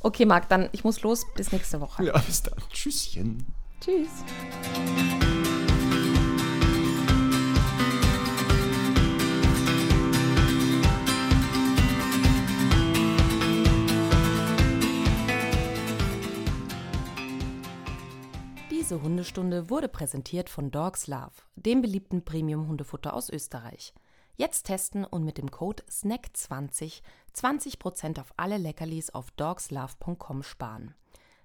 Okay, 0.00 0.24
Marc, 0.24 0.48
dann 0.48 0.70
ich 0.72 0.82
muss 0.82 1.02
los. 1.02 1.26
Bis 1.34 1.52
nächste 1.52 1.78
Woche. 1.82 2.04
Ja, 2.06 2.16
bis 2.18 2.42
dann. 2.42 2.54
Tschüsschen. 2.72 3.44
Tschüss. 3.82 4.08
Diese 18.88 19.02
Hundestunde 19.02 19.68
wurde 19.68 19.86
präsentiert 19.86 20.48
von 20.48 20.70
Dogs 20.70 21.08
Love, 21.08 21.42
dem 21.56 21.82
beliebten 21.82 22.24
Premium-Hundefutter 22.24 23.12
aus 23.12 23.28
Österreich. 23.28 23.92
Jetzt 24.36 24.62
testen 24.62 25.04
und 25.04 25.26
mit 25.26 25.36
dem 25.36 25.50
Code 25.50 25.82
SNACK20 25.90 27.02
20% 27.36 28.18
auf 28.18 28.32
alle 28.38 28.56
Leckerlis 28.56 29.10
auf 29.10 29.30
dogslove.com 29.32 30.42
sparen. 30.42 30.94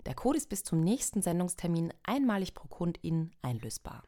Der 0.06 0.14
Code 0.16 0.38
ist 0.38 0.48
bis 0.48 0.64
zum 0.64 0.80
nächsten 0.80 1.22
Sendungstermin 1.22 1.92
einmalig 2.04 2.54
pro 2.54 2.70
Kundin 2.70 3.34
einlösbar. 3.42 4.04